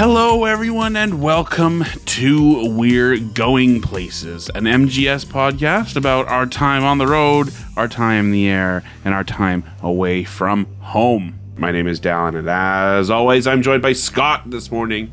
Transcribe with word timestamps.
Hello, 0.00 0.46
everyone, 0.46 0.96
and 0.96 1.20
welcome 1.20 1.84
to 2.06 2.74
We're 2.74 3.18
Going 3.18 3.82
Places, 3.82 4.48
an 4.54 4.64
MGS 4.64 5.26
podcast 5.26 5.94
about 5.94 6.26
our 6.26 6.46
time 6.46 6.84
on 6.84 6.96
the 6.96 7.06
road, 7.06 7.52
our 7.76 7.86
time 7.86 8.24
in 8.24 8.30
the 8.30 8.48
air, 8.48 8.82
and 9.04 9.12
our 9.12 9.24
time 9.24 9.62
away 9.82 10.24
from 10.24 10.64
home. 10.80 11.38
My 11.58 11.70
name 11.70 11.86
is 11.86 12.00
Dallin, 12.00 12.34
and 12.38 12.48
as 12.48 13.10
always, 13.10 13.46
I'm 13.46 13.60
joined 13.60 13.82
by 13.82 13.92
Scott 13.92 14.50
this 14.50 14.70
morning. 14.72 15.12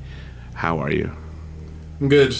How 0.53 0.79
are 0.79 0.89
you? 0.89 1.11
I'm 1.99 2.07
good. 2.07 2.33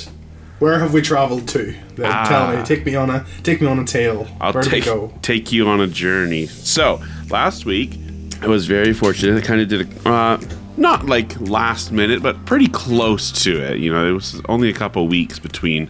Where 0.60 0.80
have 0.80 0.94
we 0.94 1.02
travelled 1.02 1.50
to? 1.50 1.76
Then 1.96 2.10
Ah. 2.10 2.24
Tell 2.30 2.58
me. 2.58 2.64
Take 2.64 2.86
me 2.86 2.96
on 2.96 3.10
a 3.10 3.26
take 3.44 3.60
me 3.60 3.68
on 3.68 3.78
a 3.78 3.84
tale. 3.84 4.26
I'll 4.40 4.54
Where 4.54 4.64
take 4.64 4.86
did 4.86 4.94
we 4.94 5.00
go? 5.00 5.14
take 5.22 5.52
you 5.52 5.68
on 5.68 5.82
a 5.82 5.88
journey. 5.88 6.46
So 6.46 7.02
last 7.30 7.66
week, 7.66 8.00
I 8.42 8.48
was 8.48 8.68
very 8.68 8.94
fortunate. 8.94 9.38
I 9.38 9.46
kind 9.46 9.60
of 9.60 9.68
did 9.68 9.82
a 10.06 10.10
uh, 10.10 10.40
not 10.78 11.06
like 11.06 11.40
last 11.42 11.92
minute, 11.92 12.22
but 12.22 12.46
pretty 12.46 12.68
close 12.68 13.32
to 13.44 13.60
it. 13.62 13.80
You 13.80 13.92
know, 13.92 14.08
it 14.08 14.12
was 14.14 14.42
only 14.48 14.70
a 14.70 14.74
couple 14.74 15.08
weeks 15.08 15.40
between 15.40 15.90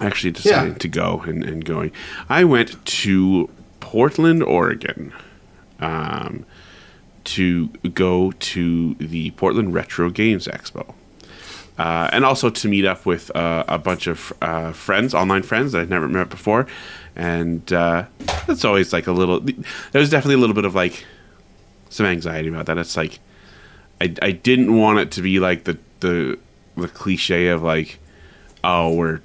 actually 0.00 0.32
deciding 0.32 0.72
Yeah. 0.72 0.78
to 0.78 0.88
go 0.88 1.22
and, 1.26 1.42
and 1.44 1.64
going. 1.64 1.92
I 2.28 2.44
went 2.44 2.84
to 2.84 3.48
Portland, 3.80 4.42
Oregon, 4.42 5.12
um, 5.80 6.44
to 7.24 7.68
go 7.94 8.32
to 8.32 8.94
the 8.94 9.30
Portland 9.32 9.74
Retro 9.74 10.10
Games 10.10 10.46
Expo 10.46 10.94
uh, 11.78 12.08
and 12.12 12.24
also 12.24 12.50
to 12.50 12.68
meet 12.68 12.84
up 12.84 13.04
with 13.06 13.34
uh, 13.36 13.64
a 13.68 13.78
bunch 13.78 14.06
of 14.06 14.32
uh, 14.42 14.72
friends, 14.72 15.12
online 15.14 15.42
friends 15.42 15.72
that 15.72 15.82
I'd 15.82 15.90
never 15.90 16.08
met 16.08 16.28
before, 16.30 16.66
and 17.16 17.70
uh, 17.72 18.04
that's 18.46 18.64
always 18.64 18.92
like 18.92 19.06
a 19.06 19.12
little. 19.12 19.40
There's 19.92 20.10
definitely 20.10 20.36
a 20.36 20.38
little 20.38 20.54
bit 20.54 20.64
of 20.64 20.74
like 20.74 21.04
some 21.90 22.06
anxiety 22.06 22.48
about 22.48 22.66
that. 22.66 22.78
It's 22.78 22.96
like 22.96 23.18
I, 24.00 24.14
I 24.22 24.30
didn't 24.32 24.76
want 24.76 24.98
it 24.98 25.10
to 25.12 25.22
be 25.22 25.38
like 25.40 25.64
the 25.64 25.78
the 26.00 26.38
the 26.76 26.88
cliche 26.88 27.48
of 27.48 27.62
like, 27.62 27.98
oh, 28.62 28.92
we're 28.94 29.20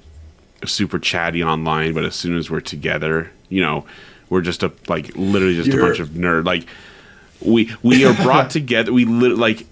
super 0.64 0.98
chatty 0.98 1.42
online, 1.42 1.92
but 1.92 2.04
as 2.04 2.14
soon 2.14 2.36
as 2.36 2.50
we're 2.50 2.60
together, 2.60 3.30
you 3.48 3.60
know, 3.60 3.84
we're 4.30 4.40
just 4.40 4.62
a 4.62 4.72
like 4.88 5.10
literally 5.16 5.56
just 5.56 5.68
a 5.68 5.72
You're- 5.72 5.86
bunch 5.88 5.98
of 6.00 6.10
nerd. 6.10 6.44
Like 6.46 6.66
we 7.40 7.74
we 7.82 8.04
are 8.04 8.14
brought 8.22 8.50
together. 8.58 8.92
We 8.92 9.04
lit 9.04 9.36
like 9.36 9.66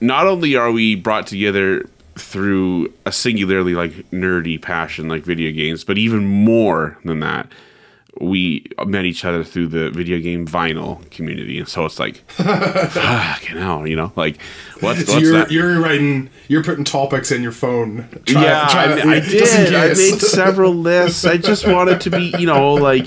not 0.00 0.26
only 0.26 0.54
are 0.56 0.70
we 0.70 0.94
brought 0.94 1.26
together 1.26 1.88
through 2.14 2.92
a 3.04 3.12
singularly 3.12 3.74
like 3.74 3.92
nerdy 4.10 4.60
passion 4.60 5.08
like 5.08 5.22
video 5.24 5.50
games, 5.52 5.84
but 5.84 5.98
even 5.98 6.24
more 6.24 6.96
than 7.04 7.20
that, 7.20 7.48
we 8.20 8.66
met 8.86 9.04
each 9.04 9.24
other 9.24 9.44
through 9.44 9.68
the 9.68 9.90
video 9.90 10.18
game 10.20 10.46
vinyl 10.46 11.08
community, 11.10 11.58
and 11.58 11.68
so 11.68 11.84
it's 11.84 11.98
like, 11.98 12.16
fucking 12.30 13.56
hell, 13.56 13.86
you 13.86 13.96
know, 13.96 14.12
like 14.16 14.40
what's, 14.80 15.04
So 15.06 15.14
what's 15.14 15.22
you're 15.22 15.32
that? 15.32 15.50
you're 15.50 15.80
writing 15.80 16.30
you're 16.48 16.64
putting 16.64 16.84
topics 16.84 17.30
in 17.30 17.42
your 17.42 17.52
phone. 17.52 18.08
Try- 18.24 18.42
yeah, 18.42 18.68
try 18.70 18.92
I, 18.92 18.96
to- 18.96 19.08
I 19.08 19.20
did. 19.20 19.74
I 19.74 19.88
made 19.88 20.20
several 20.20 20.74
lists. 20.74 21.24
I 21.24 21.36
just 21.36 21.66
wanted 21.66 22.00
to 22.02 22.10
be, 22.10 22.34
you 22.38 22.46
know, 22.46 22.74
like 22.74 23.06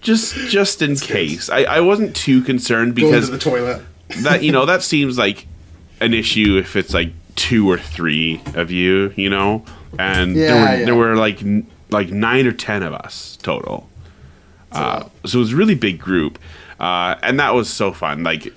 just 0.00 0.34
just 0.48 0.82
in 0.82 0.96
case. 0.96 1.50
I, 1.50 1.64
I 1.64 1.80
wasn't 1.80 2.14
too 2.14 2.42
concerned 2.42 2.94
because 2.94 3.30
the 3.30 3.38
toilet. 3.38 3.82
that 4.18 4.42
you 4.42 4.52
know 4.52 4.66
that 4.66 4.82
seems 4.82 5.18
like 5.18 5.46
an 6.00 6.14
issue 6.14 6.58
if 6.58 6.76
it's 6.76 6.94
like 6.94 7.10
two 7.34 7.68
or 7.68 7.78
three 7.78 8.40
of 8.54 8.70
you, 8.70 9.12
you 9.16 9.30
know, 9.30 9.64
and 9.98 10.36
there 10.36 10.54
were 10.54 10.78
yeah. 10.78 10.84
there 10.84 10.94
were 10.94 11.16
like 11.16 11.40
like 11.90 12.10
nine 12.10 12.46
or 12.46 12.52
ten 12.52 12.82
of 12.82 12.92
us 12.92 13.36
total. 13.42 13.88
Uh, 14.74 15.08
so 15.24 15.38
it 15.38 15.40
was 15.40 15.52
a 15.52 15.56
really 15.56 15.74
big 15.74 15.98
group, 15.98 16.38
uh, 16.80 17.14
and 17.22 17.38
that 17.38 17.54
was 17.54 17.70
so 17.70 17.92
fun. 17.92 18.22
Like 18.22 18.52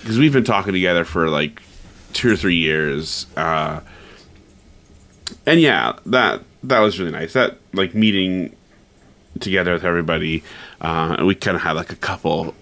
because 0.00 0.18
we've 0.18 0.32
been 0.32 0.44
talking 0.44 0.72
together 0.72 1.04
for 1.04 1.28
like 1.28 1.62
two 2.12 2.32
or 2.32 2.36
three 2.36 2.56
years, 2.56 3.26
uh, 3.36 3.80
and 5.46 5.60
yeah, 5.60 5.98
that 6.06 6.42
that 6.64 6.80
was 6.80 6.98
really 6.98 7.12
nice. 7.12 7.32
That 7.32 7.58
like 7.72 7.94
meeting 7.94 8.54
together 9.40 9.72
with 9.72 9.84
everybody, 9.84 10.42
uh, 10.80 11.16
and 11.18 11.26
we 11.26 11.34
kind 11.34 11.56
of 11.56 11.62
had 11.62 11.72
like 11.72 11.90
a 11.92 11.96
couple, 11.96 12.54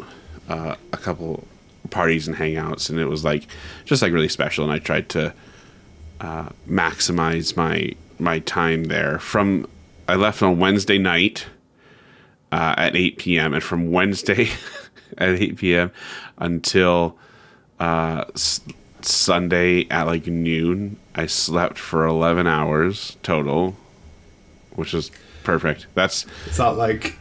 uh, 0.48 0.76
a 0.92 0.96
couple 0.96 1.46
parties 1.90 2.28
and 2.28 2.36
hangouts, 2.36 2.90
and 2.90 2.98
it 2.98 3.06
was 3.06 3.24
like 3.24 3.46
just 3.84 4.02
like 4.02 4.12
really 4.12 4.28
special. 4.28 4.64
And 4.64 4.72
I 4.72 4.78
tried 4.78 5.08
to 5.10 5.34
uh, 6.20 6.50
maximize 6.68 7.56
my 7.56 7.94
my 8.18 8.38
time 8.40 8.84
there. 8.84 9.18
From 9.18 9.66
I 10.06 10.16
left 10.16 10.42
on 10.42 10.58
Wednesday 10.58 10.98
night 10.98 11.46
uh, 12.52 12.74
at 12.76 12.96
eight 12.96 13.18
p.m. 13.18 13.54
and 13.54 13.62
from 13.62 13.90
Wednesday 13.90 14.48
at 15.18 15.30
eight 15.30 15.56
p.m. 15.56 15.90
until 16.38 17.16
uh, 17.78 18.24
s- 18.34 18.60
Sunday 19.02 19.86
at 19.88 20.04
like 20.06 20.26
noon, 20.26 20.96
I 21.14 21.26
slept 21.26 21.78
for 21.78 22.06
eleven 22.06 22.46
hours 22.46 23.16
total, 23.22 23.76
which 24.74 24.94
is 24.94 25.10
perfect. 25.44 25.86
That's 25.94 26.26
it's 26.46 26.58
not 26.58 26.76
like 26.76 27.16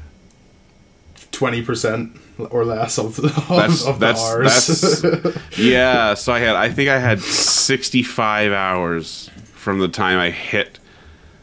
twenty 1.32 1.62
percent 1.62 2.18
or 2.52 2.66
less 2.66 2.98
of 2.98 3.18
the, 3.18 3.28
of, 3.50 3.50
that's 3.50 3.86
of 3.86 4.00
the 4.00 4.06
that's, 4.06 4.24
hours? 4.24 5.02
that's 5.02 5.38
yeah. 5.58 6.14
So 6.14 6.34
I 6.34 6.40
had 6.40 6.56
I 6.56 6.70
think 6.70 6.90
I 6.90 7.00
had 7.00 7.22
sixty 7.22 8.04
five 8.04 8.52
hours 8.52 9.30
from 9.54 9.80
the 9.80 9.88
time 9.88 10.18
I 10.18 10.30
hit 10.32 10.79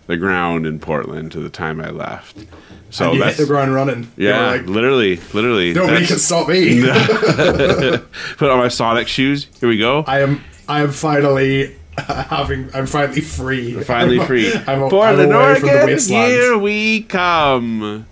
the 0.06 0.16
ground 0.16 0.66
in 0.66 0.78
Portland 0.78 1.32
to 1.32 1.40
the 1.40 1.50
time 1.50 1.80
I 1.80 1.90
left. 1.90 2.36
So 2.90 3.12
you 3.12 3.22
hit 3.24 3.36
the 3.36 3.46
ground 3.46 3.74
running. 3.74 4.10
Yeah, 4.16 4.46
like, 4.46 4.66
literally, 4.66 5.16
literally. 5.34 5.74
nobody 5.74 6.06
can 6.06 6.18
stop 6.18 6.48
me. 6.48 6.80
Put 8.36 8.50
on 8.50 8.58
my 8.58 8.68
Sonic 8.68 9.08
shoes. 9.08 9.48
Here 9.60 9.68
we 9.68 9.76
go. 9.78 10.04
I 10.06 10.20
am 10.20 10.42
I 10.68 10.82
am 10.82 10.92
finally 10.92 11.76
having 11.98 12.70
I'm 12.74 12.86
finally 12.86 13.20
free. 13.20 13.72
Finally 13.82 14.18
I'm- 14.18 14.26
free. 14.26 14.52
I'm, 14.66 14.82
a- 14.82 14.88
Portland, 14.90 15.32
I'm 15.32 15.40
away 15.50 15.60
from 15.60 15.68
the 15.68 15.80
Oregon, 15.82 15.98
here 16.08 16.58
we 16.58 17.02
come. 17.02 17.82
Um, 17.82 18.06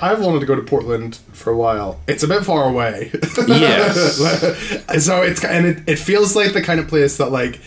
I've 0.00 0.20
wanted 0.20 0.40
to 0.40 0.46
go 0.46 0.56
to 0.56 0.62
Portland 0.62 1.16
for 1.32 1.52
a 1.52 1.56
while. 1.56 2.00
It's 2.08 2.24
a 2.24 2.28
bit 2.28 2.44
far 2.44 2.68
away. 2.68 3.12
Yes. 3.46 4.16
so 5.04 5.22
it's 5.22 5.44
and 5.44 5.64
it, 5.66 5.82
it 5.86 5.96
feels 5.98 6.34
like 6.34 6.52
the 6.54 6.62
kind 6.62 6.80
of 6.80 6.88
place 6.88 7.16
that 7.18 7.30
like 7.30 7.60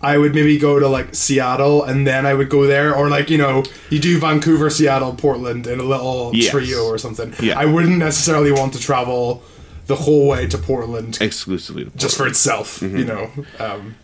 I 0.00 0.16
would 0.16 0.34
maybe 0.34 0.58
go 0.58 0.78
to 0.78 0.86
like 0.88 1.14
Seattle 1.14 1.82
and 1.82 2.06
then 2.06 2.24
I 2.26 2.34
would 2.34 2.48
go 2.48 2.66
there 2.66 2.94
or 2.94 3.08
like 3.08 3.30
you 3.30 3.38
know 3.38 3.64
you 3.90 3.98
do 3.98 4.18
Vancouver, 4.18 4.70
Seattle, 4.70 5.12
Portland 5.14 5.66
in 5.66 5.80
a 5.80 5.82
little 5.84 6.30
Yes. 6.34 6.50
trio 6.52 6.84
or 6.84 6.98
something. 6.98 7.34
Yeah. 7.40 7.58
I 7.58 7.64
wouldn't 7.64 7.98
necessarily 7.98 8.52
want 8.52 8.72
to 8.74 8.78
travel 8.80 9.42
the 9.86 9.96
whole 9.96 10.28
way 10.28 10.46
to 10.46 10.58
Portland 10.58 11.18
Exclusively 11.20 11.84
to 11.86 11.90
just 11.96 12.16
for 12.16 12.26
itself. 12.26 12.80
You 12.82 13.04
know, 13.04 13.30
um, 13.58 13.94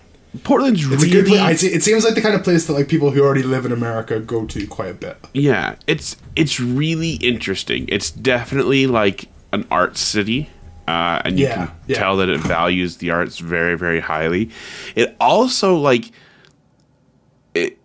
Portland's 0.42 0.80
it's 0.84 0.90
really 1.04 1.10
a 1.10 1.12
good 1.22 1.26
place. 1.28 1.40
I 1.40 1.54
see- 1.54 1.68
It 1.74 1.82
seems 1.84 2.04
like 2.04 2.14
the 2.16 2.22
kind 2.22 2.34
of 2.34 2.42
place 2.42 2.66
that 2.66 2.72
like 2.72 2.88
people 2.88 3.10
who 3.12 3.22
already 3.22 3.42
live 3.44 3.64
in 3.64 3.70
America 3.70 4.18
go 4.18 4.46
to 4.46 4.66
quite 4.66 4.90
a 4.90 4.94
bit. 4.94 5.16
Yeah, 5.32 5.76
it's 5.86 6.16
it's 6.34 6.58
really 6.58 7.12
interesting. 7.16 7.84
It's 7.88 8.10
definitely 8.10 8.86
like 8.88 9.26
an 9.52 9.64
art 9.70 9.96
city, 9.96 10.50
uh, 10.88 11.22
and 11.24 11.38
you 11.38 11.46
Yeah, 11.46 11.66
can 11.66 11.76
yeah. 11.86 11.98
tell 11.98 12.16
that 12.18 12.28
it 12.28 12.40
values 12.40 12.98
the 12.98 13.10
arts 13.10 13.38
very 13.38 13.76
very 13.76 14.00
highly. 14.00 14.50
It 14.94 15.16
also 15.20 15.76
like 15.76 16.10
it. 17.54 17.78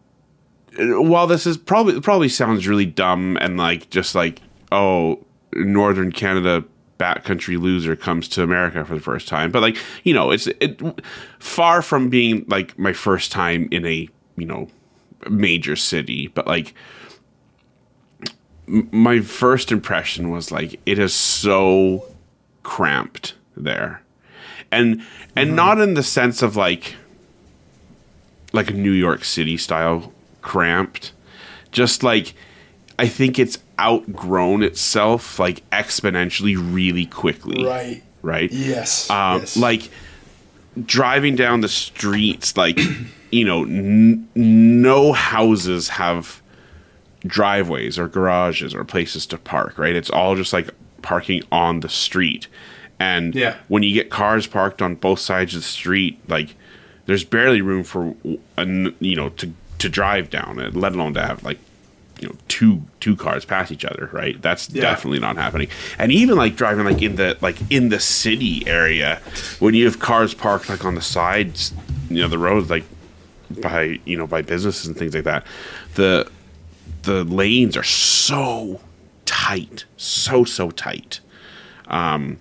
it- 0.77 1.01
While 1.01 1.27
this 1.27 1.45
is 1.47 1.57
probably 1.57 1.99
probably 2.01 2.29
sounds 2.29 2.67
really 2.67 2.85
dumb 2.85 3.37
and 3.41 3.57
like 3.57 3.89
just 3.89 4.15
like 4.15 4.41
oh 4.71 5.25
Northern 5.53 6.11
Canada 6.11 6.63
backcountry 6.99 7.57
loser 7.59 7.95
comes 7.95 8.27
to 8.27 8.43
America 8.43 8.83
for 8.83 8.93
the 8.93 8.99
first 9.01 9.27
time, 9.27 9.51
but 9.51 9.61
like 9.61 9.77
you 10.03 10.13
know 10.13 10.31
it's 10.31 10.47
it 10.47 10.81
far 11.39 11.81
from 11.81 12.09
being 12.09 12.45
like 12.49 12.77
my 12.77 12.91
first 12.93 13.31
time 13.31 13.67
in 13.71 13.85
a 13.85 14.07
you 14.35 14.45
know 14.45 14.67
major 15.29 15.75
city, 15.75 16.27
but 16.27 16.45
like 16.47 16.73
my 18.67 19.19
first 19.21 19.71
impression 19.71 20.29
was 20.29 20.51
like 20.51 20.79
it 20.85 20.99
is 20.99 21.13
so 21.13 22.03
cramped 22.69 23.33
there 23.57 23.99
and 24.71 25.01
and 25.35 25.55
not 25.55 25.81
in 25.81 25.95
the 25.95 26.03
sense 26.03 26.43
of 26.43 26.55
like 26.55 26.93
like 28.53 28.69
a 28.69 28.73
new 28.73 28.91
york 28.91 29.23
city 29.25 29.57
style 29.57 30.13
cramped 30.43 31.11
just 31.71 32.03
like 32.03 32.35
i 32.99 33.07
think 33.07 33.39
it's 33.39 33.57
outgrown 33.79 34.61
itself 34.61 35.39
like 35.39 35.67
exponentially 35.71 36.55
really 36.59 37.07
quickly 37.07 37.65
Right. 37.65 38.03
right 38.21 38.51
Yes. 38.51 39.09
um, 39.09 39.39
yes. 39.39 39.57
like 39.57 39.89
driving 40.85 41.35
down 41.35 41.61
the 41.61 41.67
streets 41.69 42.55
like 42.55 42.79
you 43.31 43.45
know 43.45 43.63
n- 43.63 44.27
no 44.35 45.11
houses 45.13 45.89
have 45.89 46.39
driveways 47.25 47.97
or 47.97 48.07
garages 48.07 48.75
or 48.75 48.85
places 48.85 49.25
to 49.25 49.37
park 49.39 49.79
right 49.79 49.95
it's 49.95 50.11
all 50.11 50.35
just 50.35 50.53
like 50.53 50.69
parking 51.01 51.41
on 51.51 51.79
the 51.81 51.89
street 51.89 52.47
and 52.99 53.33
Yeah. 53.35 53.55
when 53.67 53.83
you 53.83 53.93
get 53.93 54.09
cars 54.09 54.45
parked 54.47 54.81
on 54.81 54.95
both 54.95 55.19
sides 55.19 55.55
of 55.55 55.61
the 55.61 55.67
street 55.67 56.19
like 56.27 56.55
there's 57.05 57.23
barely 57.23 57.61
room 57.61 57.83
for 57.83 58.13
you 58.99 59.15
know 59.15 59.29
to 59.29 59.53
to 59.79 59.89
drive 59.89 60.29
down 60.29 60.59
it 60.59 60.75
let 60.75 60.93
alone 60.93 61.13
to 61.13 61.21
have 61.21 61.43
like 61.43 61.57
you 62.19 62.27
know 62.27 62.35
two 62.49 62.83
two 62.99 63.15
cars 63.15 63.45
pass 63.45 63.71
each 63.71 63.85
other, 63.85 64.09
right? 64.11 64.41
That's 64.41 64.69
Yeah. 64.69 64.81
definitely 64.81 65.19
not 65.19 65.37
happening. 65.37 65.69
And 65.97 66.11
even 66.11 66.35
like 66.35 66.57
driving 66.57 66.83
like 66.83 67.01
in 67.01 67.15
the 67.15 67.37
like 67.39 67.55
in 67.69 67.87
the 67.87 67.99
city 68.01 68.67
area, 68.67 69.21
when 69.59 69.73
you 69.73 69.85
have 69.85 69.99
cars 69.99 70.33
parked 70.33 70.67
like 70.67 70.83
on 70.83 70.95
the 70.95 71.01
sides, 71.01 71.73
you 72.09 72.17
know, 72.21 72.27
the 72.27 72.37
roads 72.37 72.69
like 72.69 72.83
by 73.61 74.01
you 74.03 74.17
know 74.17 74.27
by 74.27 74.41
businesses 74.41 74.85
and 74.85 74.97
things 74.97 75.15
like 75.15 75.23
that, 75.23 75.45
the 75.95 76.29
the 77.03 77.23
lanes 77.23 77.77
are 77.77 77.83
so 77.83 78.81
tight, 79.47 79.85
so 79.97 80.43
so 80.43 80.71
tight. 80.71 81.19
Um, 81.87 82.37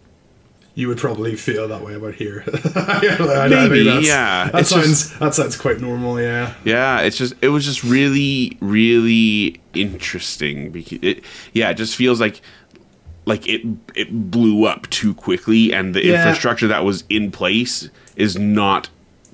You 0.75 0.89
would 0.89 0.99
probably 0.99 1.35
feel 1.37 1.67
that 1.69 1.83
way 1.83 1.95
about 1.95 2.15
here. 2.15 2.45
I 2.75 3.49
Maybe, 3.51 3.83
that's- 3.85 4.07
yeah. 4.07 4.51
That 4.53 4.61
It's 4.61 4.71
sounds 4.71 5.19
that 5.19 5.35
sounds 5.35 5.57
quite 5.57 5.81
normal. 5.81 6.21
Yeah. 6.21 6.55
Yeah, 6.65 7.01
it's 7.01 7.17
just 7.19 7.35
it 7.43 7.49
was 7.49 7.65
just 7.65 7.83
really 7.85 8.57
really 8.61 9.61
interesting 9.75 10.71
because 10.71 10.99
it 11.03 11.25
yeah, 11.53 11.71
it 11.71 11.75
just 11.75 11.97
feels 11.97 12.21
like 12.21 12.41
like 13.27 13.47
it 13.49 13.63
it 13.95 14.31
blew 14.31 14.65
up 14.67 14.89
too 14.91 15.15
quickly 15.15 15.73
and 15.75 15.95
the 15.95 16.05
Yeah. 16.05 16.15
infrastructure 16.23 16.69
that 16.69 16.85
was 16.85 17.05
in 17.09 17.31
place 17.31 17.91
is 18.17 18.37
not 18.39 18.89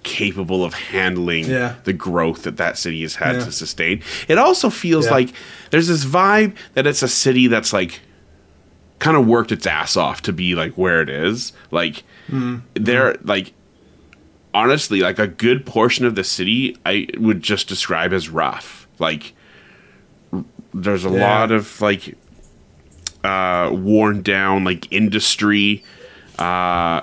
capable 0.04 0.64
of 0.64 0.74
handling 0.74 1.46
Yeah. 1.46 1.74
the 1.84 1.92
growth 1.92 2.44
that 2.44 2.56
that 2.58 2.78
city 2.78 3.02
has 3.02 3.16
had 3.16 3.36
Yeah. 3.36 3.44
to 3.46 3.52
sustain. 3.52 4.00
It 4.28 4.38
also 4.38 4.70
feels 4.70 5.06
Yeah. 5.06 5.10
like 5.12 5.28
there's 5.70 5.88
this 5.88 6.04
vibe 6.04 6.52
that 6.74 6.86
it's 6.86 7.02
a 7.02 7.08
city 7.08 7.48
that's 7.48 7.72
like 7.72 8.00
kind 9.00 9.16
of 9.16 9.26
worked 9.26 9.50
its 9.50 9.66
ass 9.66 9.96
off 9.96 10.22
to 10.22 10.32
be 10.32 10.54
like 10.54 10.74
where 10.74 11.02
it 11.02 11.08
is. 11.08 11.52
Like 11.72 12.04
Mm-hmm. 12.30 12.56
they're 12.74 13.16
like 13.24 13.52
honestly, 14.54 15.00
like 15.00 15.18
a 15.18 15.26
good 15.26 15.66
portion 15.66 16.06
of 16.06 16.14
the 16.14 16.22
city, 16.22 16.76
I 16.86 17.08
would 17.18 17.42
just 17.42 17.66
describe 17.68 18.12
as 18.12 18.28
rough. 18.28 18.86
Like, 19.00 19.32
r- 20.32 20.44
there's 20.72 21.04
a 21.04 21.08
lot 21.10 21.50
of 21.50 21.80
like 21.80 22.16
uh, 23.24 23.70
worn 23.72 24.22
down 24.22 24.62
like 24.64 24.86
industry, 24.92 25.82
uh, 26.38 27.00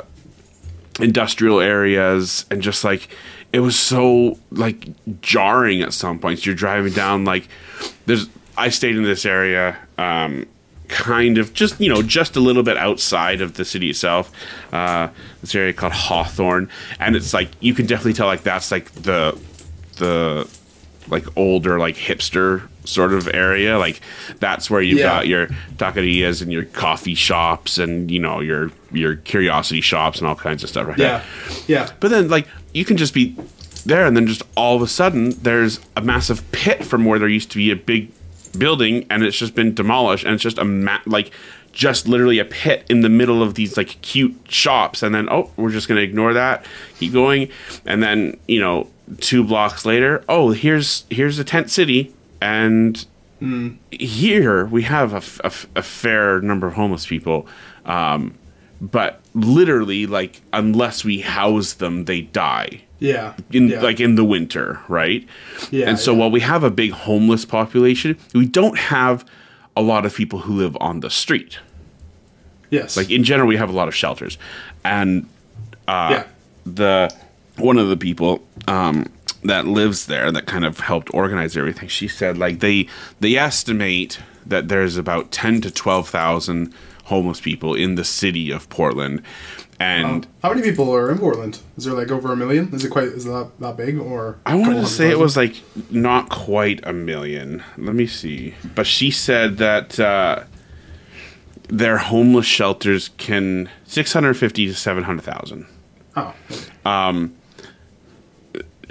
industrial 1.02 1.60
areas, 1.60 2.46
and 2.52 2.62
just 2.62 2.84
like 2.84 3.10
it 3.54 3.60
was 3.60 3.78
so 3.78 4.38
like 4.52 4.88
jarring 5.22 5.82
at 5.82 5.94
some 5.94 6.20
points. 6.20 6.46
You're 6.46 6.56
driving 6.56 6.94
down 6.94 7.26
like 7.26 7.48
there's. 8.06 8.28
I 8.58 8.70
stayed 8.70 8.96
in 8.96 9.04
this 9.04 9.26
area. 9.26 9.78
Um, 9.98 10.46
kind 10.92 11.38
of 11.38 11.54
just 11.54 11.80
you 11.80 11.88
know 11.88 12.02
just 12.02 12.36
a 12.36 12.42
little 12.42 12.64
bit 12.64 12.76
outside 12.76 13.40
of 13.40 13.54
the 13.54 13.64
city 13.64 13.90
itself 13.90 14.30
uh 14.74 15.08
this 15.40 15.56
area 15.56 15.72
called 15.72 15.94
hawthorne 15.94 16.70
and 17.00 17.16
it's 17.16 17.34
like 17.34 17.48
you 17.62 17.74
can 17.74 17.86
definitely 17.86 18.12
tell 18.12 18.28
like 18.28 18.44
that's 18.44 18.72
like 18.72 18.92
the 18.92 19.40
the 19.96 20.46
like 21.08 21.26
older 21.38 21.80
like 21.80 21.96
hipster 21.96 22.68
sort 22.84 23.14
of 23.14 23.28
area 23.34 23.78
like 23.78 24.02
that's 24.40 24.70
where 24.70 24.82
you've 24.82 25.00
Yeah. 25.00 25.06
got 25.18 25.28
your 25.28 25.48
taquerias 25.78 26.42
and 26.42 26.52
your 26.52 26.64
coffee 26.66 27.14
shops 27.16 27.78
and 27.78 28.10
you 28.10 28.20
know 28.20 28.40
your 28.40 28.72
your 28.92 29.18
curiosity 29.18 29.82
shops 29.82 30.18
and 30.20 30.28
all 30.28 30.36
kinds 30.36 30.64
of 30.64 30.70
stuff 30.70 30.88
right 30.88 30.98
Yeah. 30.98 31.24
Yeah. 31.68 31.90
but 32.00 32.10
then, 32.10 32.28
like, 32.30 32.48
you 32.74 32.84
can 32.86 32.98
just 32.98 33.14
be 33.14 33.36
there, 33.86 34.06
and 34.06 34.16
then 34.18 34.28
just 34.28 34.44
all 34.56 34.76
of 34.76 34.82
a 34.82 34.88
sudden, 34.88 35.32
there's 35.42 35.80
a 35.96 36.02
massive 36.02 36.50
pit 36.52 36.84
from 36.84 37.06
where 37.06 37.18
there 37.20 37.28
used 37.28 37.50
to 37.52 37.58
be 37.58 37.72
a 37.72 37.76
big 37.76 38.10
building, 38.58 39.06
and 39.10 39.24
it's 39.24 39.38
just 39.38 39.56
been 39.56 39.74
demolished, 39.74 40.24
and 40.26 40.34
it's 40.34 40.44
just 40.44 40.58
a 40.58 40.66
ma- 40.66 41.00
like, 41.06 41.32
just 41.74 42.08
literally 42.08 42.38
a 42.40 42.46
pit 42.46 42.86
in 42.90 43.02
the 43.02 43.10
middle 43.10 43.42
of 43.42 43.54
these 43.56 43.78
like 43.78 44.00
cute 44.02 44.36
shops, 44.50 45.02
and 45.04 45.16
then 45.16 45.28
oh, 45.30 45.50
we're 45.56 45.70
just 45.72 45.88
gonna 45.88 46.02
ignore 46.02 46.34
that, 46.34 46.66
keep 47.00 47.14
going, 47.14 47.48
and 47.86 48.04
then 48.04 48.38
you 48.48 48.60
know, 48.60 48.88
two 49.20 49.44
blocks 49.44 49.86
later, 49.86 50.24
oh, 50.28 50.52
here's 50.52 51.06
here's 51.10 51.40
a 51.40 51.44
tent 51.44 51.70
city, 51.72 52.14
and 52.42 53.06
here 53.92 54.66
we 54.66 54.84
have 54.84 55.14
a 55.44 55.82
fair 55.82 56.42
number 56.42 56.68
of 56.68 56.74
homeless 56.74 57.06
people 57.06 57.48
um, 57.86 58.34
but 58.80 59.20
literally 59.34 60.06
like 60.06 60.42
unless 60.54 61.04
we 61.04 61.20
house 61.22 61.74
them 61.74 62.06
they 62.06 62.22
die 62.22 62.82
Yeah. 63.00 63.34
in 63.52 63.70
yeah. 63.70 63.82
like 63.82 64.00
in 64.00 64.16
the 64.16 64.24
winter 64.24 64.80
right 64.88 65.28
Yeah, 65.72 65.90
and 65.90 65.98
so 66.00 66.12
yeah. 66.14 66.20
while 66.20 66.32
we 66.32 66.40
have 66.42 66.64
a 66.64 66.72
big 66.72 66.92
homeless 66.92 67.46
population 67.46 68.18
we 68.34 68.46
don't 68.46 68.78
have 68.78 69.26
a 69.76 69.82
lot 69.82 70.06
of 70.06 70.16
people 70.16 70.40
who 70.40 70.54
live 70.54 70.78
on 70.80 71.00
the 71.00 71.10
street 71.10 71.60
yes. 72.70 72.96
like 72.98 73.10
in 73.10 73.24
general 73.24 73.48
we 73.48 73.58
have 73.58 73.70
a 73.70 73.74
lot 73.74 73.88
of 73.88 73.96
shelters 73.96 74.38
and 74.84 75.28
uh, 75.88 76.10
yeah. 76.12 76.24
the 76.66 77.14
one 77.58 77.78
of 77.78 77.90
the 77.90 77.98
people 77.98 78.42
um, 78.68 79.06
that 79.44 79.66
lives 79.66 80.06
there 80.06 80.32
that 80.32 80.46
kind 80.46 80.66
of 80.66 80.80
helped 80.80 81.14
organize 81.14 81.58
everything 81.58 81.88
she 81.88 82.08
said 82.08 82.38
like 82.38 82.60
they 82.60 82.88
they 83.20 83.36
estimate 83.36 84.20
that 84.46 84.68
there's 84.68 84.98
about 84.98 85.32
10 85.32 85.62
to 85.62 85.72
12,000 85.72 86.74
homeless 87.06 87.42
people 87.42 87.74
in 87.74 87.96
the 87.96 88.04
city 88.04 88.52
of 88.52 88.70
Portland 88.70 89.22
and 89.82 90.28
How 90.44 90.50
many 90.50 90.62
people 90.62 90.94
are 90.94 91.10
in 91.10 91.18
Portland? 91.18 91.60
Is 91.76 91.86
there 91.86 91.96
like 91.96 92.12
over 92.12 92.32
a 92.32 92.36
million? 92.36 92.72
Is 92.72 92.86
it 92.86 92.90
quite 92.90 93.08
is 93.08 93.26
that 93.26 93.50
that 93.60 93.78
big 93.78 93.98
or? 93.98 94.38
I 94.46 94.54
wanted 94.54 94.82
to 94.82 94.86
say 94.86 95.10
it 95.10 95.18
was 95.18 95.36
like 95.36 95.56
not 95.90 96.30
quite 96.30 96.82
a 96.84 96.94
million. 96.94 97.64
Let 97.78 97.96
me 97.96 98.06
see. 98.06 98.54
But 98.76 98.86
she 98.86 99.10
said 99.10 99.58
that 99.58 100.00
uh, 100.00 100.44
their 101.68 101.98
homeless 101.98 102.46
shelters 102.46 103.10
can 103.18 103.70
650 103.86 104.68
to 104.68 104.76
700,000. 104.76 105.66
Oh. 106.16 106.36
okay. 106.86 107.32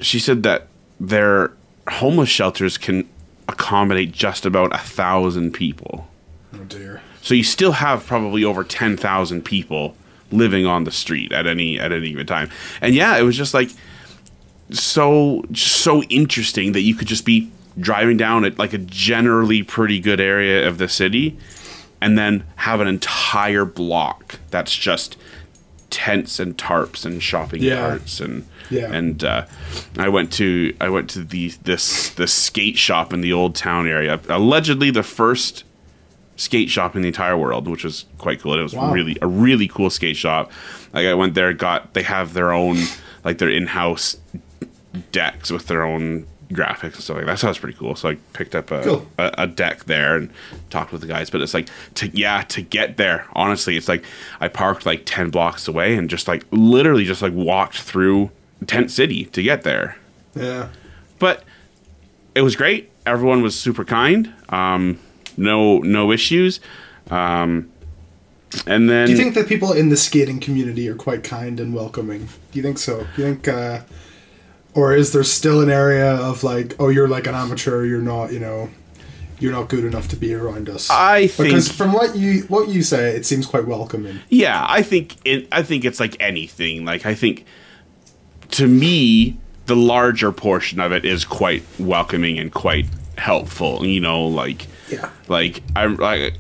She 0.00 0.19
said 0.19 0.43
that 0.43 0.67
their 0.99 1.52
homeless 1.88 2.29
shelters 2.29 2.79
can 2.79 3.08
accommodate 3.49 4.12
just 4.12 4.47
about 4.47 4.75
a 4.75 4.79
thousand 4.79 5.52
people. 5.52 6.08
Oh 6.55 6.64
dear. 6.64 7.02
So 7.23 7.35
you 7.35 7.44
still 7.44 7.73
have 7.73 8.06
probably 8.06 8.44
over 8.44 8.64
ten 8.64 8.97
thousand 8.97 9.44
people 9.44 9.97
living 10.32 10.67
on 10.67 10.85
the 10.85 10.91
street 10.91 11.32
at 11.32 11.47
any 11.47 11.79
at 11.79 11.93
any 11.93 12.11
given 12.11 12.26
time. 12.26 12.50
And 12.81 12.94
yeah, 12.94 13.19
it 13.19 13.23
was 13.23 13.37
just 13.37 13.55
like 13.55 13.70
so 14.70 15.43
so 15.55 16.02
interesting 16.05 16.73
that 16.73 16.82
you 16.82 16.94
could 16.94 17.08
just 17.08 17.25
be 17.25 17.50
driving 17.79 18.17
down 18.17 18.44
at 18.44 18.58
like 18.58 18.73
a 18.73 18.79
generally 18.79 19.62
pretty 19.62 20.00
good 20.00 20.20
area 20.20 20.69
of 20.69 20.79
the 20.79 20.88
city 20.88 21.37
and 22.00 22.17
then 22.19 22.44
have 22.56 22.81
an 22.81 22.87
entire 22.87 23.64
block 23.64 24.38
that's 24.50 24.75
just 24.75 25.17
tents 26.05 26.41
and 26.41 26.56
tarps 26.56 27.05
and 27.05 27.23
shopping 27.23 27.62
Yeah. 27.62 27.81
carts 27.88 28.20
and 28.20 28.47
Yeah. 28.70 28.91
and 28.91 29.23
uh, 29.23 29.44
I 29.99 30.08
went 30.08 30.32
to 30.35 30.73
I 30.81 30.88
went 30.88 31.11
to 31.11 31.23
the 31.23 31.52
this 31.64 32.08
the 32.11 32.26
skate 32.26 32.79
shop 32.79 33.12
in 33.12 33.20
the 33.20 33.32
old 33.35 33.55
town 33.55 33.87
area. 33.87 34.19
Allegedly 34.29 34.91
the 34.91 35.02
first 35.02 35.64
skate 36.37 36.71
shop 36.71 36.97
in 36.97 37.02
the 37.02 37.09
entire 37.09 37.37
world, 37.37 37.69
which 37.69 37.85
was 37.85 38.07
quite 38.16 38.40
cool. 38.40 38.59
It 38.59 38.62
was 38.62 38.73
Wow. 38.75 38.92
really 38.95 39.16
a 39.21 39.26
really 39.26 39.69
cool 39.69 39.90
skate 39.90 40.16
shop. 40.16 40.50
Like 40.95 41.07
I 41.07 41.12
went 41.12 41.35
there, 41.35 41.52
got 41.52 41.92
they 41.92 42.02
have 42.02 42.33
their 42.33 42.50
own 42.50 42.78
like 43.25 43.37
their 43.37 43.50
in 43.50 43.66
house 43.66 44.16
decks 45.12 45.50
with 45.50 45.66
their 45.66 45.83
own 45.83 46.26
graphics 46.52 46.95
and 46.95 47.02
stuff 47.02 47.16
like 47.16 47.26
that. 47.26 47.38
So 47.38 47.47
that's 47.47 47.59
pretty 47.59 47.78
cool. 47.78 47.95
So 47.97 48.09
I 48.11 48.14
picked 48.33 48.54
up 48.54 48.71
a, 48.71 48.83
Cool. 48.83 49.07
a, 49.19 49.35
a 49.38 49.47
deck 49.47 49.85
there 49.85 50.16
and 50.16 50.30
talked 50.71 50.92
with 50.92 51.00
the 51.00 51.07
guys. 51.07 51.30
But 51.30 51.40
it's 51.42 51.54
like 51.54 51.69
to 51.95 52.09
yeah 52.09 52.42
to 52.42 52.62
get 52.62 52.97
there. 52.97 53.26
Honestly, 53.35 53.76
it's 53.76 53.88
like 53.88 54.04
I 54.40 54.49
parked 54.49 54.85
like 54.87 55.02
ten 55.07 55.30
blocks 55.30 55.69
away 55.69 55.97
and 55.97 56.11
just 56.11 56.26
like 56.28 56.45
literally 56.50 57.04
just 57.04 57.23
like 57.23 57.33
walked 57.33 57.78
through 57.80 58.30
Tent 58.66 58.90
City 58.90 59.25
to 59.26 59.42
get 59.42 59.62
there. 59.62 59.97
Yeah. 60.35 60.69
But 61.19 61.45
it 62.35 62.42
was 62.42 62.57
great. 62.57 62.90
Everyone 63.07 63.42
was 63.42 63.59
super 63.59 63.85
kind. 63.85 64.33
Um, 64.49 64.99
no 65.37 65.78
no 65.78 66.12
issues. 66.12 66.61
Um, 67.11 67.71
and 68.66 68.90
then 68.90 69.07
Do 69.07 69.12
you 69.12 69.19
think 69.19 69.35
that 69.35 69.47
people 69.47 69.73
in 69.73 69.90
the 69.90 69.97
skating 69.97 70.40
community 70.40 70.88
are 70.88 70.95
quite 70.97 71.23
kind 71.23 71.61
and 71.61 71.73
welcoming? 71.75 72.26
Do 72.50 72.59
you 72.59 72.62
think 72.62 72.78
so? 72.78 73.07
Do 73.14 73.23
you 73.23 73.28
think, 73.35 73.47
uh, 73.49 73.80
or 74.75 74.95
is 74.95 75.12
there 75.12 75.25
still 75.25 75.61
an 75.61 75.71
area 75.71 76.15
of 76.15 76.43
like, 76.45 76.75
oh, 76.79 76.89
you're 76.89 77.09
like 77.09 77.27
an 77.27 77.35
amateur, 77.35 77.85
you're 77.85 78.00
not, 78.03 78.33
you 78.33 78.39
know, 78.39 78.71
you're 79.39 79.53
not 79.53 79.69
good 79.69 79.85
enough 79.85 80.09
to 80.09 80.17
be 80.17 80.35
around 80.35 80.69
us? 80.69 80.89
I 80.91 81.27
think 81.27 81.49
because 81.49 81.71
from 81.71 81.93
what 81.93 82.15
you 82.17 82.43
what 82.43 82.69
you 82.69 82.83
say, 82.83 83.11
it 83.17 83.25
seems 83.27 83.47
quite 83.47 83.67
welcoming. 83.67 84.21
Yeah, 84.29 84.65
I 84.69 84.83
think 84.83 85.17
it. 85.25 85.49
I 85.50 85.62
think 85.62 85.85
it's 85.85 85.99
like 86.00 86.17
anything. 86.21 86.85
Like 86.85 87.07
I 87.07 87.15
think, 87.15 87.47
to 88.53 88.67
me, 88.69 89.39
the 89.67 89.77
larger 89.77 90.31
portion 90.33 90.79
of 90.81 90.93
it 90.93 91.05
is 91.05 91.25
quite 91.25 91.62
welcoming 91.79 92.39
and 92.39 92.53
quite 92.53 92.87
helpful. 93.19 93.85
You 93.85 94.00
know, 94.00 94.27
like 94.27 94.67
Yeah. 94.91 95.09
like 95.29 95.62
i'm 95.77 95.97
like 95.97 96.35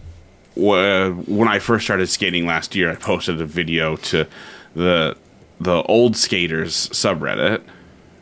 when 0.56 1.48
I 1.48 1.58
first 1.58 1.84
started 1.84 2.08
skating 2.08 2.44
last 2.46 2.74
year, 2.74 2.90
I 2.90 2.96
posted 2.96 3.40
a 3.40 3.46
video 3.46 3.96
to 3.96 4.26
the 4.74 5.16
the 5.60 5.82
old 5.84 6.16
skaters 6.16 6.88
subreddit, 6.90 7.62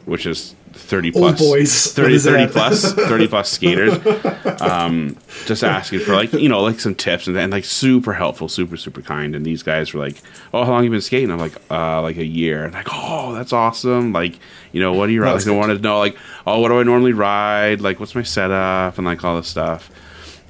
which 0.09 0.27
is 0.27 0.55
30 0.73 1.13
Old 1.13 1.37
plus. 1.37 1.41
boys. 1.41 1.93
30, 1.93 2.19
30 2.19 2.53
plus 2.53 2.93
30 2.95 3.29
plus 3.29 3.51
skaters. 3.51 4.61
Um, 4.61 5.17
just 5.47 5.63
asking 5.63 6.01
for 6.01 6.15
like 6.15 6.33
you 6.33 6.49
know 6.49 6.63
like 6.63 6.81
some 6.81 6.95
tips 6.95 7.27
and, 7.27 7.37
and 7.37 7.53
like 7.53 7.65
super 7.65 8.13
helpful 8.13 8.49
super 8.49 8.77
super 8.77 9.03
kind. 9.03 9.35
And 9.35 9.45
these 9.45 9.63
guys 9.63 9.93
were 9.93 10.01
like 10.01 10.17
oh 10.55 10.65
how 10.65 10.73
long 10.73 10.85
you 10.85 10.91
been 10.91 11.01
skating? 11.01 11.31
I'm 11.31 11.39
like 11.39 11.55
uh 11.71 12.01
like 12.03 12.17
a 12.17 12.25
year. 12.25 12.65
And 12.65 12.75
like 12.75 12.89
oh 12.91 13.35
that's 13.35 13.53
awesome. 13.53 14.13
Like 14.13 14.39
you 14.73 14.81
know 14.81 14.93
what 14.93 15.07
do 15.07 15.13
you 15.13 15.23
ride? 15.23 15.35
Like, 15.35 15.47
i 15.47 15.51
wanted 15.51 15.77
to 15.77 15.83
know 15.83 15.99
like 15.99 16.17
oh 16.47 16.61
what 16.61 16.69
do 16.69 16.81
i 16.81 16.83
normally 16.83 17.13
ride? 17.13 17.81
Like 17.81 18.01
what's 18.01 18.15
my 18.15 18.23
setup? 18.23 18.99
And 18.99 19.07
like 19.07 19.23
all 19.25 19.37
this 19.37 19.49
stuff. 19.49 19.91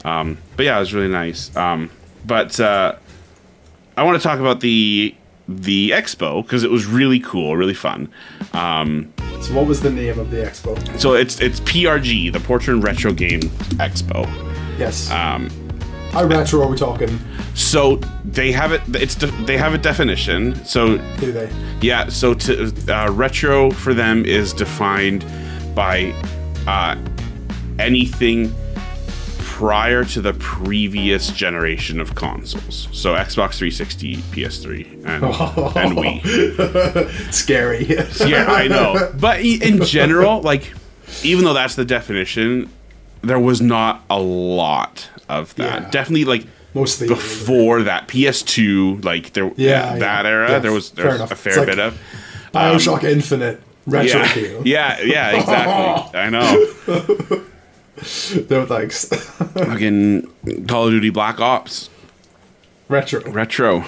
Um, 0.05 0.39
but 0.57 0.65
yeah, 0.65 0.77
it 0.77 0.81
was 0.81 0.95
really 0.95 1.09
nice. 1.09 1.55
Um, 1.57 1.91
but 2.25 2.59
uh, 2.61 2.95
I 3.97 4.05
want 4.05 4.21
to 4.21 4.23
talk 4.23 4.39
about 4.39 4.61
the 4.61 5.15
the 5.49 5.91
expo 5.91 6.43
because 6.43 6.63
it 6.63 6.71
was 6.71 6.87
really 6.87 7.19
cool, 7.19 7.57
really 7.57 7.75
fun. 7.75 8.09
Um, 8.53 9.13
So 9.41 9.55
what 9.55 9.67
was 9.67 9.81
the 9.81 9.91
name 9.91 10.19
of 10.19 10.31
the 10.31 10.39
expo? 10.39 10.77
so 10.99 11.15
it's 11.15 11.41
it's 11.41 11.61
PRG, 11.61 12.33
the 12.33 12.41
Portland 12.41 12.83
Retro 12.85 13.13
Game 13.13 13.41
Expo. 13.79 14.27
Yes. 14.79 15.11
Um, 15.11 15.49
How 16.13 16.25
retro 16.25 16.63
are 16.63 16.69
we 16.69 16.77
talking? 16.77 17.19
so 17.55 17.97
they 18.25 18.53
have 18.53 18.73
it. 18.73 18.81
It's 18.95 19.15
de- 19.15 19.45
they 19.47 19.57
have 19.57 19.75
a 19.75 19.79
definition. 19.79 20.55
So 20.65 20.99
Do 21.19 21.33
they? 21.33 21.49
Yeah, 21.83 22.09
so 22.09 22.35
to, 22.35 22.73
uh, 22.89 23.11
retro 23.13 23.71
for 23.71 23.95
them 23.95 24.25
is 24.25 24.53
defined 24.53 25.25
by 25.75 26.13
uh, 26.67 26.97
anything 27.79 28.53
prior 29.59 30.05
to 30.05 30.21
the 30.21 30.33
previous 30.35 31.33
generation 31.33 31.99
of 32.01 32.15
consoles. 32.15 32.87
So 32.93 33.15
Xbox 33.15 33.55
360, 33.59 34.19
PS3, 34.19 34.93
and, 35.05 35.25
and 35.77 35.99
Wii. 35.99 37.33
Scary. 37.35 37.85
Yeah, 38.29 38.47
I 38.47 38.69
know. 38.69 39.13
But 39.19 39.41
in 39.41 39.83
general, 39.83 40.43
like, 40.43 40.73
even 41.25 41.45
though 41.45 41.55
that's 41.55 41.75
the 41.75 41.85
definition, 41.85 42.71
there 43.23 43.41
was 43.41 43.61
not 43.61 44.05
a 44.09 44.21
lot 44.21 45.11
of 45.29 45.53
that. 45.57 45.83
Yeah. 45.83 45.91
Definitely, 45.91 46.25
like, 46.27 46.47
Most 46.73 47.03
of 47.03 47.09
the 47.09 47.15
before 47.17 47.83
that, 47.83 48.07
PS2, 48.07 49.05
like, 49.05 49.33
there, 49.33 49.51
Yeah, 49.57 49.97
that 49.99 50.25
yeah. 50.25 50.31
era, 50.31 50.51
Yeah, 50.53 50.59
there 50.61 50.73
was, 50.73 50.93
there 50.93 51.07
was 51.09 51.21
a 51.21 51.35
fair 51.35 51.49
It's 51.55 51.59
like- 51.59 51.67
bit 51.67 51.79
of. 51.81 52.01
Bioshock 52.55 53.01
um, 53.01 53.07
Infinite 53.07 53.61
retro 53.87 54.21
Yeah, 54.21 54.35
game. 54.35 54.63
yeah, 54.65 55.01
yeah, 55.03 55.31
exactly. 55.41 56.21
I 56.21 56.31
know. 56.31 57.45
No 58.51 58.67
thanks. 58.67 59.05
Fucking 59.09 60.67
Call 60.69 60.87
of 60.87 60.93
Duty 60.93 61.11
Black 61.11 61.41
Ops 61.41 61.91
retro. 62.89 63.21
retro. 63.31 63.85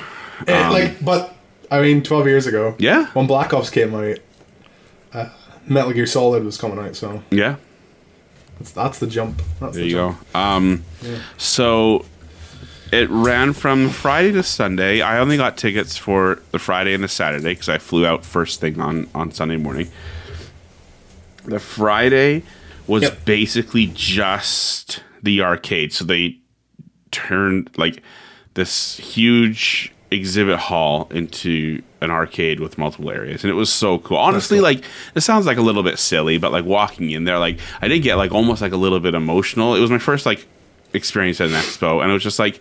Eh, 0.47 0.69
like, 0.71 1.05
but 1.05 1.35
I 1.71 1.81
mean, 1.81 2.02
twelve 2.02 2.26
years 2.26 2.47
ago. 2.47 2.75
Yeah, 2.79 3.07
When 3.12 3.26
Black 3.26 3.52
Ops 3.52 3.71
came 3.71 3.95
out, 3.95 4.19
uh, 5.12 5.29
Metal 5.67 5.93
Gear 5.93 6.07
Solid 6.07 6.45
was 6.45 6.57
coming 6.57 6.79
out, 6.79 6.97
so 6.97 7.23
yeah. 7.31 7.57
that's, 8.59 8.73
that's 8.73 8.99
the 8.99 9.07
jump. 9.07 9.43
That's 9.61 9.75
There 9.75 9.83
the 9.85 9.88
you 9.90 9.97
jump. 9.97 10.33
go. 10.33 10.38
Um, 10.38 10.85
so 11.37 12.05
it 12.93 13.09
ran 13.11 13.52
from 13.52 13.88
Friday 13.90 14.33
to 14.33 14.43
Sunday. 14.43 15.00
I 15.00 15.19
only 15.19 15.37
got 15.37 15.57
tickets 15.57 15.97
for 15.97 16.43
the 16.50 16.59
Friday 16.59 16.93
and 16.95 17.05
the 17.05 17.09
Saturday 17.09 17.50
because 17.52 17.69
I 17.69 17.79
flew 17.79 18.05
out 18.07 18.25
first 18.25 18.61
thing 18.61 18.81
on 18.81 19.09
on 19.14 19.31
Sunday 19.31 19.57
morning. 19.59 19.90
The 21.45 21.61
Friday 21.61 22.43
was 22.90 23.02
Yep. 23.04 23.25
basically 23.25 23.87
just 23.94 25.02
the 25.23 25.40
arcade. 25.42 25.92
So 25.92 26.04
they 26.04 26.37
turned 27.11 27.70
like 27.76 28.02
this 28.54 28.97
huge 28.99 29.92
exhibit 30.11 30.59
hall 30.59 31.09
into 31.12 31.80
an 32.00 32.11
arcade 32.11 32.59
with 32.59 32.76
multiple 32.76 33.11
areas 33.12 33.44
and 33.44 33.50
it 33.50 33.54
was 33.54 33.73
so 33.73 33.99
cool 34.00 34.16
honestly 34.16 34.56
cool. 34.59 34.64
like 34.64 34.85
it 35.14 35.20
sounds 35.20 35.47
like 35.47 35.56
a 35.56 35.61
little 35.62 35.85
bit 35.85 36.00
silly 36.00 36.37
but 36.37 36.50
like 36.50 36.64
walking 36.64 37.11
in 37.11 37.23
there 37.25 37.38
like 37.38 37.61
i 37.80 37.87
did 37.87 38.00
get 38.00 38.16
like 38.16 38.32
almost 38.32 38.61
like 38.61 38.73
a 38.73 38.76
little 38.76 38.99
bit 38.99 39.14
emotional 39.14 39.76
it 39.76 39.80
was 39.80 39.88
my 39.90 39.99
first 39.99 40.26
like 40.26 40.49
experience 40.94 41.40
at 41.40 41.49
an 41.49 41.54
expo 41.54 42.02
and 42.02 42.11
it 42.11 42.14
was 42.14 42.25
just 42.25 42.40
like 42.40 42.61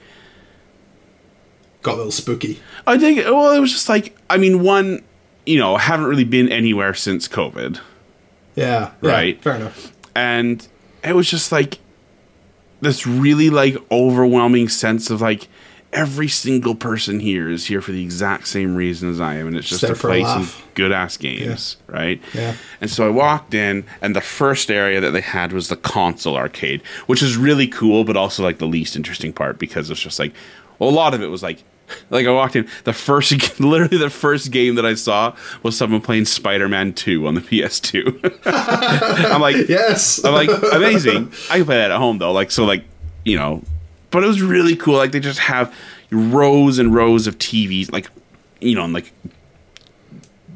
Got 1.81 1.93
a 1.93 1.97
little 1.97 2.11
spooky. 2.11 2.59
i 2.85 2.97
did 2.97 3.25
well 3.25 3.51
it 3.51 3.59
was 3.59 3.71
just 3.71 3.89
like 3.89 4.15
i 4.29 4.37
mean 4.37 4.61
one 4.61 5.03
you 5.47 5.57
know 5.57 5.77
haven't 5.77 6.05
really 6.05 6.25
been 6.25 6.51
anywhere 6.51 6.93
since 6.93 7.27
covid 7.27 7.79
Yeah. 8.55 8.91
yeah, 9.01 9.09
Right. 9.09 9.41
Fair 9.41 9.55
enough. 9.55 9.91
And 10.19 10.67
it 11.01 11.15
was 11.15 11.29
just 11.29 11.51
like 11.51 11.79
this 12.81 13.07
really 13.07 13.49
like 13.49 13.77
overwhelming 13.89 14.67
sense 14.67 15.09
of 15.09 15.21
like 15.21 15.47
every 15.91 16.27
single 16.27 16.75
person 16.75 17.19
here 17.19 17.49
is 17.49 17.65
here 17.65 17.81
for 17.81 17.91
the 17.91 18.03
exact 18.03 18.47
same 18.47 18.75
reason 18.75 19.09
as 19.09 19.19
I 19.21 19.35
am, 19.35 19.47
and 19.47 19.57
it's 19.57 19.69
just 19.69 19.81
to 19.81 19.93
a 19.93 19.95
play 19.95 20.23
some 20.23 20.47
good 20.75 20.91
ass 20.91 21.17
games, 21.17 21.77
right? 21.87 22.21
Yeah. 22.33 22.55
And 22.81 22.89
so 22.89 23.07
I 23.07 23.09
walked 23.09 23.53
in, 23.53 23.85
and 24.01 24.15
the 24.15 24.21
first 24.21 24.69
area 24.69 24.99
that 24.99 25.11
they 25.11 25.21
had 25.21 25.51
was 25.53 25.69
the 25.69 25.77
console 25.77 26.35
arcade, 26.35 26.81
which 27.07 27.23
is 27.23 27.37
really 27.37 27.67
cool, 27.67 28.03
but 28.03 28.17
also 28.17 28.43
like 28.43 28.59
the 28.59 28.67
least 28.67 28.95
interesting 28.95 29.33
part 29.33 29.57
because 29.57 29.89
it's 29.89 30.01
just 30.01 30.19
like, 30.19 30.33
well, 30.79 30.89
a 30.89 30.91
lot 30.91 31.13
of 31.13 31.21
it 31.21 31.27
was 31.27 31.41
like. 31.41 31.63
Like 32.09 32.25
I 32.27 32.31
walked 32.31 32.55
in, 32.55 32.67
the 32.83 32.93
first, 32.93 33.31
literally 33.59 33.97
the 33.97 34.09
first 34.09 34.51
game 34.51 34.75
that 34.75 34.85
I 34.85 34.93
saw 34.95 35.35
was 35.63 35.77
someone 35.77 36.01
playing 36.01 36.25
Spider-Man 36.25 36.93
Two 36.93 37.27
on 37.27 37.33
the 37.35 37.41
PS2. 37.49 38.41
I'm 39.31 39.41
like, 39.41 39.67
Yes. 39.67 40.23
I'm 40.23 40.33
like, 40.33 40.49
amazing. 40.73 41.31
I 41.49 41.57
can 41.57 41.65
play 41.65 41.77
that 41.77 41.91
at 41.91 41.97
home 41.97 42.17
though. 42.17 42.31
Like 42.31 42.51
so, 42.51 42.65
like 42.65 42.83
you 43.25 43.37
know, 43.37 43.61
but 44.11 44.23
it 44.23 44.27
was 44.27 44.41
really 44.41 44.75
cool. 44.75 44.95
Like 44.97 45.11
they 45.11 45.19
just 45.19 45.39
have 45.39 45.73
rows 46.11 46.79
and 46.79 46.93
rows 46.93 47.27
of 47.27 47.37
TVs, 47.37 47.91
like 47.91 48.09
you 48.61 48.75
know, 48.75 48.85
like 48.85 49.11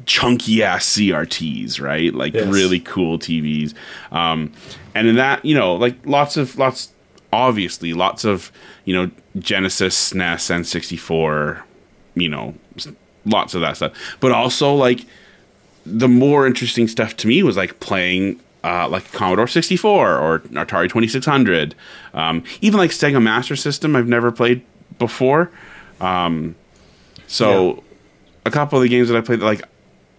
chunky 0.06 0.62
ass 0.62 0.84
CRTs, 0.96 1.80
right? 1.80 2.12
Like 2.14 2.34
Yes. 2.34 2.46
really 2.52 2.80
cool 2.80 3.18
TVs. 3.18 3.74
Um, 4.12 4.52
and 4.94 5.08
in 5.08 5.16
that, 5.16 5.44
you 5.44 5.54
know, 5.54 5.74
like 5.76 5.96
lots 6.04 6.36
of 6.36 6.56
lots, 6.58 6.92
obviously, 7.34 7.92
lots 7.92 8.24
of 8.24 8.50
you 8.84 8.94
know 8.94 9.10
Genesis, 9.38 10.12
SNES, 10.12 10.50
and 10.50 10.66
64. 10.66 11.64
You 12.14 12.28
know, 12.28 12.54
lots 13.26 13.54
of 13.54 13.60
that 13.62 13.76
stuff. 13.76 13.92
But 14.20 14.32
also 14.32 14.72
like 14.74 15.00
the 15.84 16.08
more 16.08 16.46
interesting 16.46 16.88
stuff 16.88 17.16
to 17.18 17.26
me 17.28 17.42
was 17.42 17.56
like 17.56 17.78
playing 17.80 18.40
uh, 18.62 18.88
like 18.88 19.10
Commodore 19.12 19.46
64 19.48 20.16
or 20.18 20.38
Atari 20.40 20.88
2600, 20.88 21.74
um, 22.14 22.42
even 22.62 22.78
like 22.78 22.90
Sega 22.90 23.20
Master 23.22 23.56
System. 23.56 23.94
I've 23.96 24.08
never 24.08 24.32
played 24.32 24.62
before. 24.98 25.50
Um, 26.00 26.54
so 27.26 27.74
Yeah. 27.74 27.80
a 28.46 28.50
couple 28.50 28.78
of 28.78 28.82
the 28.82 28.88
games 28.88 29.08
that 29.08 29.16
I 29.16 29.20
played, 29.20 29.40
like 29.40 29.62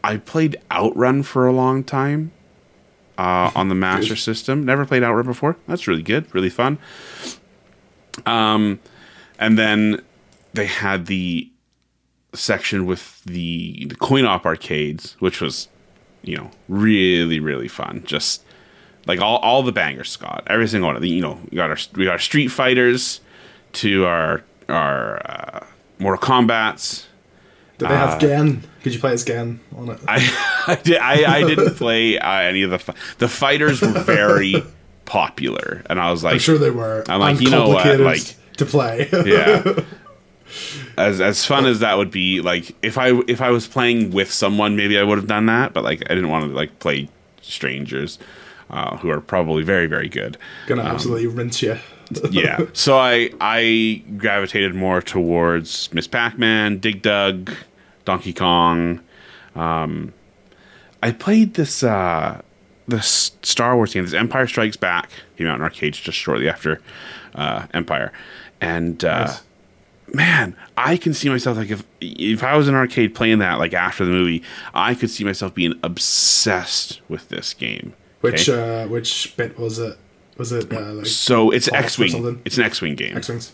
I 0.04 0.18
played 0.18 0.58
Outrun 0.72 1.24
for 1.24 1.48
a 1.48 1.52
long 1.52 1.84
time 1.84 2.32
uh, 3.18 3.52
on 3.56 3.70
the 3.70 3.76
Master. 3.76 4.16
System. 4.16 4.66
Never 4.66 4.86
played 4.86 5.04
Outrun 5.04 5.26
before. 5.26 5.58
That's 5.68 5.88
really 5.88 6.04
good, 6.04 6.34
really 6.34 6.50
fun. 6.50 6.78
Um, 8.26 8.80
and 9.40 9.58
then 9.58 10.02
they 10.54 10.66
had 10.66 11.08
the 11.08 11.50
section 12.34 12.86
with 12.86 13.24
the, 13.26 13.86
the 13.86 13.96
coin 13.96 14.26
op 14.26 14.46
arcades, 14.46 15.16
which 15.20 15.42
was, 15.42 15.68
you 16.22 16.38
know, 16.38 16.52
really 16.68 17.40
really 17.40 17.68
fun. 17.68 18.04
Just 18.06 18.44
like 19.06 19.20
all, 19.20 19.38
all 19.38 19.64
the 19.64 19.72
bangers, 19.72 20.10
Scott. 20.10 20.44
Every 20.48 20.68
single 20.68 20.88
one 20.88 20.96
of 20.96 21.02
the, 21.02 21.10
you 21.10 21.22
know, 21.22 21.40
we 21.52 21.58
got 21.58 21.70
our 21.70 21.78
we 21.96 22.06
got 22.06 22.12
our 22.12 22.20
Street 22.20 22.48
Fighters 22.48 23.22
to 23.74 24.06
our 24.06 24.44
our 24.70 25.22
uh, 25.26 25.66
Mortal 26.00 26.26
Kombat's. 26.28 27.08
Did 27.78 27.90
they 27.90 27.96
have 27.96 28.20
Gen? 28.20 28.64
Could 28.84 28.94
you 28.94 29.00
play 29.00 29.12
as 29.14 29.24
Gen 29.24 29.60
on 29.76 29.90
it? 29.90 30.00
I 30.08 30.64
I, 30.68 30.76
did, 30.76 30.98
I, 30.98 31.38
I 31.40 31.44
didn't 31.44 31.76
play 31.76 32.18
uh, 32.18 32.32
any 32.40 32.62
of 32.64 32.72
the 32.72 32.80
fi- 32.80 32.96
the 33.18 33.28
fighters 33.28 33.82
were 33.82 33.90
very 33.90 34.56
popular, 35.06 35.84
and 35.90 36.00
I 36.00 36.12
was 36.12 36.24
like, 36.24 36.34
I'm 36.34 36.40
sure 36.40 36.58
they 36.58 36.72
were. 36.72 37.04
I'm 37.10 37.20
like, 37.20 37.42
you 37.42 37.50
know 37.50 37.68
what, 37.70 38.00
like- 38.00 38.36
to 38.58 38.66
play. 38.66 39.10
yeah. 39.26 39.82
As 40.98 41.20
as 41.20 41.44
fun 41.44 41.66
as 41.66 41.80
that 41.80 41.98
would 41.98 42.12
be, 42.12 42.40
like 42.40 42.74
if 42.82 42.98
I 42.98 43.10
if 43.28 43.42
I 43.42 43.50
was 43.50 43.68
playing 43.68 44.12
with 44.12 44.32
someone, 44.32 44.78
maybe 44.78 44.98
I 44.98 45.04
would 45.04 45.18
have 45.18 45.28
done 45.28 45.48
that. 45.48 45.74
But 45.74 45.84
like 45.84 46.04
I 46.10 46.16
didn't 46.16 46.30
want 46.30 46.46
to 46.50 46.56
like 46.56 46.80
play 46.80 47.10
strangers, 47.42 48.18
uh, 48.70 48.96
who 48.98 49.10
are 49.10 49.20
probably 49.20 49.64
very 49.64 49.88
very 49.88 50.08
good. 50.08 50.38
Gonna 50.68 50.84
absolutely 50.84 51.28
rinse 51.28 51.62
you. 51.62 51.78
yeah. 52.32 52.66
So 52.74 52.98
I 52.98 53.32
I 53.42 54.04
gravitated 54.18 54.76
more 54.76 55.02
towards 55.02 55.94
Miss 55.94 56.08
Pac-Man, 56.08 56.80
Dig 56.80 57.02
Dug, 57.02 57.52
Donkey 58.06 58.34
Kong. 58.34 59.02
Um, 59.56 60.14
I 61.02 61.12
played 61.12 61.54
this 61.56 61.84
uh, 61.84 62.42
this 62.88 63.32
Star 63.42 63.76
Wars 63.76 63.94
game, 63.94 64.04
this 64.04 64.14
Empire 64.14 64.48
Strikes 64.48 64.78
Back, 64.78 65.10
came 65.38 65.48
out 65.48 65.56
in 65.56 65.62
arcades 65.62 66.00
just 66.00 66.18
shortly 66.18 66.50
after 66.50 66.82
uh, 67.34 67.68
Empire, 67.74 68.12
and 68.62 69.04
uh, 69.04 69.26
Nice. 69.26 69.42
man, 70.14 70.56
I 70.78 70.98
can 70.98 71.14
see 71.14 71.30
myself 71.30 71.58
like 71.58 71.72
if 71.72 71.84
if 72.02 72.44
I 72.44 72.56
was 72.56 72.68
in 72.68 72.76
an 72.76 72.80
arcade 72.80 73.16
playing 73.16 73.40
that 73.40 73.60
like 73.60 73.74
after 73.74 74.06
the 74.06 74.12
movie, 74.12 74.44
I 74.74 74.94
could 74.96 75.10
see 75.10 75.24
myself 75.24 75.54
being 75.54 75.74
obsessed 75.84 77.02
with 77.10 77.30
this 77.30 77.54
game. 77.54 77.94
Which 78.22 78.50
okay? 78.50 78.84
uh, 78.84 78.88
which 78.88 79.36
bit 79.38 79.58
was 79.60 79.80
it? 79.80 79.98
Was 80.38 80.52
it 80.52 80.72
uh, 80.74 80.94
like 80.94 81.06
so 81.06 81.52
it's 81.52 81.68
X-wing. 81.72 82.42
It's 82.46 82.58
an 82.58 82.64
X-wing 82.66 82.96
game. 82.96 83.16
X 83.18 83.30
Wings? 83.30 83.52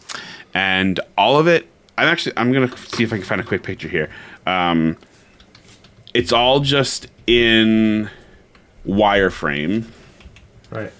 and 0.54 1.00
all 1.18 1.38
of 1.40 1.48
it 1.48 1.66
i'm 1.98 2.08
actually 2.08 2.34
i'm 2.36 2.52
gonna 2.52 2.76
see 2.78 3.04
if 3.04 3.14
i 3.14 3.16
can 3.16 3.26
find 3.26 3.40
a 3.40 3.44
quick 3.44 3.64
picture 3.64 3.88
here 3.88 4.10
um, 4.46 4.98
it's 6.14 6.34
all 6.34 6.60
just 6.60 7.08
in 7.28 8.10
wireframe 8.88 9.86
Right. 10.70 10.92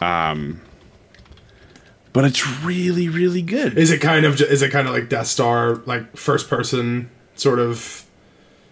Um, 0.00 0.60
but 2.12 2.24
it's 2.24 2.46
really 2.62 3.08
really 3.08 3.42
good 3.42 3.76
Is 3.78 3.90
it 3.90 4.00
kind 4.00 4.24
of 4.24 4.40
is 4.40 4.62
it 4.62 4.70
kind 4.70 4.86
of 4.86 4.94
like 4.94 5.08
Death 5.08 5.26
Star, 5.26 5.76
like 5.86 6.16
first 6.16 6.48
person 6.48 7.10
sort 7.36 7.58
of 7.58 8.04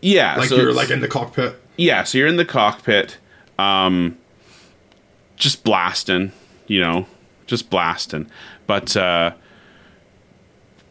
yeah 0.00 0.36
like 0.36 0.48
so 0.48 0.56
you're 0.56 0.72
like 0.72 0.90
in 0.90 1.00
the 1.00 1.08
cockpit? 1.08 1.60
yeah 1.76 2.04
so 2.04 2.18
you're 2.18 2.26
in 2.28 2.36
the 2.36 2.44
cockpit 2.44 3.18
um, 3.58 4.16
just 5.36 5.64
blasting 5.64 6.32
you 6.66 6.80
know 6.80 7.06
just 7.46 7.70
blasting. 7.70 8.30
But 8.66 8.96
uh, 8.96 9.32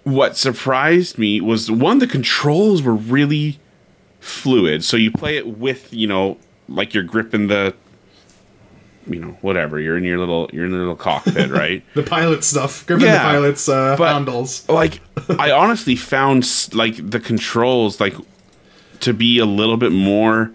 what 0.03 0.37
surprised 0.37 1.17
me 1.17 1.41
was 1.41 1.69
one, 1.71 1.99
the 1.99 2.07
controls 2.07 2.81
were 2.81 2.95
really 2.95 3.59
fluid. 4.19 4.83
So 4.83 4.97
you 4.97 5.11
play 5.11 5.37
it 5.37 5.47
with, 5.57 5.91
you 5.93 6.07
know, 6.07 6.37
like 6.67 6.93
you're 6.93 7.03
gripping 7.03 7.47
the, 7.47 7.73
you 9.07 9.19
know, 9.19 9.37
whatever. 9.41 9.79
You're 9.79 9.97
in 9.97 10.03
your 10.03 10.19
little, 10.19 10.49
you're 10.53 10.65
in 10.65 10.71
the 10.71 10.77
little 10.77 10.95
cockpit, 10.95 11.49
right? 11.63 11.83
The 11.95 12.03
pilot 12.03 12.43
stuff, 12.43 12.85
gripping 12.85 13.07
the 13.07 13.17
pilot's 13.17 13.67
uh, 13.67 13.95
but- 13.97 14.13
handles. 14.13 14.67
like 14.69 15.01
I 15.29 15.51
honestly 15.51 15.95
found 15.95 16.47
like 16.73 17.09
the 17.09 17.19
controls 17.19 17.99
like 17.99 18.15
to 18.99 19.13
be 19.13 19.39
a 19.39 19.45
little 19.45 19.77
bit 19.77 19.91
more 19.91 20.51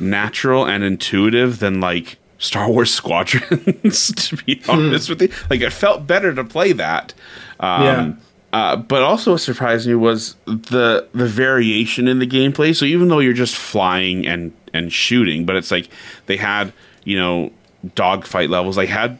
natural 0.00 0.66
and 0.66 0.82
intuitive 0.82 1.60
than 1.60 1.80
like 1.80 2.18
Star 2.38 2.70
Wars 2.70 2.92
Squadrons. 2.92 4.12
to 4.28 4.36
be 4.36 4.62
honest 4.68 5.08
with 5.08 5.20
you, 5.22 5.28
like 5.50 5.60
it 5.60 5.72
felt 5.72 6.06
better 6.06 6.34
to 6.34 6.44
play 6.44 6.72
that. 6.72 7.14
Um, 7.60 7.82
Yeah. 7.82 8.12
Uh, 8.50 8.76
but 8.76 9.02
also 9.02 9.32
what 9.32 9.42
surprised 9.42 9.86
me 9.86 9.94
was 9.94 10.34
the 10.46 11.06
the 11.12 11.26
variation 11.26 12.08
in 12.08 12.18
the 12.18 12.26
gameplay. 12.26 12.74
So 12.74 12.86
even 12.86 13.08
though 13.08 13.18
you're 13.18 13.34
just 13.34 13.54
flying 13.54 14.26
and 14.26 14.54
and 14.72 14.90
shooting, 14.90 15.44
but 15.44 15.54
it's 15.56 15.70
like 15.70 15.90
they 16.26 16.38
had 16.38 16.72
you 17.04 17.18
know 17.18 17.52
dogfight 17.94 18.48
levels. 18.48 18.76
They 18.76 18.86
had 18.86 19.18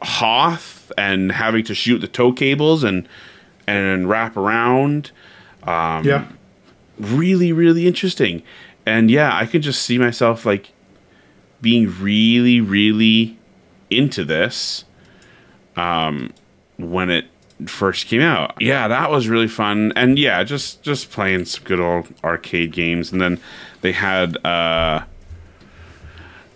Hoth 0.00 0.90
and 0.96 1.30
having 1.30 1.64
to 1.64 1.74
shoot 1.74 1.98
the 1.98 2.08
tow 2.08 2.32
cables 2.32 2.84
and 2.84 3.06
and 3.66 4.08
wrap 4.08 4.36
around. 4.36 5.10
Um, 5.64 6.04
yeah. 6.04 6.26
Really, 6.98 7.52
really 7.52 7.86
interesting. 7.86 8.42
And 8.86 9.10
yeah, 9.10 9.36
I 9.36 9.44
could 9.44 9.60
just 9.62 9.82
see 9.82 9.98
myself 9.98 10.46
like 10.46 10.70
being 11.60 11.94
really, 12.00 12.60
really 12.60 13.38
into 13.90 14.24
this 14.24 14.84
um, 15.76 16.32
when 16.76 17.10
it 17.10 17.26
first 17.66 18.06
came 18.06 18.20
out. 18.20 18.54
Yeah, 18.60 18.88
that 18.88 19.10
was 19.10 19.28
really 19.28 19.48
fun. 19.48 19.92
And 19.96 20.18
yeah, 20.18 20.44
just 20.44 20.82
just 20.82 21.10
playing 21.10 21.44
some 21.46 21.64
good 21.64 21.80
old 21.80 22.08
arcade 22.22 22.72
games. 22.72 23.12
And 23.12 23.20
then 23.20 23.40
they 23.80 23.92
had 23.92 24.36
uh, 24.44 25.04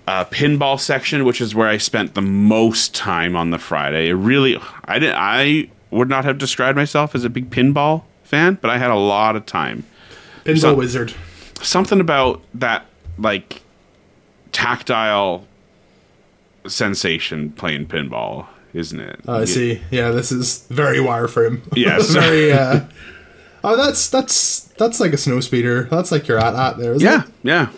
a 0.07 0.25
pinball 0.27 0.79
section, 0.79 1.25
which 1.25 1.41
is 1.41 1.55
where 1.55 1.69
I 1.69 1.79
spent 1.79 2.15
the 2.15 2.23
most 2.23 2.95
time 2.95 3.37
on 3.37 3.51
the 3.51 3.59
Friday. 3.59 4.09
It 4.09 4.15
really, 4.15 4.59
I 4.85 4.99
didn't, 4.99 5.17
I 5.17 5.71
would 5.91 6.09
not 6.09 6.25
have 6.25 6.39
described 6.39 6.77
myself 6.77 7.15
as 7.15 7.25
a 7.25 7.31
big 7.31 7.51
pinball 7.51 8.03
fan, 8.25 8.59
but 8.61 8.71
I 8.71 8.79
had 8.79 8.91
a 8.91 8.97
lot 8.97 9.37
of 9.37 9.47
time. 9.47 9.85
Pinball 10.45 10.61
so- 10.61 10.75
wizard. 10.75 11.15
Something 11.61 12.01
about 12.01 12.43
that, 12.55 12.87
like 13.19 13.62
tactile 14.53 15.47
sensation 16.67 17.51
playing 17.53 17.87
pinball, 17.87 18.47
isn't 18.73 19.01
it? 19.01 19.21
Oh, 19.27 19.41
I 19.41 19.45
see. 19.45 19.81
Yeah, 19.91 20.11
this 20.11 20.31
is 20.33 20.67
very 20.69 20.99
wireframe. 20.99 21.61
Yes. 21.77 22.11
very. 22.11 22.53
Uh, 22.53 22.81
oh, 23.65 23.77
that's 23.77 24.09
that's 24.11 24.61
that's 24.79 25.01
like 25.01 25.13
a 25.13 25.17
snow 25.19 25.41
speeder. 25.41 25.85
That's 25.85 26.13
like 26.13 26.29
you're 26.29 26.39
AT-AT 26.39 26.79
there. 26.79 26.95
Isn't 26.95 27.07
Yeah, 27.07 27.23
It? 27.25 27.29
yeah, 27.43 27.69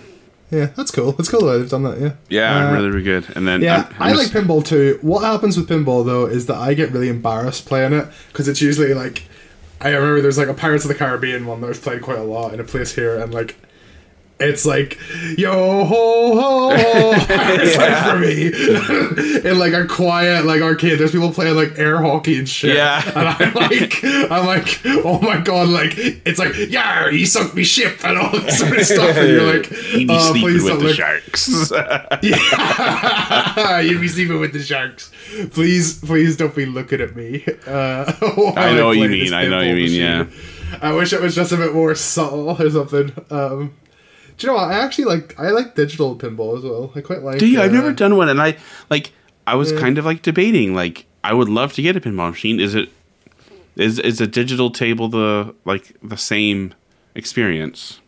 Yeah, 0.50 0.66
that's 0.76 0.90
cool. 0.90 1.12
That's 1.12 1.28
cool 1.30 1.40
that 1.46 1.58
they've 1.58 1.70
done 1.70 1.84
that. 1.84 1.98
Yeah. 2.00 2.12
yeah. 2.28 2.68
Uh, 2.68 2.72
really, 2.74 2.88
really 2.90 3.02
good. 3.02 3.26
And 3.36 3.46
then 3.48 3.62
Yeah, 3.62 3.76
I'm- 3.76 3.94
i 3.98 4.10
I'm 4.10 4.16
like 4.16 4.30
just- 4.30 4.34
pinball 4.34 4.64
too. 4.64 4.98
What 5.02 5.22
happens 5.24 5.56
with 5.56 5.68
pinball 5.68 6.04
though 6.04 6.26
is 6.26 6.46
that 6.46 6.56
I 6.56 6.74
get 6.74 6.92
really 6.92 7.08
embarrassed 7.08 7.66
playing 7.66 7.92
it 7.92 8.06
because 8.28 8.48
it's 8.48 8.60
usually 8.60 8.94
like 8.94 9.24
I 9.80 9.88
remember 9.90 10.20
there's 10.22 10.38
like 10.38 10.48
a 10.48 10.54
Pirates 10.54 10.84
of 10.84 10.88
the 10.88 10.94
Caribbean 10.94 11.44
one 11.46 11.60
that 11.60 11.68
I've 11.70 11.82
played 11.82 12.00
quite 12.02 12.18
a 12.18 12.22
lot 12.22 12.54
in 12.54 12.60
a 12.60 12.64
place 12.64 12.94
here, 12.94 13.18
and 13.18 13.34
like 13.34 13.56
it's 14.44 14.64
like 14.64 14.98
yo 15.36 15.84
ho 15.84 16.40
ho. 16.40 16.70
it's 17.28 17.76
like 17.76 18.10
for 18.10 18.18
me 18.18 18.46
in 19.50 19.58
like 19.58 19.72
a 19.72 19.86
quiet 19.86 20.44
like 20.44 20.62
arcade. 20.62 20.98
There's 20.98 21.12
people 21.12 21.32
playing 21.32 21.56
like 21.56 21.78
air 21.78 22.00
hockey 22.00 22.38
and 22.38 22.48
shit. 22.48 22.76
Yeah. 22.76 23.02
and 23.14 23.28
I'm 23.28 23.54
like 23.54 24.04
I'm 24.04 24.46
like 24.46 24.80
oh 25.04 25.20
my 25.20 25.40
god 25.40 25.68
like 25.68 25.94
it's 25.96 26.38
like 26.38 26.54
yeah 26.70 27.10
he 27.10 27.26
sunk 27.26 27.54
me 27.54 27.64
ship 27.64 28.04
and 28.04 28.18
all 28.18 28.30
this 28.30 28.58
sort 28.58 28.78
of 28.78 28.86
stuff 28.86 29.16
and 29.16 29.28
you're 29.28 29.54
like 29.56 29.70
you'd 29.92 30.08
be 30.08 30.14
oh, 30.14 30.32
sleeping 30.32 30.50
please 30.50 30.62
with 30.62 30.72
don't 30.72 30.78
the 30.78 30.84
look 30.84 30.96
sharks. 30.96 31.48
You'd 33.84 34.00
be 34.00 34.08
sleeping 34.08 34.40
with 34.40 34.52
the 34.52 34.62
sharks. 34.62 35.10
Please, 35.50 36.00
please 36.00 36.36
don't 36.36 36.54
be 36.54 36.66
looking 36.66 37.00
at 37.00 37.16
me. 37.16 37.44
Uh, 37.66 38.12
I 38.56 38.74
know 38.74 38.86
what 38.86 38.98
you 38.98 39.08
mean, 39.08 39.32
I 39.32 39.46
know 39.46 39.58
what 39.58 39.66
you 39.66 39.74
mean, 39.74 39.92
yeah. 39.92 40.26
I 40.80 40.92
wish 40.92 41.12
it 41.12 41.20
was 41.20 41.34
just 41.34 41.52
a 41.52 41.56
bit 41.56 41.74
more 41.74 41.94
subtle 41.94 42.50
or 42.50 42.70
something. 42.70 43.12
Um, 43.30 43.74
do 44.38 44.46
you 44.46 44.52
know 44.52 44.58
what? 44.58 44.70
I 44.70 44.74
actually 44.74 45.04
like 45.06 45.38
I 45.38 45.50
like 45.50 45.74
digital 45.74 46.16
pinball 46.16 46.56
as 46.58 46.64
well. 46.64 46.92
I 46.94 47.00
quite 47.00 47.22
like. 47.22 47.38
Do 47.38 47.46
you? 47.46 47.60
I've 47.60 47.70
uh, 47.70 47.74
never 47.74 47.92
done 47.92 48.16
one, 48.16 48.28
and 48.28 48.40
I 48.40 48.56
like. 48.90 49.12
I 49.46 49.54
was 49.56 49.72
Yeah. 49.72 49.80
kind 49.80 49.98
of 49.98 50.04
like 50.04 50.22
debating. 50.22 50.74
Like, 50.74 51.06
I 51.22 51.34
would 51.34 51.48
love 51.48 51.72
to 51.74 51.82
get 51.82 51.96
a 51.96 52.00
pinball 52.00 52.30
machine. 52.30 52.58
Is 52.60 52.74
it? 52.74 52.88
Is 53.76 53.98
is 53.98 54.20
a 54.20 54.26
digital 54.26 54.70
table 54.70 55.08
the 55.08 55.54
like 55.64 55.94
the 56.02 56.16
same 56.16 56.74
experience? 57.14 58.00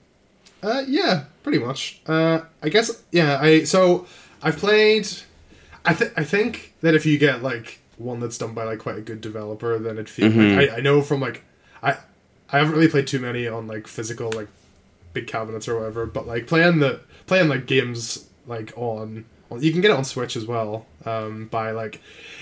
Uh, 0.62 0.82
yeah, 0.88 1.24
pretty 1.42 1.58
much. 1.58 2.00
Uh, 2.06 2.40
I 2.62 2.68
guess 2.68 3.02
yeah. 3.12 3.38
I 3.40 3.64
so 3.64 4.06
I've 4.42 4.56
played. 4.56 5.08
I 5.84 5.94
think 5.94 6.12
I 6.16 6.24
think 6.24 6.74
that 6.80 6.94
if 6.94 7.06
you 7.06 7.18
get 7.18 7.42
like 7.42 7.80
one 7.98 8.20
that's 8.20 8.38
done 8.38 8.52
by 8.54 8.64
like 8.64 8.78
quite 8.80 8.98
a 8.98 9.00
good 9.00 9.20
developer, 9.20 9.78
then 9.78 9.98
it 9.98 10.08
feels 10.08 10.32
Mm-hmm. 10.32 10.58
like 10.58 10.70
I, 10.70 10.76
I 10.78 10.80
know 10.80 11.02
from 11.02 11.20
like 11.20 11.42
I 11.82 11.96
I 12.50 12.58
haven't 12.58 12.74
really 12.74 12.88
played 12.88 13.06
too 13.06 13.20
many 13.20 13.46
on 13.46 13.66
like 13.66 13.86
physical 13.86 14.30
like 14.32 14.48
big 15.16 15.26
cabinets 15.26 15.66
or 15.68 15.76
whatever, 15.78 16.06
but 16.06 16.26
like 16.26 16.46
playing 16.46 16.78
the 16.78 17.00
playing 17.26 17.48
like 17.48 17.66
games 17.66 18.28
like 18.46 18.72
on. 18.76 19.24
You 19.60 19.70
can 19.72 19.80
get 19.80 19.92
it 19.92 19.96
on 19.96 20.04
Switch 20.04 20.36
as 20.36 20.44
well. 20.44 20.86
Um, 21.04 21.46
by 21.46 21.70
like, 21.70 22.00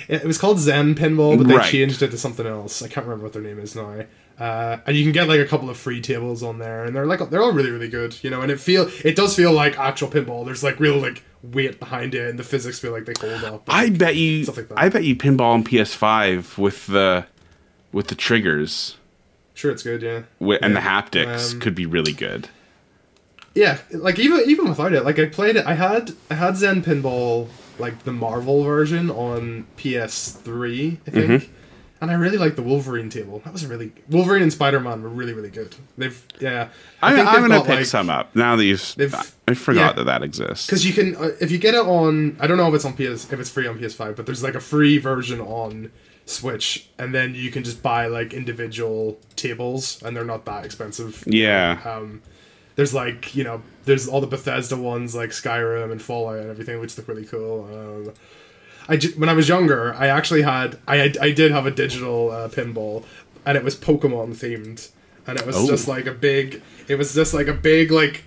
it, 0.08 0.24
was 0.24 0.38
called 0.38 0.58
Zen 0.58 0.94
Pinball, 0.94 1.36
but 1.36 1.46
they 1.48 1.54
Right. 1.56 1.70
changed 1.70 2.00
it 2.02 2.10
to 2.12 2.16
something 2.18 2.46
else. 2.46 2.80
I 2.82 2.88
can't 2.88 3.04
remember 3.06 3.24
what 3.24 3.34
their 3.34 3.42
name 3.42 3.58
is 3.58 3.76
now. 3.76 4.04
Uh, 4.40 4.78
and 4.86 4.96
you 4.96 5.02
can 5.04 5.12
get 5.12 5.28
like 5.28 5.38
a 5.38 5.44
couple 5.44 5.68
of 5.68 5.76
free 5.76 6.00
tables 6.00 6.42
on 6.42 6.58
there, 6.58 6.84
and 6.84 6.96
they're 6.96 7.04
like 7.06 7.20
they're 7.30 7.42
all 7.42 7.52
really 7.52 7.70
really 7.70 7.88
good, 7.90 8.16
you 8.24 8.30
know. 8.30 8.40
And 8.40 8.50
it 8.50 8.58
feel 8.58 8.88
it 9.04 9.14
does 9.16 9.36
feel 9.36 9.52
like 9.52 9.78
actual 9.78 10.08
pinball. 10.08 10.44
There's 10.46 10.64
like 10.64 10.80
real 10.80 10.96
like 10.96 11.22
weight 11.42 11.78
behind 11.78 12.14
it, 12.14 12.30
and 12.30 12.38
the 12.38 12.42
physics 12.42 12.78
feel 12.80 12.90
like 12.92 13.04
they 13.04 13.14
hold 13.20 13.44
up. 13.44 13.62
I 13.68 13.90
bet 13.90 14.16
you. 14.16 14.42
Stuff 14.44 14.56
like 14.56 14.68
that. 14.70 14.78
I 14.78 14.88
bet 14.88 15.04
you 15.04 15.14
pinball 15.14 15.52
on 15.52 15.62
PS5 15.62 16.58
with 16.58 16.86
the 16.86 17.26
with 17.92 18.08
the 18.08 18.14
triggers 18.16 18.96
sure 19.56 19.70
it's 19.70 19.84
good, 19.84 20.02
yeah. 20.02 20.22
wi- 20.40 20.58
and 20.62 20.74
the 20.74 20.80
haptics 20.80 21.52
Um, 21.52 21.60
could 21.60 21.74
be 21.76 21.86
really 21.86 22.12
good. 22.12 22.48
Yeah, 23.54 23.78
like 23.92 24.18
even 24.18 24.42
even 24.46 24.68
without 24.68 24.92
it, 24.92 25.04
like 25.04 25.18
I 25.18 25.26
played 25.26 25.56
it. 25.56 25.64
I 25.66 25.74
had 25.74 26.12
I 26.30 26.34
had 26.34 26.56
Zen 26.56 26.82
Pinball 26.82 27.48
like 27.78 28.04
the 28.04 28.12
Marvel 28.12 28.62
version 28.64 29.10
on 29.10 29.66
PS3, 29.76 30.98
I 31.06 31.10
think, 31.10 31.26
Mm-hmm. 31.42 31.52
and 32.00 32.10
I 32.10 32.14
really 32.14 32.38
liked 32.38 32.56
the 32.56 32.62
Wolverine 32.62 33.10
table. 33.10 33.40
That 33.44 33.52
was 33.52 33.64
really 33.66 33.92
Wolverine 34.08 34.42
and 34.42 34.52
Spider 34.52 34.80
Man 34.80 35.02
were 35.02 35.08
really 35.08 35.32
really 35.32 35.50
good. 35.50 35.74
They've 35.96 36.26
yeah. 36.40 36.68
I 37.02 37.14
I, 37.14 37.18
am 37.36 37.42
gonna 37.42 37.48
got, 37.48 37.66
pick 37.66 37.76
like- 37.76 37.86
some 37.86 38.10
up 38.10 38.34
now 38.34 38.56
that 38.56 38.64
you've. 38.64 38.94
I 39.46 39.54
forgot 39.54 39.80
yeah. 39.80 39.92
that 39.92 40.04
that 40.04 40.22
exists. 40.22 40.66
Because 40.66 40.86
you 40.86 40.92
can, 40.92 41.16
uh, 41.16 41.30
if 41.40 41.50
you 41.50 41.58
get 41.58 41.74
it 41.74 41.84
on, 41.84 42.36
I 42.40 42.46
don't 42.46 42.56
know 42.56 42.66
if 42.68 42.74
it's 42.74 42.84
on 42.86 42.94
PS, 42.94 43.30
if 43.30 43.34
it's 43.34 43.50
free 43.50 43.66
on 43.66 43.78
PS5, 43.78 44.16
but 44.16 44.24
there's 44.26 44.42
like 44.42 44.54
a 44.54 44.60
free 44.60 44.96
version 44.98 45.40
on 45.40 45.92
Switch, 46.26 46.88
and 46.98 47.14
then 47.14 47.34
you 47.34 47.50
can 47.50 47.62
just 47.62 47.82
buy 47.82 48.06
like 48.06 48.32
individual 48.32 49.18
tables, 49.36 50.02
and 50.02 50.16
they're 50.16 50.24
not 50.24 50.44
that 50.46 50.64
expensive. 50.64 51.22
Yeah. 51.26 51.78
Um, 51.84 52.22
there's 52.76 52.94
like 52.94 53.34
you 53.34 53.44
know, 53.44 53.62
there's 53.84 54.08
all 54.08 54.20
the 54.20 54.26
Bethesda 54.26 54.76
ones 54.76 55.14
like 55.14 55.30
Skyrim 55.30 55.92
and 55.92 56.00
Fallout 56.02 56.38
and 56.38 56.50
everything, 56.50 56.80
which 56.80 56.96
look 56.98 57.08
really 57.08 57.24
cool. 57.26 57.64
Um, 57.72 58.12
I 58.88 58.96
when 59.16 59.28
I 59.28 59.32
was 59.32 59.48
younger, 59.48 59.94
I 59.94 60.08
actually 60.08 60.42
had, 60.42 60.78
I 60.86 61.12
I 61.20 61.30
did 61.32 61.50
have 61.52 61.66
a 61.66 61.70
digital 61.70 62.30
uh, 62.30 62.48
pinball, 62.48 63.04
and 63.46 63.56
it 63.56 63.64
was 63.64 63.74
Pokemon 63.76 64.30
themed, 64.36 64.90
and 65.26 65.38
it 65.38 65.46
was 65.46 65.56
Oh. 65.56 65.66
just 65.66 65.88
like 65.88 66.06
a 66.06 66.12
big, 66.12 66.62
it 66.88 66.96
was 66.96 67.14
just 67.14 67.32
like 67.32 67.46
a 67.46 67.54
big 67.54 67.90
like 67.90 68.24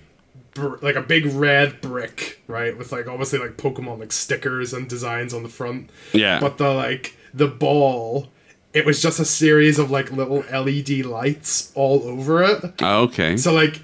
br- 0.54 0.76
like 0.82 0.96
a 0.96 1.00
big 1.02 1.26
red 1.26 1.80
brick, 1.80 2.42
right, 2.48 2.76
with 2.76 2.90
like 2.90 3.06
obviously 3.06 3.38
like 3.38 3.56
Pokemon 3.56 4.00
like 4.00 4.10
stickers 4.12 4.72
and 4.72 4.88
designs 4.88 5.32
on 5.32 5.44
the 5.44 5.48
front. 5.48 5.90
Yeah. 6.12 6.40
But 6.40 6.58
the 6.58 6.72
like 6.74 7.16
the 7.32 7.46
ball, 7.46 8.28
it 8.72 8.84
was 8.84 9.00
just 9.00 9.20
a 9.20 9.24
series 9.24 9.78
of 9.78 9.92
like 9.92 10.10
little 10.10 10.38
LED 10.50 11.04
lights 11.06 11.70
all 11.76 12.02
over 12.02 12.42
it. 12.42 12.64
Oh, 12.82 13.02
okay. 13.04 13.36
So 13.36 13.52
like 13.52 13.80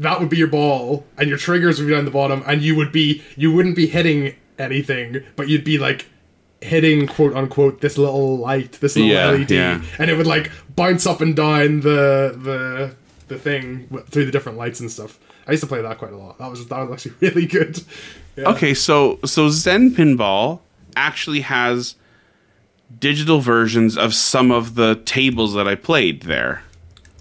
that 0.00 0.18
would 0.20 0.28
be 0.28 0.36
your 0.36 0.48
ball, 0.48 1.06
and 1.16 1.28
your 1.28 1.38
triggers 1.38 1.78
would 1.78 1.86
be 1.86 1.94
down 1.94 2.04
the 2.04 2.10
bottom, 2.10 2.42
and 2.46 2.60
you 2.62 2.74
would 2.76 2.90
be 2.92 3.22
you 3.36 3.52
wouldn't 3.52 3.76
be 3.76 3.86
hitting 3.86 4.34
anything, 4.58 5.22
but 5.36 5.48
you'd 5.48 5.64
be 5.64 5.78
like 5.78 6.06
hitting 6.60 7.06
quote 7.06 7.34
unquote 7.34 7.80
this 7.80 7.96
little 7.96 8.36
light, 8.36 8.72
this 8.80 8.96
little 8.96 9.10
Yeah, 9.10 9.30
LED, 9.30 9.50
yeah. 9.50 9.82
and 9.98 10.10
it 10.10 10.16
would 10.16 10.26
like 10.26 10.50
bounce 10.76 11.06
up 11.06 11.20
and 11.20 11.34
down 11.36 11.80
the 11.80 12.34
the 12.36 12.94
the 13.28 13.38
thing 13.38 13.86
through 14.10 14.24
the 14.26 14.32
different 14.32 14.58
lights 14.58 14.80
and 14.80 14.90
stuff. 14.90 15.18
I 15.46 15.52
used 15.52 15.62
to 15.62 15.66
play 15.68 15.80
that 15.82 15.98
quite 15.98 16.12
a 16.12 16.16
lot. 16.16 16.38
That 16.38 16.50
was 16.50 16.66
that 16.66 16.78
was 16.88 16.92
actually 16.92 17.14
really 17.28 17.46
good. 17.46 17.80
Yeah. 18.36 18.48
Okay, 18.50 18.74
so 18.74 19.18
so 19.24 19.48
Zen 19.48 19.94
Pinball 19.94 20.60
actually 20.96 21.40
has 21.40 21.94
digital 22.98 23.40
versions 23.40 23.96
of 23.96 24.14
some 24.14 24.50
of 24.50 24.74
the 24.74 24.96
tables 25.04 25.54
that 25.54 25.68
I 25.68 25.76
played 25.76 26.22
there, 26.22 26.62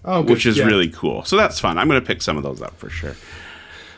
Oh, 0.05 0.21
good. 0.23 0.31
which 0.31 0.45
is 0.45 0.57
yeah. 0.57 0.65
really 0.65 0.89
cool. 0.89 1.23
So 1.25 1.35
that's 1.35 1.59
fun. 1.59 1.77
I'm 1.77 1.88
going 1.88 1.99
to 1.99 2.05
pick 2.05 2.21
some 2.21 2.38
of 2.38 2.43
those 2.43 2.62
up 2.62 2.77
for 2.77 2.89
sure. 2.89 3.15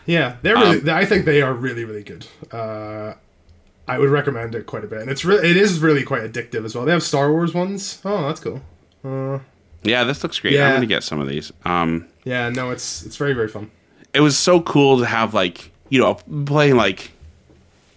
Yeah, 0.05 0.37
they're 0.41 0.55
really. 0.55 0.81
Um, 0.81 0.89
I 0.89 1.05
think 1.05 1.25
they 1.25 1.41
are 1.41 1.53
really, 1.53 1.85
really 1.85 2.03
good. 2.03 2.25
Uh, 2.51 3.13
I 3.87 3.99
would 3.99 4.09
recommend 4.09 4.55
it 4.55 4.65
quite 4.65 4.83
a 4.83 4.87
bit, 4.87 5.01
and 5.01 5.09
it's 5.11 5.23
really 5.23 5.49
it 5.49 5.57
is 5.57 5.79
really 5.79 6.03
quite 6.03 6.21
addictive 6.23 6.65
as 6.65 6.73
well. 6.75 6.85
They 6.85 6.91
have 6.91 7.03
Star 7.03 7.31
Wars 7.31 7.53
ones. 7.53 8.01
Oh, 8.03 8.27
that's 8.27 8.39
cool. 8.39 8.61
Uh, 9.03 9.39
Yeah, 9.83 10.03
this 10.03 10.23
looks 10.23 10.39
great. 10.39 10.53
Yeah. 10.53 10.67
I'm 10.69 10.75
gonna 10.75 10.85
get 10.87 11.03
some 11.03 11.19
of 11.19 11.27
these. 11.27 11.51
Um, 11.65 12.07
yeah, 12.23 12.49
no, 12.49 12.71
it's 12.71 13.03
it's 13.05 13.17
very 13.17 13.33
very 13.33 13.47
fun. 13.47 13.69
it 14.13 14.21
was 14.21 14.37
so 14.37 14.59
cool 14.61 14.99
to 14.99 15.05
have 15.05 15.33
like 15.33 15.71
you 15.89 15.99
know 15.99 16.15
playing 16.45 16.75
like 16.77 17.11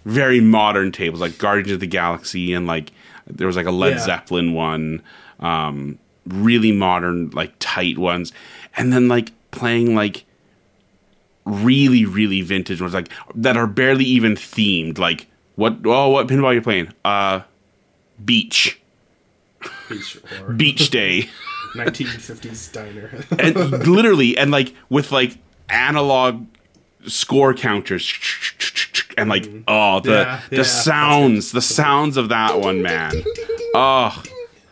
very 0.04 0.40
modern 0.40 0.92
tables 0.92 1.20
like 1.20 1.38
Guardians 1.38 1.72
of 1.72 1.80
the 1.80 1.86
Galaxy 1.86 2.52
and 2.52 2.66
like 2.66 2.92
there 3.26 3.46
was 3.46 3.56
like 3.56 3.66
a 3.66 3.70
Led 3.70 3.92
Yeah. 3.96 3.98
Zeppelin 4.04 4.52
one, 4.52 5.02
um, 5.40 5.98
really 6.26 6.72
modern 6.72 7.30
like 7.30 7.54
tight 7.58 7.98
ones, 7.98 8.32
and 8.76 8.92
then 8.92 9.08
like 9.08 9.32
playing 9.50 9.94
like 9.94 10.24
really 11.44 12.04
really 12.06 12.40
vintage 12.40 12.80
ones 12.80 12.94
like 12.94 13.10
that 13.34 13.56
are 13.56 13.66
barely 13.66 14.04
even 14.04 14.34
themed. 14.34 14.98
Like 14.98 15.26
what? 15.56 15.78
Oh, 15.84 16.10
what 16.10 16.26
pinball 16.28 16.46
are 16.46 16.54
you 16.54 16.62
playing? 16.62 16.92
Uh, 17.04 17.40
beach 18.24 18.80
Beach 19.88 20.18
beach 20.56 20.90
day. 20.90 21.28
1950s 21.74 22.72
diner. 22.72 23.24
and 23.38 23.56
literally 23.88 24.36
and 24.38 24.52
like 24.52 24.72
with 24.90 25.10
like 25.10 25.38
analog 25.68 26.46
score 27.08 27.52
counters 27.52 28.12
and 29.18 29.28
like 29.28 29.44
oh 29.66 29.98
the 30.00 30.10
Mm-hmm. 30.10 30.30
Yeah, 30.30 30.40
the 30.50 30.56
yeah. 30.58 30.62
sounds 30.62 31.50
the 31.50 31.60
sounds 31.60 32.16
of 32.16 32.28
that 32.28 32.60
one 32.60 32.80
man 32.80 33.24
oh 33.74 34.22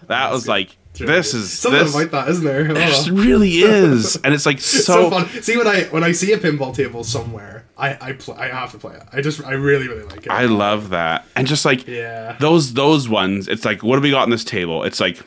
that 0.07 0.31
was 0.31 0.47
like 0.47 0.77
this 1.07 1.35
is 1.35 1.53
Something 1.53 1.85
this 1.85 1.95
like 1.95 2.11
that, 2.13 2.29
isn't 2.29 2.45
there? 2.45 2.65
it 2.67 2.71
Oh. 2.71 2.75
just 2.75 3.11
really 3.11 3.51
is 3.63 4.17
and 4.17 4.33
it's 4.35 4.47
like 4.47 4.61
so 4.61 4.81
so, 4.81 5.11
fun. 5.11 5.29
See 5.43 5.57
when 5.57 5.67
I 5.67 5.85
when 5.85 6.05
I 6.05 6.13
see 6.13 6.33
a 6.33 6.39
pinball 6.39 6.75
table 6.75 7.05
somewhere, 7.05 7.65
I 7.77 7.97
I 8.09 8.13
play. 8.13 8.37
I 8.37 8.49
have 8.49 8.73
to 8.73 8.79
play 8.79 8.95
it. 8.95 9.03
I 9.13 9.21
just 9.21 9.45
I 9.45 9.53
really 9.53 9.89
really 9.89 10.05
like 10.05 10.27
it. 10.27 10.31
I 10.31 10.45
love 10.47 10.91
that 10.91 11.25
and 11.37 11.47
just 11.47 11.65
like 11.65 11.87
Yeah. 11.87 12.37
those 12.41 12.75
those 12.75 13.09
ones 13.09 13.49
it's 13.49 13.65
like 13.65 13.83
what 13.83 13.95
have 13.97 14.03
we 14.03 14.11
got 14.11 14.23
on 14.23 14.31
this 14.31 14.45
table 14.45 14.83
it's 14.85 15.01
like 15.01 15.21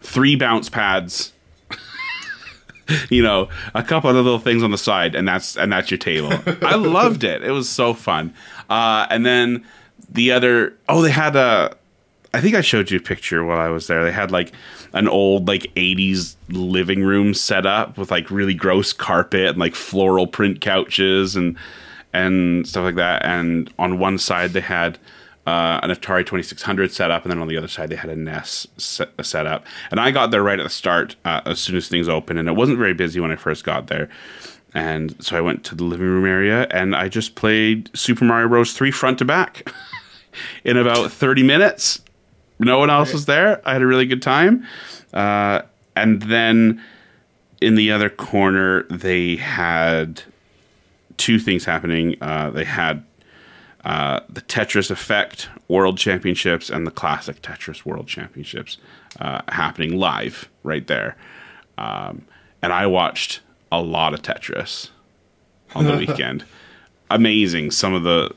three 0.00 0.36
bounce 0.36 0.68
pads 0.68 1.32
you 3.10 3.22
know 3.22 3.48
a 3.74 3.82
couple 3.82 4.10
of 4.10 4.16
little 4.16 4.38
things 4.38 4.62
on 4.62 4.70
the 4.70 4.78
side 4.78 5.14
and 5.14 5.26
that's 5.26 5.56
and 5.56 5.72
that's 5.72 5.90
your 5.90 5.96
table 5.98 6.30
i 6.62 6.74
loved 6.74 7.24
it 7.24 7.42
it 7.42 7.50
was 7.50 7.68
so 7.68 7.94
fun 7.94 8.32
uh 8.68 9.06
and 9.10 9.24
then 9.24 9.64
the 10.10 10.30
other 10.30 10.76
oh 10.88 11.00
they 11.00 11.10
had 11.10 11.34
a 11.36 11.74
i 12.34 12.40
think 12.40 12.54
i 12.54 12.60
showed 12.60 12.90
you 12.90 12.98
a 12.98 13.02
picture 13.02 13.44
while 13.44 13.58
i 13.58 13.68
was 13.68 13.86
there 13.86 14.04
they 14.04 14.12
had 14.12 14.30
like 14.30 14.52
an 14.92 15.08
old 15.08 15.48
like 15.48 15.62
80s 15.74 16.36
living 16.50 17.02
room 17.02 17.34
set 17.34 17.66
up 17.66 17.96
with 17.96 18.10
like 18.10 18.30
really 18.30 18.54
gross 18.54 18.92
carpet 18.92 19.50
and 19.50 19.58
like 19.58 19.74
floral 19.74 20.26
print 20.26 20.60
couches 20.60 21.36
and 21.36 21.56
and 22.12 22.66
stuff 22.68 22.84
like 22.84 22.96
that 22.96 23.24
and 23.24 23.72
on 23.78 23.98
one 23.98 24.18
side 24.18 24.52
they 24.52 24.60
had 24.60 24.98
uh, 25.46 25.78
an 25.82 25.90
Atari 25.90 26.24
2600 26.24 26.90
set 26.90 27.10
up, 27.10 27.22
and 27.22 27.30
then 27.30 27.38
on 27.38 27.48
the 27.48 27.56
other 27.56 27.68
side 27.68 27.90
they 27.90 27.96
had 27.96 28.10
a 28.10 28.16
NES 28.16 28.66
set, 28.78 29.10
set 29.24 29.46
up. 29.46 29.66
And 29.90 30.00
I 30.00 30.10
got 30.10 30.30
there 30.30 30.42
right 30.42 30.58
at 30.58 30.62
the 30.62 30.70
start, 30.70 31.16
uh, 31.24 31.42
as 31.44 31.60
soon 31.60 31.76
as 31.76 31.88
things 31.88 32.08
opened, 32.08 32.38
and 32.38 32.48
it 32.48 32.52
wasn't 32.52 32.78
very 32.78 32.94
busy 32.94 33.20
when 33.20 33.30
I 33.30 33.36
first 33.36 33.64
got 33.64 33.88
there. 33.88 34.08
And 34.72 35.14
so 35.22 35.36
I 35.36 35.40
went 35.40 35.62
to 35.64 35.74
the 35.74 35.84
living 35.84 36.06
room 36.06 36.24
area, 36.24 36.66
and 36.70 36.96
I 36.96 37.08
just 37.08 37.34
played 37.34 37.90
Super 37.96 38.24
Mario 38.24 38.48
Bros. 38.48 38.72
3 38.72 38.90
front 38.90 39.18
to 39.18 39.24
back 39.24 39.70
in 40.64 40.76
about 40.76 41.12
30 41.12 41.42
minutes. 41.42 42.00
No 42.64 42.78
one 42.78 42.90
else 42.90 43.12
was 43.12 43.26
there. 43.26 43.60
I 43.66 43.72
had 43.74 43.82
a 43.82 43.86
really 43.86 44.06
good 44.06 44.22
time. 44.22 44.66
Uh, 45.12 45.62
and 45.94 46.22
then 46.22 46.82
in 47.60 47.74
the 47.74 47.90
other 47.90 48.10
corner, 48.10 48.84
they 48.84 49.36
had 49.36 50.22
two 51.16 51.38
things 51.38 51.64
happening. 51.64 52.16
Uh, 52.20 52.50
they 52.50 52.64
had 52.64 53.04
uh, 53.84 54.20
the 54.28 54.40
Tetris 54.40 54.90
Effect 54.90 55.48
World 55.68 55.98
Championships 55.98 56.70
and 56.70 56.86
the 56.86 56.90
Classic 56.90 57.40
Tetris 57.42 57.84
World 57.84 58.08
Championships 58.08 58.78
uh, 59.20 59.42
happening 59.48 59.98
live 59.98 60.48
right 60.62 60.86
there. 60.86 61.16
Um, 61.78 62.24
and 62.62 62.72
I 62.72 62.86
watched 62.86 63.40
a 63.70 63.80
lot 63.80 64.14
of 64.14 64.22
Tetris 64.22 64.90
on 65.74 65.84
the 65.84 65.96
weekend. 66.06 66.44
Amazing 67.10 67.70
some 67.70 67.92
of 67.92 68.02
the 68.02 68.34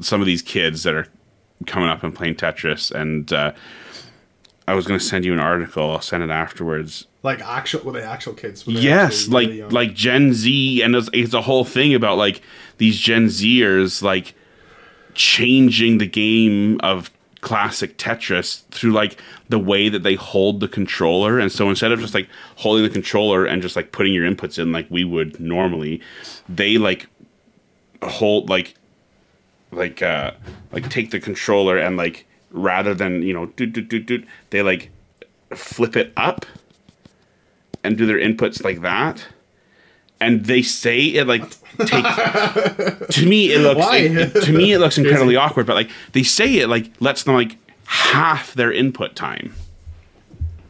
some 0.00 0.20
of 0.20 0.26
these 0.26 0.42
kids 0.42 0.82
that 0.82 0.94
are 0.94 1.08
coming 1.64 1.88
up 1.88 2.02
and 2.02 2.14
playing 2.14 2.36
Tetris. 2.36 2.90
And 2.90 3.32
uh, 3.32 3.52
I 4.66 4.74
was 4.74 4.86
going 4.86 4.98
to 4.98 5.04
send 5.04 5.24
you 5.24 5.32
an 5.32 5.40
article. 5.40 5.90
I'll 5.90 6.00
send 6.00 6.22
it 6.22 6.30
afterwards. 6.30 7.06
like 7.22 7.40
actual 7.40 7.82
were 7.84 7.92
they 7.92 8.02
actual 8.02 8.34
kids? 8.34 8.64
They 8.64 8.72
Yes, 8.72 9.22
actually 9.22 9.32
like 9.32 9.48
really 9.48 9.70
like 9.70 9.94
Gen 9.94 10.32
Z, 10.32 10.82
and 10.82 10.94
it's, 10.94 11.08
it's 11.12 11.34
a 11.34 11.42
whole 11.42 11.64
thing 11.64 11.94
about 11.94 12.18
like 12.18 12.42
these 12.78 12.98
Gen 12.98 13.26
Zers 13.26 14.02
like 14.02 14.34
changing 15.14 15.98
the 15.98 16.06
game 16.06 16.80
of 16.82 17.10
classic 17.42 17.98
Tetris 17.98 18.62
through 18.70 18.92
like 18.92 19.20
the 19.48 19.58
way 19.58 19.88
that 19.88 20.04
they 20.04 20.14
hold 20.14 20.60
the 20.60 20.68
controller. 20.68 21.38
And 21.38 21.52
so 21.52 21.68
instead 21.68 21.92
of 21.92 22.00
just 22.00 22.14
like 22.14 22.28
holding 22.56 22.84
the 22.84 22.90
controller 22.90 23.44
and 23.44 23.60
just 23.60 23.76
like 23.76 23.92
putting 23.92 24.14
your 24.14 24.28
inputs 24.28 24.58
in 24.58 24.72
like 24.72 24.86
we 24.90 25.04
would 25.04 25.38
normally, 25.40 26.00
they 26.48 26.78
like 26.78 27.08
hold 28.02 28.48
like 28.48 28.74
like 29.72 30.02
uh 30.02 30.30
like 30.70 30.88
take 30.90 31.10
the 31.10 31.18
controller 31.20 31.76
and 31.78 31.96
like 31.96 32.26
rather 32.50 32.94
than 32.94 33.22
you 33.22 33.32
know 33.32 33.46
do 33.46 33.66
do 33.66 33.80
do 33.80 33.98
do 33.98 34.22
they 34.50 34.62
like 34.62 34.90
flip 35.54 35.96
it 35.96 36.12
up 36.16 36.44
and 37.82 37.96
do 37.98 38.06
their 38.06 38.18
inputs 38.18 38.62
like 38.62 38.82
that 38.82 39.26
and 40.20 40.44
they 40.44 40.62
say 40.62 41.00
it 41.00 41.26
like 41.26 41.42
takes 41.78 42.16
to 43.16 43.26
me 43.26 43.52
it 43.52 43.58
looks 43.60 43.80
Why? 43.80 43.96
it- 43.98 44.42
to 44.44 44.52
me 44.52 44.72
it 44.72 44.78
looks 44.78 44.98
incredibly 45.02 45.36
awkward 45.36 45.66
but 45.66 45.74
like 45.74 45.90
they 46.12 46.22
say 46.22 46.58
it 46.58 46.68
like 46.68 46.90
lets 47.00 47.22
them 47.24 47.34
like 47.34 47.56
half 47.86 48.54
their 48.54 48.72
input 48.72 49.16
time 49.16 49.54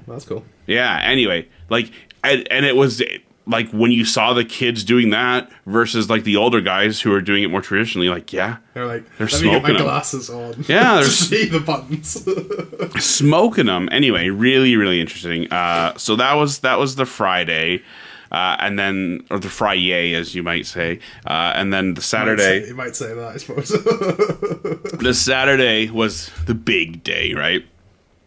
that's 0.07 0.25
cool. 0.25 0.45
yeah 0.67 1.01
anyway 1.03 1.47
like 1.69 1.91
and, 2.25 2.47
and 2.53 2.65
it 2.65 2.77
was 2.77 3.03
like 3.47 3.69
when 3.71 3.91
you 3.91 4.05
saw 4.05 4.33
the 4.33 4.45
kids 4.45 4.85
doing 4.85 5.11
that 5.11 5.51
versus 5.67 6.09
like 6.09 6.23
the 6.25 6.37
older 6.37 6.61
guys 6.61 7.01
who 7.01 7.13
are 7.13 7.21
doing 7.21 7.43
it 7.43 7.49
more 7.51 7.61
traditionally 7.61 8.09
like 8.09 8.33
yeah 8.33 8.59
They're 8.75 8.87
like 8.87 9.05
They're 9.19 9.27
let 9.27 9.43
me 9.43 9.51
get 9.51 9.53
my 9.55 9.59
smoking 9.69 9.77
'em. 9.77 9.83
glasses 9.83 10.31
on. 10.31 10.65
Yeah, 10.69 10.95
they're- 11.01 11.05
see 11.05 11.47
the 11.49 11.61
buttons. 11.61 12.25
smoking 13.05 13.67
them 13.67 13.89
anyway 13.91 14.29
really 14.29 14.77
really 14.77 15.01
interesting 15.01 15.51
uh 15.53 15.97
so 15.97 16.17
that 16.17 16.35
was 16.35 16.61
that 16.61 16.79
was 16.79 16.95
the 16.97 17.07
friday 17.07 17.83
uh 18.31 18.57
and 18.61 18.79
then 18.79 19.25
or 19.31 19.39
the 19.39 19.49
friday 19.49 20.15
as 20.15 20.35
you 20.35 20.43
might 20.43 20.67
say 20.67 20.99
uh 21.27 21.53
and 21.57 21.73
then 21.73 21.95
the 21.95 22.03
saturday 22.03 22.67
you 22.67 22.75
might 22.75 22.95
say 22.97 23.13
that, 23.15 23.29
I 23.29 23.37
suppose. 23.39 23.69
the 24.99 25.13
saturday 25.15 25.91
was 25.91 26.31
the 26.47 26.55
big 26.55 27.03
day 27.03 27.35
right 27.35 27.65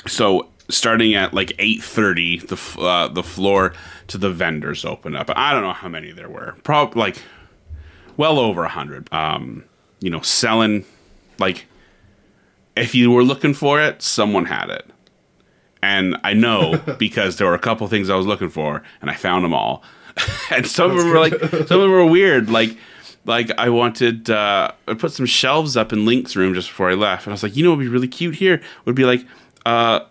so 0.08 0.50
starting 0.70 1.14
at 1.16 1.34
like 1.34 1.50
8.30 1.58 2.48
the 2.48 2.82
uh, 2.82 3.08
the 3.10 3.24
floor 3.24 3.74
to 4.08 4.18
the 4.18 4.30
vendors 4.30 4.86
opened 4.86 5.16
up. 5.16 5.30
I 5.36 5.54
don't 5.54 5.64
know 5.64 5.74
how 5.74 5.90
many 5.90 6.12
there 6.12 6.30
were. 6.30 6.56
Probably 6.64 7.00
like 7.00 7.22
well 8.18 8.40
over 8.40 8.64
a 8.64 8.70
hundred. 8.70 9.12
Um 9.14 9.64
you 10.00 10.10
know 10.10 10.22
selling 10.22 10.86
like 11.40 11.66
if 12.76 12.94
you 12.94 13.10
were 13.12 13.24
looking 13.24 13.54
for 13.54 13.82
it 13.82 14.02
someone 14.02 14.46
had 14.46 14.70
it. 14.70 14.86
And 15.82 16.18
i 16.24 16.34
know 16.34 16.78
because 17.00 17.38
there 17.38 17.48
were 17.48 17.56
a 17.56 17.60
couple 17.60 17.88
things 17.88 18.10
i 18.10 18.16
was 18.16 18.26
looking 18.26 18.50
for 18.50 18.84
and 19.02 19.10
i 19.10 19.16
found 19.16 19.44
them 19.44 19.54
all. 19.54 19.84
And 20.52 20.66
some 20.66 20.92
of 20.92 20.98
them 20.98 21.10
were 21.10 21.20
like 21.20 21.34
some 21.40 21.60
of 21.60 21.68
them 21.68 21.92
were 21.92 22.06
weird. 22.06 22.50
Like 22.50 22.78
like 23.26 23.50
i 23.58 23.70
wanted 23.70 24.30
uh 24.30 24.72
i 24.88 24.94
put 24.94 25.12
some 25.12 25.26
shelves 25.26 25.76
up 25.76 25.92
in 25.92 26.06
link's 26.06 26.36
room 26.36 26.54
just 26.54 26.70
before 26.70 26.92
i 26.92 26.94
left. 26.94 27.26
And 27.26 27.32
i 27.32 27.34
was 27.34 27.44
like 27.44 27.56
you 27.56 27.64
know 27.64 27.72
what 27.72 27.78
would 27.78 27.86
be 27.86 27.90
really 27.90 28.08
cute 28.08 28.36
here. 28.36 28.62
Would 28.86 28.96
be 28.96 29.06
like 29.06 29.26
uh 29.66 30.02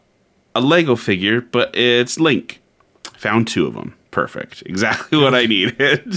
a 0.56 0.60
lego 0.60 0.96
figure 0.96 1.40
but 1.40 1.74
it's 1.76 2.18
link 2.18 2.60
found 3.24 3.48
two 3.48 3.66
of 3.66 3.72
them 3.72 3.96
perfect 4.10 4.62
exactly 4.66 5.18
what 5.18 5.34
i 5.34 5.46
needed 5.46 6.14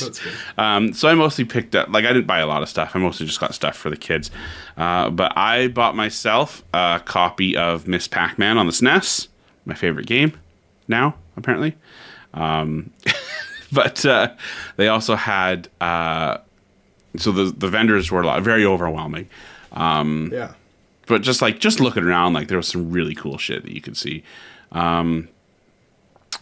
um, 0.58 0.94
so 0.94 1.08
I 1.08 1.14
mostly 1.14 1.46
picked 1.46 1.76
up, 1.76 1.90
like, 1.90 2.06
I 2.06 2.10
didn't 2.10 2.28
buy 2.28 2.40
a 2.40 2.48
lot 2.48 2.64
of 2.64 2.70
stuff. 2.70 2.96
I 2.96 3.00
mostly 3.00 3.26
just 3.26 3.40
got 3.40 3.54
stuff 3.54 3.78
for 3.78 3.90
the 3.90 3.98
kids. 3.98 4.32
Uh, 4.76 5.10
but 5.10 5.38
I 5.38 5.68
bought 5.68 5.96
myself 5.96 6.64
a 6.74 7.02
copy 7.04 7.56
of 7.56 7.88
Miss 7.88 8.08
Pac 8.08 8.38
Man 8.40 8.58
on 8.58 8.66
the 8.66 8.72
SNES, 8.72 9.28
my 9.66 9.76
favorite 9.76 10.08
game 10.08 10.34
now, 10.88 11.16
apparently. 11.36 11.76
Um, 12.34 12.92
but 13.72 14.06
uh, 14.06 14.34
they 14.78 14.88
also 14.88 15.16
had, 15.16 15.70
uh, 15.80 16.40
so 17.18 17.32
the, 17.32 17.46
the 17.46 17.68
vendors 17.68 18.12
were 18.12 18.22
a 18.22 18.26
lot, 18.26 18.42
very 18.42 18.66
overwhelming. 18.66 19.30
yeah. 20.34 20.54
But 21.06 21.22
just 21.22 21.42
like, 21.42 21.60
just 21.60 21.80
looking 21.80 22.04
around, 22.04 22.34
like, 22.34 22.48
there 22.48 22.58
was 22.58 22.68
some 22.68 22.92
really 22.92 23.16
cool 23.16 23.38
shit 23.38 23.64
that 23.64 23.72
you 23.72 23.82
could 23.82 23.96
see. 23.96 24.24
Um, 24.72 25.30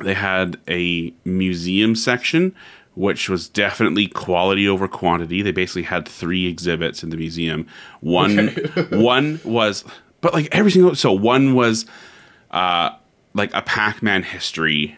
they 0.01 0.13
had 0.13 0.57
a 0.69 1.13
museum 1.23 1.95
section 1.95 2.53
which 2.95 3.27
was 3.27 3.49
definitely 3.49 4.07
quality 4.07 4.67
over 4.67 4.87
quantity 4.87 5.41
they 5.41 5.51
basically 5.51 5.83
had 5.83 6.07
three 6.07 6.45
exhibits 6.47 7.03
in 7.03 7.09
the 7.09 7.17
museum 7.17 7.65
one 8.01 8.47
one 8.91 9.39
was 9.43 9.83
but 10.21 10.33
like 10.33 10.47
every 10.51 10.71
single 10.71 10.95
so 10.95 11.11
one 11.11 11.53
was 11.55 11.85
uh 12.51 12.89
like 13.33 13.53
a 13.53 13.61
pac-man 13.61 14.23
history 14.23 14.95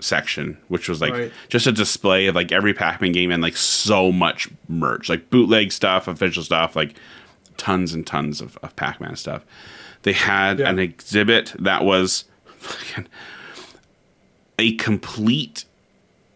section 0.00 0.56
which 0.68 0.88
was 0.88 1.00
like 1.00 1.12
Right. 1.12 1.32
just 1.48 1.66
a 1.66 1.72
display 1.72 2.26
of 2.26 2.34
like 2.34 2.52
every 2.52 2.74
pac-man 2.74 3.12
game 3.12 3.30
and 3.30 3.42
like 3.42 3.56
so 3.56 4.12
much 4.12 4.48
merch 4.68 5.08
like 5.08 5.30
bootleg 5.30 5.72
stuff 5.72 6.06
official 6.08 6.42
stuff 6.42 6.76
like 6.76 6.94
tons 7.56 7.94
and 7.94 8.04
tons 8.06 8.40
of, 8.40 8.58
of 8.64 8.74
Pac-Man 8.74 9.14
stuff. 9.14 9.44
They 10.02 10.12
had 10.12 10.58
Yeah. 10.58 10.70
an 10.70 10.80
exhibit 10.80 11.54
that 11.60 11.84
was 11.84 12.24
fucking 12.56 13.06
a 14.58 14.74
complete 14.76 15.64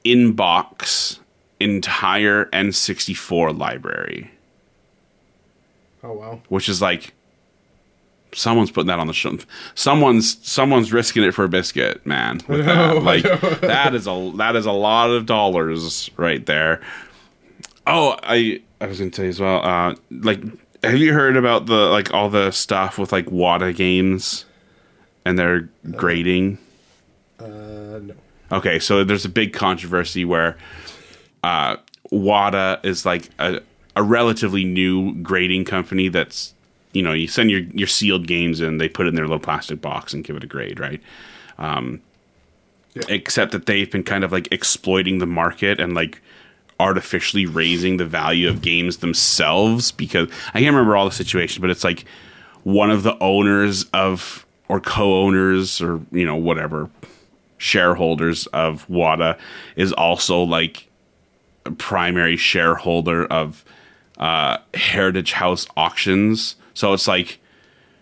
in-box 0.05 1.21
entire 1.61 2.47
N64 2.47 3.59
library, 3.59 4.31
Oh 6.03 6.13
wow. 6.13 6.41
which 6.49 6.69
is 6.69 6.81
like 6.81 7.13
someone's 8.33 8.71
putting 8.71 8.87
that 8.89 8.99
on 8.99 9.07
the 9.07 9.13
shelf. 9.13 9.47
Someone's 9.75 10.39
someone's 10.47 10.93
risking 10.93 11.25
it 11.25 11.33
for 11.33 11.45
a 11.45 11.49
biscuit, 11.49 12.05
man. 12.07 12.41
With 12.49 12.65
that, 12.67 13.03
like 13.03 13.23
that 13.61 13.95
is 13.95 14.07
a 14.07 14.33
that 14.37 14.55
is 14.57 14.67
a 14.67 14.73
lot 14.73 15.11
of 15.11 15.27
dollars 15.27 16.11
right 16.17 16.45
there. 16.47 16.81
Oh, 17.87 18.17
I 18.23 18.63
I 18.81 18.87
was 18.87 18.99
gonna 18.99 19.11
tell 19.11 19.25
you 19.25 19.31
as 19.31 19.41
well. 19.41 19.65
Uh, 19.65 19.95
like, 20.11 20.41
have 20.85 20.99
you 20.99 21.13
heard 21.13 21.37
about 21.37 21.67
the 21.67 21.75
like 21.89 22.13
all 22.15 22.29
the 22.31 22.51
stuff 22.53 22.99
with 22.99 23.13
like 23.13 23.27
Wata 23.27 23.75
games 23.75 24.45
and 25.25 25.39
their 25.39 25.69
grading? 25.93 26.59
Uh, 27.39 28.01
no. 28.03 28.15
Okay, 28.51 28.79
so 28.79 29.05
there's 29.05 29.25
a 29.25 29.29
big 29.29 29.53
controversy 29.53 30.25
where 30.25 30.57
uh, 31.43 31.77
Wata 32.11 32.85
is 32.85 33.05
like 33.05 33.29
a, 33.39 33.61
a 33.95 34.03
relatively 34.03 34.65
new 34.65 35.15
grading 35.17 35.65
company 35.65 36.09
that's 36.09 36.55
you 36.93 37.03
know 37.03 37.13
you 37.13 37.29
send 37.29 37.51
your 37.51 37.61
your 37.61 37.87
sealed 37.87 38.27
games 38.27 38.61
in, 38.61 38.79
they 38.79 38.89
put 38.89 39.07
it 39.07 39.11
in 39.11 39.15
their 39.15 39.27
little 39.27 39.39
plastic 39.39 39.81
box 39.81 40.15
and 40.15 40.25
give 40.25 40.37
it 40.37 40.45
a 40.45 40.47
grade, 40.47 40.81
right? 40.81 41.01
Um, 41.59 42.01
Yeah. 42.95 43.03
Except 43.09 43.53
that 43.53 43.67
they've 43.67 43.91
been 43.91 44.03
kind 44.05 44.25
of 44.25 44.33
like 44.33 44.49
exploiting 44.51 45.19
the 45.19 45.27
market 45.27 45.79
and 45.79 45.95
like 45.95 46.21
artificially 46.81 47.45
raising 47.45 47.99
the 47.99 48.05
value 48.07 48.49
of 48.49 48.63
games 48.63 48.99
themselves 48.99 49.93
because 49.93 50.29
I 50.55 50.61
can't 50.61 50.75
remember 50.75 50.97
all 50.97 51.05
the 51.05 51.15
situation, 51.15 51.61
but 51.61 51.71
it's 51.71 51.85
like 51.85 52.05
one 52.65 52.91
of 52.91 53.03
the 53.03 53.19
owners 53.23 53.85
of 53.93 54.47
or 54.69 54.81
co-owners 54.81 55.81
or 55.83 56.01
you 56.11 56.25
know 56.25 56.37
whatever 56.37 56.89
shareholders 57.59 58.47
of 58.49 58.87
Wata 58.89 59.39
is 59.77 59.93
also 59.93 60.43
like 60.43 60.89
a 61.67 61.71
primary 61.73 62.37
shareholder 62.37 63.27
of 63.27 63.65
uh, 64.19 64.59
Heritage 64.75 65.33
House 65.33 65.67
auctions. 65.77 66.57
So 66.75 66.93
it's 66.93 67.07
like 67.09 67.39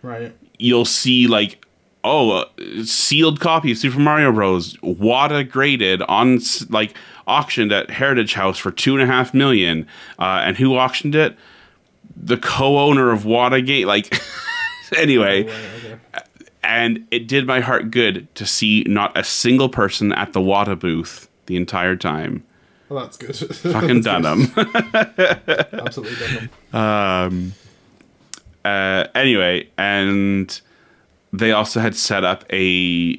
Right. 0.03 0.33
you'll 0.59 0.85
see 0.85 1.27
like 1.27 1.65
oh 2.03 2.45
a 2.57 2.83
sealed 2.85 3.39
copy 3.39 3.71
of 3.71 3.77
Super 3.77 3.99
Mario 3.99 4.31
Bros. 4.31 4.77
Wata 4.77 5.49
graded 5.49 6.01
on 6.03 6.39
like 6.69 6.95
auctioned 7.27 7.71
at 7.71 7.89
Heritage 7.89 8.33
House 8.33 8.57
for 8.57 8.71
two 8.71 8.93
and 8.93 9.01
a 9.03 9.05
half 9.07 9.33
million. 9.33 9.85
Uh, 10.17 10.41
and 10.45 10.55
who 10.57 10.75
auctioned 10.77 11.15
it? 11.15 11.35
The 12.15 12.37
co-owner 12.37 13.11
of 13.11 13.23
Wata 13.23 13.65
Gate. 13.65 13.85
Like 13.87 14.17
anyway. 14.97 15.43
And 16.67 17.07
it 17.11 17.27
did 17.29 17.47
my 17.47 17.61
heart 17.61 17.91
good 17.91 18.27
to 18.35 18.45
see 18.45 18.83
not 18.85 19.17
a 19.17 19.23
single 19.23 19.69
person 19.69 20.11
at 20.11 20.33
the 20.33 20.41
Wata 20.41 20.77
booth 20.77 21.29
the 21.45 21.55
entire 21.55 21.95
time. 21.95 22.43
Well, 22.89 23.03
that's 23.03 23.17
good. 23.17 23.35
Fucking 23.55 24.01
done 24.01 24.21
them. 24.21 24.51
Absolutely 24.57 26.15
done 26.17 26.49
them. 26.71 26.81
um, 26.81 27.53
uh, 28.65 29.07
anyway, 29.15 29.69
and 29.77 30.59
they 31.31 31.53
also 31.53 31.79
had 31.79 31.95
set 31.95 32.25
up 32.25 32.43
a 32.51 33.15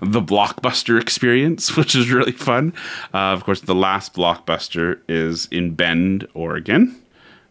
the 0.00 0.20
blockbuster 0.20 1.00
experience, 1.00 1.76
which 1.76 1.94
is 1.94 2.10
really 2.10 2.32
fun. 2.32 2.72
Uh, 3.14 3.18
of 3.18 3.44
course, 3.44 3.60
the 3.60 3.74
last 3.74 4.14
blockbuster 4.14 4.98
is 5.08 5.46
in 5.46 5.74
Bend, 5.74 6.26
Oregon. 6.34 7.01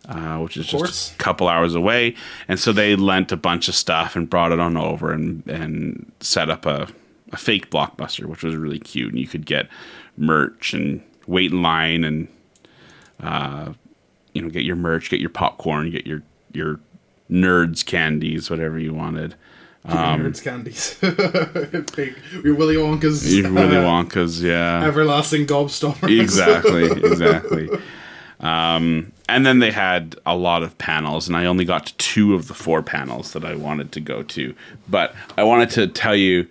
Uh, 0.08 0.40
which 0.40 0.58
is 0.58 0.66
just 0.68 1.14
a 1.14 1.18
couple 1.18 1.48
hours 1.48 1.76
away, 1.76 2.16
and 2.48 2.60
so 2.60 2.74
they 2.74 2.96
lent 2.96 3.32
a 3.32 3.38
bunch 3.38 3.68
of 3.68 3.76
stuff 3.76 4.16
and 4.16 4.30
brought 4.30 4.52
it 4.52 4.60
on 4.60 4.76
over 4.76 5.12
and 5.12 5.46
and 5.48 6.12
set 6.20 6.50
up 6.50 6.66
a, 6.66 6.88
a 7.32 7.38
fake 7.38 7.70
blockbuster, 7.70 8.26
which 8.26 8.44
was 8.44 8.56
really 8.56 8.80
cute. 8.80 9.12
And 9.12 9.20
you 9.20 9.28
could 9.28 9.46
get 9.46 9.68
merch 10.18 10.74
and 10.74 11.02
wait 11.28 11.52
in 11.52 11.62
line 11.62 12.04
and 12.04 12.28
you 14.34 14.42
know, 14.42 14.50
get 14.50 14.64
your 14.64 14.76
merch, 14.76 15.10
get 15.10 15.20
your 15.20 15.30
popcorn, 15.30 15.92
get 15.92 16.08
your 16.08 16.24
your 16.54 16.80
nerds 17.30 17.86
candies, 17.86 18.50
whatever 18.50 18.80
you 18.80 18.94
wanted. 18.94 19.36
Um, 19.84 20.22
Nerds 20.22 20.44
candies. 20.44 20.96
Your 22.44 22.54
Willy 22.54 22.76
Wonka's. 22.76 23.36
Your 23.36 23.52
Willy 23.52 23.78
uh, 23.78 23.84
Wonka's, 23.84 24.44
yeah, 24.44 24.84
Everlasting 24.86 25.48
gobstoppers. 25.48 26.22
exactly, 26.22 26.86
exactly. 26.92 27.70
Um, 28.40 29.12
and 29.32 29.46
then 29.46 29.60
they 29.60 29.72
had 29.72 30.18
a 30.26 30.36
lot 30.36 30.62
of 30.62 30.78
panels, 30.78 31.28
and 31.28 31.38
I 31.38 31.46
only 31.46 31.64
got 31.64 31.86
to 31.86 31.98
two 31.98 32.36
of 32.36 32.48
the 32.50 32.54
four 32.54 32.84
panels 32.84 33.32
that 33.32 33.46
I 33.46 33.56
wanted 33.56 33.94
to 33.94 34.02
go 34.02 34.24
to. 34.24 34.54
But 34.90 35.16
I 35.38 35.44
wanted 35.44 35.70
to 35.72 35.88
tell 35.88 36.16
you, 36.16 36.48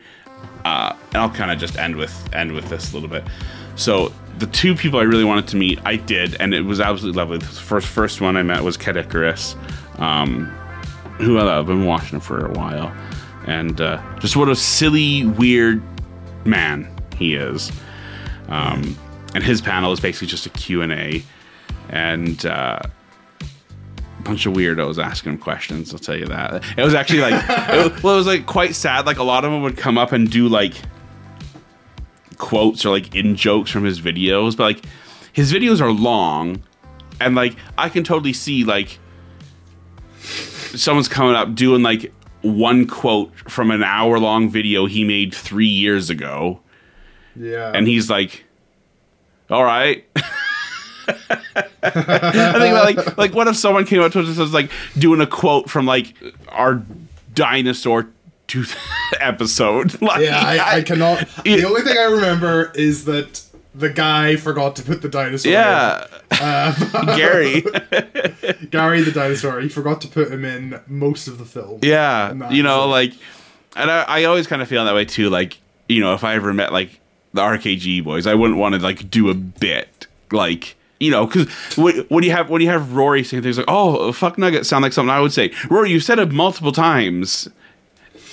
uh, 0.64 0.96
and 1.08 1.16
I'll 1.16 1.30
kind 1.30 1.50
of 1.50 1.58
just 1.58 1.76
end 1.78 1.96
with 1.96 2.34
end 2.34 2.52
with 2.52 2.70
this 2.70 2.90
a 2.90 2.94
little 2.94 3.08
bit. 3.08 3.24
So 3.76 4.12
the 4.38 4.46
two 4.46 4.74
people 4.74 4.98
I 4.98 5.02
really 5.02 5.24
wanted 5.24 5.46
to 5.48 5.56
meet, 5.56 5.78
I 5.84 5.96
did, 5.96 6.40
and 6.40 6.54
it 6.54 6.62
was 6.62 6.80
absolutely 6.80 7.18
lovely. 7.18 7.38
The 7.38 7.46
first 7.46 7.86
first 7.86 8.20
one 8.22 8.38
I 8.38 8.42
met 8.42 8.62
was 8.62 8.78
Ket 8.78 8.96
Icarus, 8.96 9.56
um, 9.98 10.46
who 11.18 11.38
I've 11.38 11.66
been 11.66 11.84
watching 11.84 12.16
him 12.16 12.20
for 12.20 12.46
a 12.46 12.52
while, 12.52 12.90
and 13.46 13.78
uh, 13.78 14.02
just 14.20 14.36
what 14.36 14.48
a 14.48 14.56
silly, 14.56 15.26
weird 15.26 15.82
man 16.46 16.88
he 17.16 17.34
is. 17.34 17.70
Um, 18.48 18.96
and 19.34 19.44
his 19.44 19.60
panel 19.60 19.92
is 19.92 20.00
basically 20.00 20.28
just 20.28 20.46
a 20.46 20.50
Q 20.50 20.82
and 21.90 22.44
A, 22.44 22.53
uh, 22.55 22.83
a 24.18 24.22
bunch 24.22 24.46
of 24.46 24.53
weirdos 24.55 25.03
asking 25.03 25.33
him 25.33 25.38
questions. 25.38 25.92
I'll 25.92 25.98
tell 25.98 26.16
you 26.16 26.26
that. 26.26 26.62
It 26.76 26.83
was 26.83 26.94
actually 26.94 27.20
like, 27.20 27.44
it 27.48 27.92
was, 27.92 28.03
well, 28.03 28.14
it 28.14 28.18
was 28.18 28.26
like 28.26 28.46
quite 28.46 28.74
sad. 28.74 29.07
Like 29.07 29.18
a 29.18 29.22
lot 29.22 29.44
of 29.44 29.50
them 29.50 29.62
would 29.62 29.76
come 29.76 29.96
up 29.98 30.12
and 30.12 30.31
do 30.31 30.46
like 30.48 30.74
quotes 32.38 32.85
or 32.85 32.90
like 32.90 33.14
in 33.14 33.35
jokes 33.37 33.70
from 33.70 33.85
his 33.85 34.00
videos, 34.00 34.57
but 34.57 34.64
like 34.64 34.85
his 35.33 35.53
videos 35.53 35.81
are 35.81 35.90
long, 35.90 36.62
and 37.20 37.35
like 37.35 37.57
I 37.79 37.88
can 37.88 38.05
totally 38.05 38.33
see 38.33 38.64
like 38.64 38.98
someone's 40.18 41.09
coming 41.09 41.35
up 41.35 41.55
doing 41.55 41.83
like 41.83 42.12
one 42.42 42.87
quote 42.87 43.33
from 43.50 43.70
an 43.70 43.83
hour 43.83 44.18
long 44.18 44.48
video 44.48 44.87
he 44.87 45.05
made 45.05 45.35
three 45.35 45.66
years 45.66 46.09
ago, 46.11 46.61
Yeah. 47.37 47.72
and 47.74 47.87
he's 47.87 48.09
like, 48.11 48.44
"All 49.50 49.64
right." 49.64 50.05
I 51.83 51.90
think 52.59 52.73
about 52.73 52.85
like 52.96 53.16
like 53.18 53.35
what 53.35 53.49
if 53.49 53.57
someone 53.57 53.87
came 53.87 54.01
up 54.03 54.12
to 54.12 54.20
us 54.20 54.29
and 54.29 54.38
was 54.38 54.53
like 54.53 54.70
doing 54.99 55.20
a 55.20 55.27
quote 55.27 55.70
from 55.70 55.87
like 55.87 56.14
our 56.49 56.83
dinosaur 57.35 58.09
tooth 58.46 58.77
episode? 59.20 60.01
Like, 60.03 60.23
yeah, 60.23 60.40
I, 60.40 60.79
I 60.79 60.83
cannot. 60.83 61.27
Yeah. 61.44 61.57
The 61.57 61.66
only 61.66 61.83
thing 61.83 61.96
I 61.96 62.05
remember 62.05 62.73
is 62.75 63.05
that 63.05 63.42
the 63.75 63.90
guy 63.90 64.37
forgot 64.37 64.77
to 64.77 64.83
put 64.83 65.03
the 65.03 65.09
dinosaur. 65.09 65.53
Yeah, 65.53 66.07
uh, 66.33 67.16
Gary. 67.16 67.59
in. 67.59 68.68
Gary 68.70 69.03
the 69.03 69.12
dinosaur. 69.12 69.61
He 69.61 69.68
forgot 69.68 70.01
to 70.03 70.09
put 70.09 70.31
him 70.31 70.44
in 70.44 70.81
most 70.87 71.29
of 71.29 71.38
the 71.38 71.44
film. 71.44 71.81
Yeah, 71.83 72.51
you 72.51 72.62
know, 72.62 72.88
like, 72.88 73.12
and 73.77 73.90
I, 73.90 74.03
I 74.03 74.25
always 74.25 74.46
kind 74.46 74.62
of 74.62 74.68
feel 74.68 74.85
that 74.85 74.94
way 74.94 75.05
too. 75.05 75.31
Like, 75.31 75.59
you 75.88 76.01
know, 76.01 76.14
if 76.14 76.25
I 76.25 76.35
ever 76.35 76.53
met 76.53 76.73
like 76.73 76.99
the 77.33 77.42
RKG 77.42 78.03
boys, 78.05 78.27
I 78.27 78.35
wouldn't 78.35 78.59
want 78.59 78.75
to 78.75 78.81
like 78.81 79.09
do 79.11 79.29
a 79.31 79.35
bit, 79.35 80.07
like, 80.33 80.77
you 81.00 81.10
know, 81.10 81.26
because 81.26 81.48
when, 81.76 81.96
when 82.08 82.22
you 82.24 82.30
have 82.30 82.50
when 82.50 82.62
you 82.62 82.68
have 82.68 82.92
Rory 82.92 83.24
saying 83.24 83.42
things 83.42 83.56
like, 83.58 83.66
"Oh, 83.68 84.12
fuck 84.12 84.38
nugget," 84.38 84.66
sound 84.66 84.82
like 84.82 84.92
something 84.92 85.10
I 85.10 85.20
would 85.20 85.32
say. 85.32 85.50
Rory, 85.68 85.90
you 85.90 85.98
said 86.00 86.18
it 86.18 86.30
multiple 86.30 86.72
times 86.72 87.48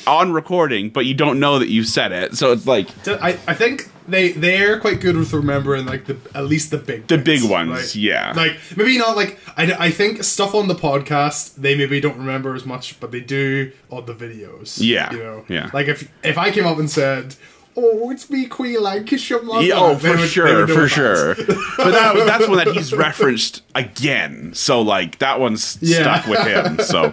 on 0.05 0.31
recording, 0.31 0.89
but 0.89 1.05
you 1.05 1.13
don't 1.13 1.39
know 1.39 1.59
that 1.59 1.69
you 1.69 1.83
said 1.83 2.11
it, 2.11 2.35
so 2.35 2.51
it's 2.51 2.65
like 2.67 2.87
I, 3.07 3.37
I 3.47 3.53
think 3.53 3.89
they 4.07 4.31
they're 4.31 4.79
quite 4.79 5.01
good 5.01 5.17
with 5.17 5.33
remembering 5.33 5.85
like 5.85 6.05
the 6.05 6.17
at 6.33 6.45
least 6.45 6.71
the 6.71 6.77
big 6.77 7.07
the 7.07 7.17
big 7.17 7.43
ones, 7.43 7.69
Like, 7.71 7.95
yeah. 7.95 8.33
like 8.35 8.57
maybe 8.77 8.97
not 8.97 9.17
like 9.17 9.37
I, 9.57 9.73
I 9.87 9.91
think 9.91 10.23
stuff 10.23 10.55
on 10.55 10.69
the 10.69 10.75
podcast 10.75 11.55
they 11.55 11.75
maybe 11.75 11.99
don't 11.99 12.17
remember 12.17 12.55
as 12.55 12.65
much 12.65 12.97
but 13.01 13.11
they 13.11 13.19
do 13.19 13.73
on 13.89 14.05
the 14.05 14.13
videos 14.13 14.77
Yeah, 14.81 15.11
you 15.11 15.17
know 15.19 15.45
yeah. 15.49 15.69
like 15.73 15.87
if 15.89 16.09
if 16.23 16.37
i 16.37 16.51
came 16.51 16.65
up 16.65 16.77
and 16.79 16.89
said 16.89 17.35
oh 17.77 18.09
it's 18.11 18.29
me 18.29 18.45
queen 18.47 18.81
lancashire 18.81 19.41
mother 19.43 19.65
Yeah, 19.65 19.75
oh, 19.77 19.95
for 19.95 20.09
would- 20.09 20.19
they 20.19 20.27
sure, 20.27 20.67
for 20.67 20.81
that. 20.81 20.87
sure. 20.89 21.35
But 21.77 21.91
that, 21.91 22.15
that's 22.25 22.47
one 22.47 22.57
that 22.57 22.67
he's 22.69 22.91
referenced 22.93 23.61
again. 23.75 24.53
So 24.53 24.81
like 24.81 25.19
that 25.19 25.39
one's 25.39 25.77
Yeah. 25.81 26.01
stuck 26.21 26.27
with 26.27 26.39
him. 26.47 26.79
So 26.79 27.11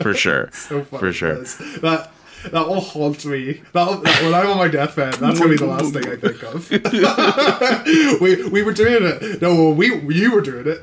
for 0.00 0.14
sure, 0.24 0.48
So 0.52 0.82
for 0.84 1.12
sure. 1.12 1.36
that 1.82 2.10
that 2.52 2.68
will 2.68 2.80
haunt 2.80 3.24
me. 3.24 3.60
That, 3.72 4.02
that 4.04 4.22
when 4.22 4.32
I'm 4.32 4.48
on 4.50 4.56
my 4.58 4.68
deathbed, 4.68 5.14
that's 5.14 5.38
gonna 5.38 5.50
be 5.50 5.56
the 5.56 5.66
last 5.66 5.92
thing 5.92 6.06
I 6.08 6.16
think 6.16 6.42
of. 6.44 6.70
we 8.20 8.48
we 8.48 8.62
were 8.62 8.72
doing 8.72 8.98
it. 9.02 9.42
No, 9.42 9.54
well, 9.54 9.72
we 9.74 9.86
you 10.14 10.32
were 10.32 10.40
doing 10.42 10.64
it. 10.66 10.78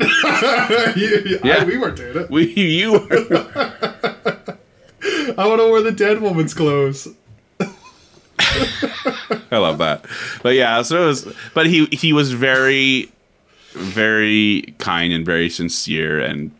You- 0.97 1.39
I- 1.43 1.47
Yeah. 1.47 1.63
we 1.63 1.77
were 1.77 1.91
doing 1.91 2.17
it. 2.17 2.29
We 2.29 2.47
you 2.53 2.91
were 2.93 3.07
I 5.37 5.47
want 5.47 5.59
to 5.61 5.69
wear 5.71 5.81
the 5.81 5.91
dead 5.95 6.21
woman's 6.21 6.53
clothes. 6.53 7.07
I 9.51 9.57
love 9.57 9.77
that. 9.79 10.05
But 10.41 10.55
yeah, 10.55 10.81
so 10.81 11.03
it 11.03 11.07
was. 11.07 11.33
But 11.53 11.65
he 11.67 11.85
he 11.87 12.13
was 12.13 12.33
very, 12.33 13.11
very 13.73 14.73
kind 14.77 15.13
and 15.13 15.25
very 15.25 15.49
sincere, 15.49 16.19
and 16.19 16.51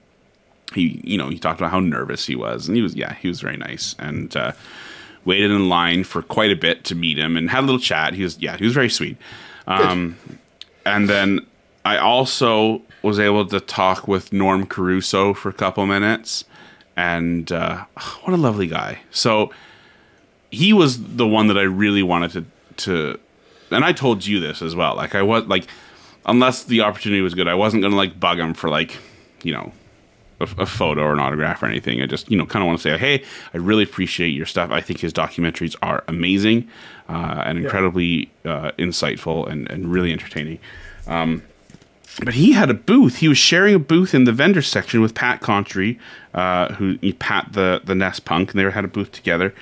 he 0.73 1.01
you 1.03 1.17
know 1.17 1.29
he 1.29 1.39
talked 1.39 1.59
about 1.59 1.71
how 1.71 1.79
nervous 1.79 2.25
he 2.25 2.35
was, 2.35 2.67
and 2.67 2.75
he 2.75 2.81
was 2.81 2.95
yeah 2.95 3.13
he 3.15 3.27
was 3.27 3.41
very 3.41 3.57
nice 3.57 3.95
and. 3.99 4.35
Uh, 4.35 4.51
waited 5.25 5.51
in 5.51 5.69
line 5.69 6.03
for 6.03 6.21
quite 6.21 6.51
a 6.51 6.55
bit 6.55 6.83
to 6.83 6.95
meet 6.95 7.17
him 7.17 7.37
and 7.37 7.49
had 7.49 7.61
a 7.61 7.65
little 7.65 7.79
chat. 7.79 8.13
He 8.13 8.23
was 8.23 8.37
yeah, 8.39 8.57
he 8.57 8.65
was 8.65 8.73
very 8.73 8.89
sweet. 8.89 9.15
Um, 9.67 10.17
and 10.85 11.09
then 11.09 11.45
I 11.85 11.97
also 11.97 12.81
was 13.01 13.19
able 13.19 13.45
to 13.47 13.59
talk 13.59 14.07
with 14.07 14.33
Norm 14.33 14.65
Caruso 14.65 15.33
for 15.33 15.49
a 15.49 15.53
couple 15.53 15.85
minutes, 15.85 16.45
and 16.95 17.51
uh, 17.51 17.85
what 18.23 18.33
a 18.33 18.37
lovely 18.37 18.67
guy. 18.67 18.99
So 19.11 19.51
he 20.53 20.73
was 20.73 21.01
the 21.01 21.27
one 21.27 21.47
that 21.47 21.57
I 21.57 21.63
really 21.63 22.03
wanted 22.03 22.31
to 22.31 22.45
to, 22.75 23.19
and 23.71 23.83
I 23.83 23.91
told 23.91 24.25
you 24.25 24.39
this 24.39 24.61
as 24.61 24.75
well. 24.75 24.95
Like 24.95 25.15
I 25.15 25.21
was 25.21 25.45
like, 25.45 25.67
unless 26.25 26.63
the 26.63 26.81
opportunity 26.81 27.21
was 27.21 27.33
good, 27.33 27.47
I 27.47 27.55
wasn't 27.55 27.83
gonna 27.83 27.95
like 27.95 28.19
bug 28.19 28.39
him 28.39 28.53
for 28.53 28.69
like, 28.69 28.97
you 29.43 29.53
know, 29.53 29.71
a, 30.39 30.47
a 30.59 30.65
photo 30.65 31.01
or 31.01 31.13
an 31.13 31.19
autograph 31.19 31.63
or 31.63 31.67
anything. 31.67 32.01
I 32.01 32.05
just, 32.05 32.29
you 32.29 32.37
know, 32.37 32.45
kind 32.45 32.63
of 32.63 32.67
want 32.67 32.79
to 32.79 32.83
say, 32.83 32.97
hey, 32.97 33.23
I 33.53 33.57
really 33.57 33.83
appreciate 33.83 34.29
your 34.29 34.45
stuff. 34.45 34.71
I 34.71 34.81
think 34.81 34.99
his 34.99 35.13
documentaries 35.13 35.75
are 35.81 36.03
amazing 36.07 36.69
uh, 37.09 37.43
and 37.45 37.57
incredibly 37.57 38.31
uh, 38.45 38.71
insightful 38.77 39.47
and, 39.47 39.69
and 39.69 39.91
really 39.91 40.11
entertaining. 40.11 40.59
Um, 41.07 41.43
but 42.23 42.35
he 42.35 42.51
had 42.51 42.69
a 42.69 42.75
booth. 42.75 43.17
He 43.17 43.27
was 43.27 43.39
sharing 43.39 43.73
a 43.73 43.79
booth 43.79 44.13
in 44.13 44.25
the 44.25 44.31
vendor 44.31 44.61
section 44.61 45.01
with 45.01 45.15
Pat 45.15 45.41
Contri, 45.41 45.97
uh, 46.35 46.73
who 46.73 46.97
Pat 47.13 47.53
the 47.53 47.81
the 47.83 47.95
NES 47.95 48.19
Punk, 48.19 48.51
and 48.51 48.59
they 48.59 48.69
had 48.69 48.85
a 48.85 48.87
booth 48.87 49.11
together. 49.11 49.53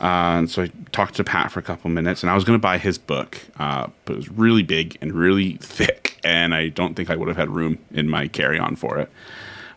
Uh, 0.00 0.38
and 0.38 0.50
so 0.50 0.62
I 0.62 0.70
talked 0.92 1.16
to 1.16 1.24
Pat 1.24 1.50
for 1.50 1.58
a 1.58 1.62
couple 1.62 1.90
minutes, 1.90 2.22
and 2.22 2.30
I 2.30 2.34
was 2.34 2.44
going 2.44 2.58
to 2.58 2.62
buy 2.62 2.78
his 2.78 2.98
book, 2.98 3.38
uh, 3.58 3.88
but 4.04 4.12
it 4.12 4.16
was 4.16 4.28
really 4.28 4.62
big 4.62 4.96
and 5.00 5.12
really 5.12 5.54
thick, 5.56 6.20
and 6.22 6.54
I 6.54 6.68
don't 6.68 6.94
think 6.94 7.10
I 7.10 7.16
would 7.16 7.28
have 7.28 7.36
had 7.36 7.50
room 7.50 7.78
in 7.92 8.08
my 8.08 8.28
carry 8.28 8.58
on 8.58 8.76
for 8.76 8.98
it. 8.98 9.10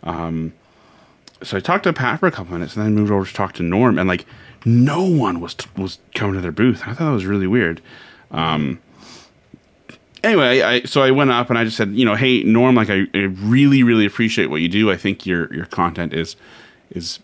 Um, 0.03 0.53
so 1.41 1.57
I 1.57 1.59
talked 1.59 1.85
to 1.85 1.93
Pat 1.93 2.19
for 2.19 2.27
a 2.27 2.31
couple 2.31 2.53
minutes, 2.53 2.75
and 2.75 2.85
then 2.85 2.93
moved 2.93 3.11
over 3.11 3.25
to 3.25 3.33
talk 3.33 3.53
to 3.53 3.63
Norm, 3.63 3.97
and 3.97 4.07
like 4.07 4.25
no 4.65 5.03
one 5.03 5.39
was 5.39 5.55
was 5.75 5.97
coming 6.13 6.35
to 6.35 6.41
their 6.41 6.51
booth. 6.51 6.83
I 6.83 6.93
thought 6.93 7.05
that 7.05 7.11
was 7.11 7.25
really 7.25 7.47
weird. 7.47 7.81
Um, 8.29 8.79
anyway, 10.23 10.61
I 10.61 10.81
so 10.83 11.01
I 11.01 11.11
went 11.11 11.31
up 11.31 11.49
and 11.49 11.57
I 11.57 11.63
just 11.63 11.77
said, 11.77 11.89
you 11.93 12.05
know, 12.05 12.15
hey 12.15 12.43
Norm, 12.43 12.75
like 12.75 12.89
I, 12.89 13.05
I 13.13 13.17
really 13.17 13.83
really 13.83 14.05
appreciate 14.05 14.49
what 14.49 14.61
you 14.61 14.69
do. 14.69 14.91
I 14.91 14.97
think 14.97 15.25
your 15.25 15.53
your 15.53 15.65
content 15.65 16.13
is 16.13 16.35
is 16.91 17.19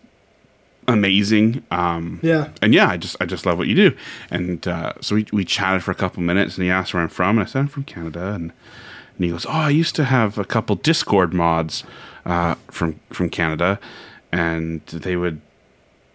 amazing. 0.87 1.63
Um, 1.71 2.19
Yeah. 2.23 2.49
and 2.61 2.73
yeah, 2.73 2.87
I 2.89 2.97
just 2.97 3.15
I 3.21 3.25
just 3.25 3.45
love 3.45 3.57
what 3.57 3.67
you 3.67 3.75
do. 3.75 3.95
And 4.31 4.67
uh, 4.67 4.93
so 5.01 5.15
we 5.15 5.25
we 5.31 5.45
chatted 5.45 5.83
for 5.83 5.91
a 5.91 5.95
couple 5.95 6.21
minutes, 6.23 6.57
and 6.57 6.65
he 6.65 6.71
asked 6.71 6.93
where 6.93 7.03
I'm 7.03 7.09
from, 7.09 7.37
and 7.37 7.47
I 7.47 7.49
said 7.49 7.59
I'm 7.59 7.67
from 7.67 7.83
Canada, 7.83 8.33
and 8.33 8.51
and 9.15 9.25
he 9.25 9.29
goes, 9.31 9.45
oh, 9.45 9.51
I 9.51 9.69
used 9.69 9.95
to 9.95 10.05
have 10.05 10.37
a 10.37 10.45
couple 10.45 10.75
Discord 10.75 11.33
mods 11.33 11.83
uh, 12.25 12.55
from 12.71 12.99
from 13.09 13.29
Canada, 13.29 13.79
and 14.31 14.85
they 14.87 15.15
would. 15.15 15.41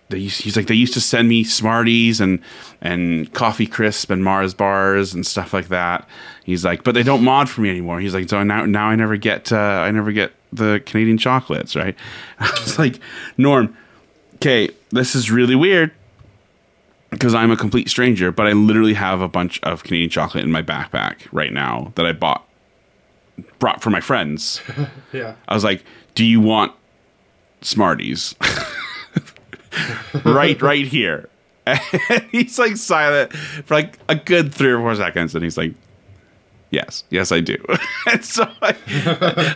They 0.08 0.18
used, 0.18 0.42
he's 0.42 0.56
like 0.58 0.66
they 0.66 0.74
used 0.74 0.92
to 0.92 1.00
send 1.00 1.26
me 1.30 1.42
Smarties 1.42 2.20
and 2.20 2.38
and 2.82 3.32
coffee 3.32 3.66
crisp 3.66 4.11
and 4.11 4.22
Mars 4.22 4.52
bars 4.52 5.14
and 5.14 5.26
stuff 5.26 5.54
like 5.54 5.68
that. 5.68 6.06
He's 6.44 6.66
like, 6.66 6.85
but 6.85 6.92
they 6.94 7.02
don't 7.02 7.24
mod 7.24 7.48
for 7.48 7.62
me 7.62 7.70
anymore. 7.70 7.98
He's 7.98 8.12
like, 8.12 8.28
so 8.28 8.42
now 8.42 8.66
now 8.66 8.88
I 8.88 8.94
never 8.96 9.16
get 9.16 9.50
uh, 9.52 9.56
I 9.56 9.90
never 9.90 10.12
get 10.12 10.32
the 10.52 10.82
Canadian 10.85 11.16
chocolates, 11.16 11.74
right? 11.74 11.94
I 12.40 12.50
was 12.62 12.78
like, 12.78 12.98
Norm, 13.38 13.74
okay, 14.42 14.70
this 14.90 15.14
is 15.14 15.31
really 15.31 15.55
weird 15.55 15.92
because 17.11 17.35
I'm 17.35 17.50
a 17.50 17.57
complete 17.57 17.88
stranger, 17.88 18.33
but 18.33 18.46
I 18.46 18.52
literally 18.52 18.94
have 18.94 19.20
a 19.20 19.28
bunch 19.28 19.61
of 19.62 19.85
Canadian 19.85 20.11
chocolate 20.11 20.44
in 20.44 20.50
my 20.50 20.62
backpack 20.62 21.28
right 21.31 21.52
now 21.52 21.92
that 21.94 22.07
I 22.07 22.12
bought 22.12 22.48
brought 23.59 23.83
for 23.83 23.90
my 23.90 24.00
friends. 24.00 24.61
Yeah. 25.12 25.35
I 25.46 25.52
was 25.52 25.62
like, 25.62 25.85
"Do 26.14 26.24
you 26.24 26.40
want 26.40 26.72
Smarties?" 27.61 28.35
right, 30.24 30.61
right 30.62 30.87
here. 30.87 31.28
And 31.66 31.81
he's 32.33 32.59
like 32.59 32.78
silent 32.78 33.35
for 33.35 33.74
like 33.74 33.98
a 34.09 34.14
good 34.14 34.55
three 34.55 34.70
or 34.70 34.78
four 34.78 34.94
seconds, 34.96 35.35
and 35.35 35.44
he's 35.44 35.59
like, 35.59 35.74
"Yes, 36.70 37.05
yes, 37.11 37.31
I 37.31 37.40
do." 37.40 37.62
and 38.11 38.24
so 38.24 38.44
I, 38.62 38.74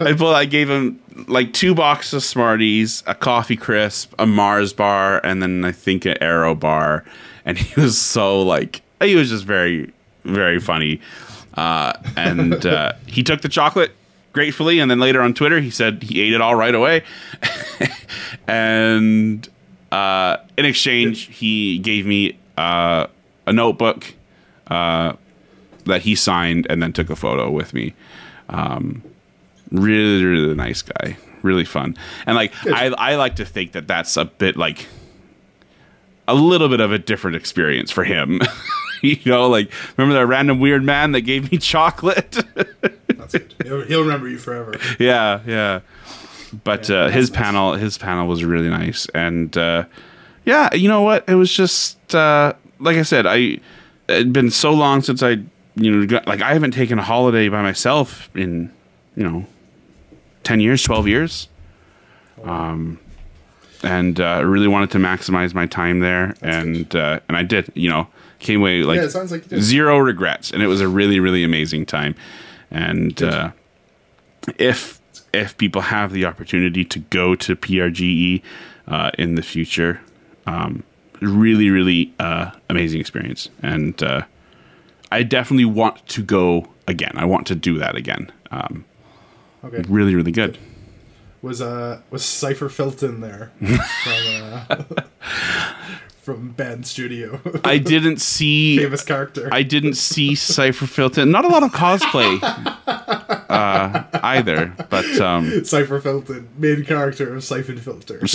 I 0.02 0.12
pulled. 0.12 0.34
I 0.34 0.44
gave 0.44 0.68
him 0.68 1.00
like 1.26 1.52
two 1.52 1.74
boxes 1.74 2.14
of 2.14 2.22
Smarties, 2.22 3.02
a 3.06 3.14
coffee 3.14 3.56
crisp, 3.56 4.12
a 4.18 4.26
Mars 4.26 4.72
bar, 4.72 5.20
and 5.24 5.42
then 5.42 5.64
I 5.64 5.72
think 5.72 6.04
an 6.04 6.16
Aero 6.20 6.54
bar. 6.54 7.04
And 7.44 7.58
he 7.58 7.80
was 7.80 8.00
so 8.00 8.42
like, 8.42 8.82
he 9.00 9.14
was 9.14 9.30
just 9.30 9.44
very, 9.44 9.92
very 10.24 10.60
funny. 10.60 11.00
Uh, 11.54 11.94
and 12.16 12.64
uh, 12.66 12.92
he 13.06 13.22
took 13.22 13.40
the 13.40 13.48
chocolate 13.48 13.92
gratefully, 14.32 14.78
and 14.78 14.90
then 14.90 15.00
later 15.00 15.22
on 15.22 15.32
Twitter, 15.32 15.60
he 15.60 15.70
said 15.70 16.02
he 16.02 16.20
ate 16.20 16.32
it 16.32 16.40
all 16.40 16.54
right 16.54 16.74
away. 16.74 17.02
and 18.46 19.48
uh, 19.90 20.36
in 20.58 20.64
exchange, 20.64 21.22
he 21.22 21.78
gave 21.78 22.06
me 22.06 22.38
uh, 22.58 23.06
a 23.46 23.52
notebook 23.52 24.14
uh, 24.66 25.14
that 25.84 26.02
he 26.02 26.14
signed 26.14 26.66
and 26.68 26.82
then 26.82 26.92
took 26.92 27.08
a 27.08 27.16
photo 27.16 27.50
with 27.50 27.72
me. 27.72 27.94
Um, 28.48 29.02
really, 29.70 30.24
really 30.24 30.54
nice 30.54 30.82
guy. 30.82 31.16
Really 31.42 31.64
fun. 31.64 31.96
And 32.26 32.34
like, 32.36 32.52
I, 32.66 32.86
I 32.86 33.14
like 33.16 33.36
to 33.36 33.44
think 33.44 33.72
that 33.72 33.86
that's 33.86 34.16
a 34.16 34.24
bit 34.24 34.56
like 34.56 34.86
a 36.28 36.34
little 36.34 36.68
bit 36.68 36.80
of 36.80 36.92
a 36.92 36.98
different 36.98 37.36
experience 37.36 37.90
for 37.90 38.04
him. 38.04 38.40
you 39.02 39.18
know, 39.26 39.48
like, 39.48 39.70
remember 39.96 40.18
that 40.18 40.26
random 40.26 40.58
weird 40.60 40.82
man 40.82 41.12
that 41.12 41.20
gave 41.22 41.50
me 41.52 41.58
chocolate? 41.58 42.32
That's 43.08 43.32
good. 43.32 43.54
He'll, 43.62 43.82
he'll 43.84 44.02
remember 44.02 44.28
you 44.28 44.38
forever. 44.38 44.74
yeah, 44.98 45.40
yeah. 45.46 45.80
But 46.64 46.88
Yeah, 46.88 46.96
uh, 46.96 47.08
his 47.10 47.30
nice. 47.30 47.38
panel, 47.38 47.72
his 47.74 47.98
panel 47.98 48.26
was 48.28 48.44
really 48.44 48.68
nice, 48.70 49.06
and 49.14 49.54
uh, 49.56 49.84
yeah, 50.44 50.72
you 50.74 50.88
know 50.88 51.02
what? 51.02 51.28
It 51.28 51.34
was 51.34 51.52
just 51.52 52.14
uh, 52.14 52.54
like 52.78 52.96
I 52.96 53.02
said, 53.02 53.26
I 53.26 53.58
it'd 54.08 54.32
been 54.32 54.50
so 54.50 54.72
long 54.72 55.02
since 55.02 55.22
I, 55.22 55.30
you 55.74 55.90
know, 55.90 56.06
got, 56.06 56.26
like 56.26 56.40
I 56.42 56.52
haven't 56.52 56.70
taken 56.70 56.98
a 56.98 57.02
holiday 57.02 57.48
by 57.48 57.62
myself 57.62 58.30
in, 58.34 58.72
you 59.16 59.24
know, 59.24 59.44
ten 60.46 60.60
years, 60.60 60.82
twelve 60.82 61.08
years. 61.08 61.48
Um, 62.44 63.00
and 63.82 64.20
uh, 64.20 64.24
I 64.24 64.40
really 64.40 64.68
wanted 64.68 64.90
to 64.92 64.98
maximize 64.98 65.52
my 65.52 65.66
time 65.66 65.98
there, 66.00 66.34
and 66.40 66.94
uh, 66.94 67.20
and 67.28 67.36
I 67.36 67.42
did. 67.42 67.70
You 67.74 67.90
know, 67.90 68.08
came 68.38 68.60
away 68.60 68.82
like 68.82 69.00
yeah, 69.00 69.20
like 69.20 69.44
zero 69.60 69.98
regrets, 69.98 70.52
and 70.52 70.62
it 70.62 70.68
was 70.68 70.80
a 70.80 70.88
really 70.88 71.20
really 71.20 71.44
amazing 71.44 71.84
time. 71.84 72.14
And 72.70 73.20
uh, 73.22 73.50
if 74.58 75.00
if 75.34 75.58
people 75.58 75.82
have 75.82 76.12
the 76.12 76.24
opportunity 76.24 76.84
to 76.84 76.98
go 76.98 77.34
to 77.34 77.56
PRGE 77.56 78.42
uh, 78.86 79.10
in 79.18 79.34
the 79.34 79.42
future, 79.42 80.00
um, 80.46 80.84
really 81.20 81.70
really 81.70 82.14
uh, 82.20 82.52
amazing 82.70 83.00
experience, 83.00 83.50
and 83.62 84.00
uh, 84.02 84.22
I 85.10 85.24
definitely 85.24 85.66
want 85.66 86.06
to 86.08 86.22
go 86.22 86.68
again. 86.86 87.12
I 87.16 87.24
want 87.24 87.48
to 87.48 87.56
do 87.56 87.78
that 87.78 87.96
again. 87.96 88.30
Um, 88.52 88.84
Okay. 89.64 89.82
really 89.88 90.14
really 90.14 90.32
good. 90.32 90.58
Was 91.42 91.60
uh 91.60 92.00
was 92.10 92.24
Cipher 92.24 92.68
Filton 92.68 93.20
there 93.20 93.52
from 94.04 94.22
uh, 94.68 95.02
from 96.22 96.50
Bend 96.50 96.86
Studio? 96.86 97.40
I 97.64 97.78
didn't 97.78 98.20
see 98.20 98.78
Famous 98.82 99.04
character. 99.04 99.48
I 99.52 99.62
didn't 99.62 99.94
see 99.94 100.34
Cypher 100.34 100.86
Filton. 100.86 101.30
Not 101.30 101.44
a 101.44 101.48
lot 101.48 101.62
of 101.62 101.72
cosplay 101.72 102.38
uh, 103.48 104.04
either, 104.22 104.74
but 104.90 105.04
um, 105.20 105.64
Cipher 105.64 106.00
Filton, 106.00 106.46
main 106.58 106.84
character 106.84 107.34
of 107.34 107.44
Siphon 107.44 107.78
Filter. 107.78 108.26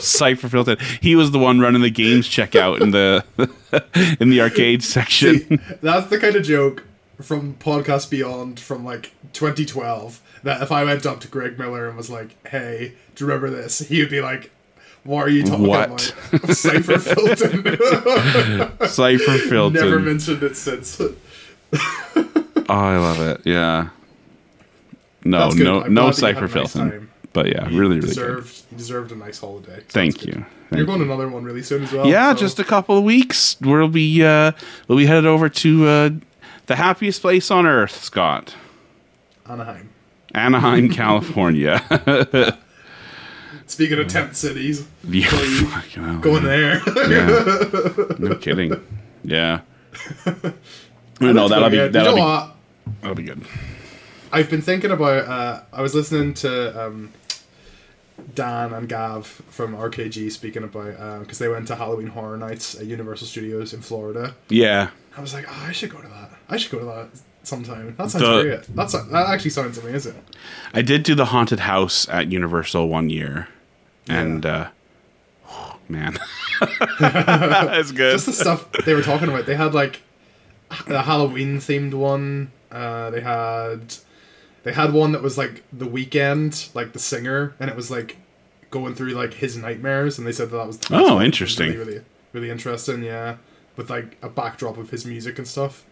Cypher 0.00 0.48
Filton. 0.48 0.80
He 1.02 1.14
was 1.16 1.30
the 1.32 1.38
one 1.38 1.60
running 1.60 1.82
the 1.82 1.90
games 1.90 2.28
checkout 2.28 2.80
in 2.80 2.90
the 2.92 3.24
in 4.20 4.30
the 4.30 4.40
arcade 4.40 4.82
section. 4.82 5.60
That's 5.82 6.08
the 6.08 6.18
kind 6.18 6.36
of 6.36 6.42
joke 6.44 6.84
from 7.22 7.54
Podcast 7.54 8.10
Beyond 8.10 8.58
from 8.60 8.84
like 8.84 9.12
2012 9.32 10.20
that 10.42 10.60
if 10.62 10.70
I 10.72 10.84
went 10.84 11.06
up 11.06 11.20
to 11.20 11.28
Greg 11.28 11.58
Miller 11.58 11.88
and 11.88 11.96
was 11.96 12.10
like, 12.10 12.34
"Hey, 12.46 12.94
do 13.14 13.24
you 13.24 13.28
remember 13.30 13.50
this?" 13.50 13.78
He 13.80 14.00
would 14.00 14.10
be 14.10 14.20
like, 14.20 14.50
"What 15.04 15.22
are 15.22 15.28
you 15.30 15.42
talking 15.44 15.66
What? 15.66 15.86
about?" 15.86 16.00
Cipher 16.56 16.94
Filton. 16.98 18.86
Cypher 18.88 19.38
Filton. 19.48 19.72
Never 19.74 19.98
mentioned 20.00 20.42
it 20.42 20.56
since. 20.56 21.00
oh, 21.00 21.14
I 22.68 22.96
love 22.96 23.20
it. 23.20 23.40
Yeah. 23.44 23.88
No, 25.24 25.50
no, 25.50 25.82
I'm 25.82 25.94
no 25.94 26.10
glad 26.10 26.14
that 26.14 26.16
you 26.16 26.34
Cypher 26.34 26.40
nice 26.58 26.74
Filton. 26.74 27.06
But 27.32 27.46
yeah, 27.48 27.68
You 27.68 27.78
really, 27.80 27.96
really 27.96 28.00
good. 28.00 28.06
deserved, 28.08 28.62
You 28.72 28.76
deserved 28.76 29.12
a 29.12 29.16
nice 29.16 29.38
holiday. 29.40 29.74
Sounds 29.76 29.86
Thank 29.88 30.18
good. 30.20 30.34
you. 30.34 30.46
You're 30.76 30.84
going 30.84 30.98
you. 31.00 31.04
another 31.06 31.28
one 31.28 31.44
really 31.44 31.62
soon 31.62 31.84
as 31.84 31.92
well. 31.92 32.06
Yeah, 32.06 32.34
so- 32.34 32.40
just 32.40 32.58
a 32.58 32.64
couple 32.64 32.98
of 32.98 33.04
weeks. 33.04 33.56
We'll 33.60 33.88
be 33.88 34.22
uh, 34.24 34.52
we'll 34.88 34.98
be 34.98 35.06
headed 35.06 35.26
over 35.26 35.48
to 35.48 35.86
uh, 35.86 36.10
the 36.66 36.76
happiest 36.76 37.20
place 37.20 37.50
on 37.50 37.66
earth, 37.66 38.02
Scott. 38.04 38.54
Anaheim. 39.48 39.90
Anaheim, 40.34 40.88
California. 40.92 41.82
Speaking 43.66 43.98
of 43.98 44.08
tent 44.08 44.36
cities, 44.36 44.86
yeah, 45.08 45.28
Please. 45.28 45.62
fucking 45.70 46.04
hell. 46.04 46.18
going 46.18 46.44
there. 46.44 46.82
Yeah. 47.08 48.04
No 48.18 48.36
kidding. 48.36 48.72
Yeah. 49.24 49.60
no, 51.20 51.48
that'll 51.48 51.70
be 51.70 51.78
that'll 51.88 52.14
you 52.14 52.20
know 52.20 52.52
be 52.86 52.92
that'll 53.00 53.14
be 53.16 53.22
good. 53.22 53.42
I've 54.30 54.50
been 54.50 54.62
thinking 54.62 54.90
about. 54.90 55.26
Uh, 55.26 55.60
I 55.72 55.80
was 55.82 55.94
listening 55.94 56.34
to 56.34 56.86
um, 56.86 57.12
Dan 58.34 58.72
and 58.74 58.88
Gav 58.88 59.26
from 59.26 59.74
RKG 59.76 60.30
speaking 60.32 60.64
about 60.64 61.20
because 61.20 61.38
they 61.38 61.48
went 61.48 61.66
to 61.68 61.76
Halloween 61.76 62.08
Horror 62.08 62.36
Nights 62.36 62.74
at 62.74 62.86
Universal 62.86 63.26
Studios 63.28 63.72
in 63.72 63.80
Florida. 63.80 64.34
Yeah. 64.48 64.90
I 65.16 65.20
was 65.20 65.34
like, 65.34 65.46
oh, 65.48 65.64
I 65.68 65.72
should 65.72 65.90
go 65.90 65.98
to 66.00 66.08
that. 66.08 66.30
I 66.52 66.56
should 66.58 66.70
go 66.70 66.78
to 66.80 66.84
that 66.84 67.08
sometime. 67.42 67.94
That 67.98 68.10
sounds 68.10 68.24
The- 68.24 68.42
great. 68.42 68.76
That's 68.76 68.92
that 68.92 69.26
actually 69.28 69.50
sounds 69.50 69.78
amazing. 69.78 70.14
I 70.74 70.82
did 70.82 71.02
do 71.02 71.14
the 71.14 71.26
haunted 71.26 71.60
house 71.60 72.08
at 72.08 72.30
Universal 72.30 72.88
one 72.88 73.10
year, 73.10 73.48
and 74.08 74.44
uh, 74.46 74.68
man, 75.88 76.18
it's 77.00 77.92
good. 77.92 78.12
Just 78.12 78.26
the 78.26 78.32
stuff 78.32 78.70
they 78.84 78.94
were 78.94 79.02
talking 79.02 79.28
about. 79.28 79.46
They 79.46 79.56
had 79.56 79.74
like 79.74 80.02
a 80.86 81.02
Halloween 81.02 81.58
themed 81.58 81.94
one. 81.94 82.50
Uh, 82.70 83.10
they 83.10 83.20
had 83.20 83.94
they 84.62 84.72
had 84.72 84.92
one 84.92 85.12
that 85.12 85.22
was 85.22 85.36
like 85.36 85.62
the 85.72 85.86
Weeknd, 85.86 86.74
like 86.74 86.92
the 86.92 86.98
singer, 86.98 87.54
and 87.60 87.68
it 87.70 87.76
was 87.76 87.90
like 87.90 88.16
going 88.70 88.94
through 88.94 89.10
like 89.10 89.34
his 89.34 89.56
nightmares, 89.56 90.18
and 90.18 90.26
they 90.26 90.32
said 90.32 90.50
that, 90.50 90.56
that 90.56 90.66
was 90.66 90.78
Oh, 90.90 91.20
interesting. 91.20 91.70
really, 91.72 91.84
really 91.84 92.04
really 92.32 92.50
interesting. 92.50 93.02
Yeah, 93.02 93.36
with 93.76 93.90
like 93.90 94.16
a 94.22 94.28
backdrop 94.28 94.78
of 94.78 94.90
his 94.90 95.04
music 95.04 95.38
and 95.38 95.46
stuff. 95.46 95.84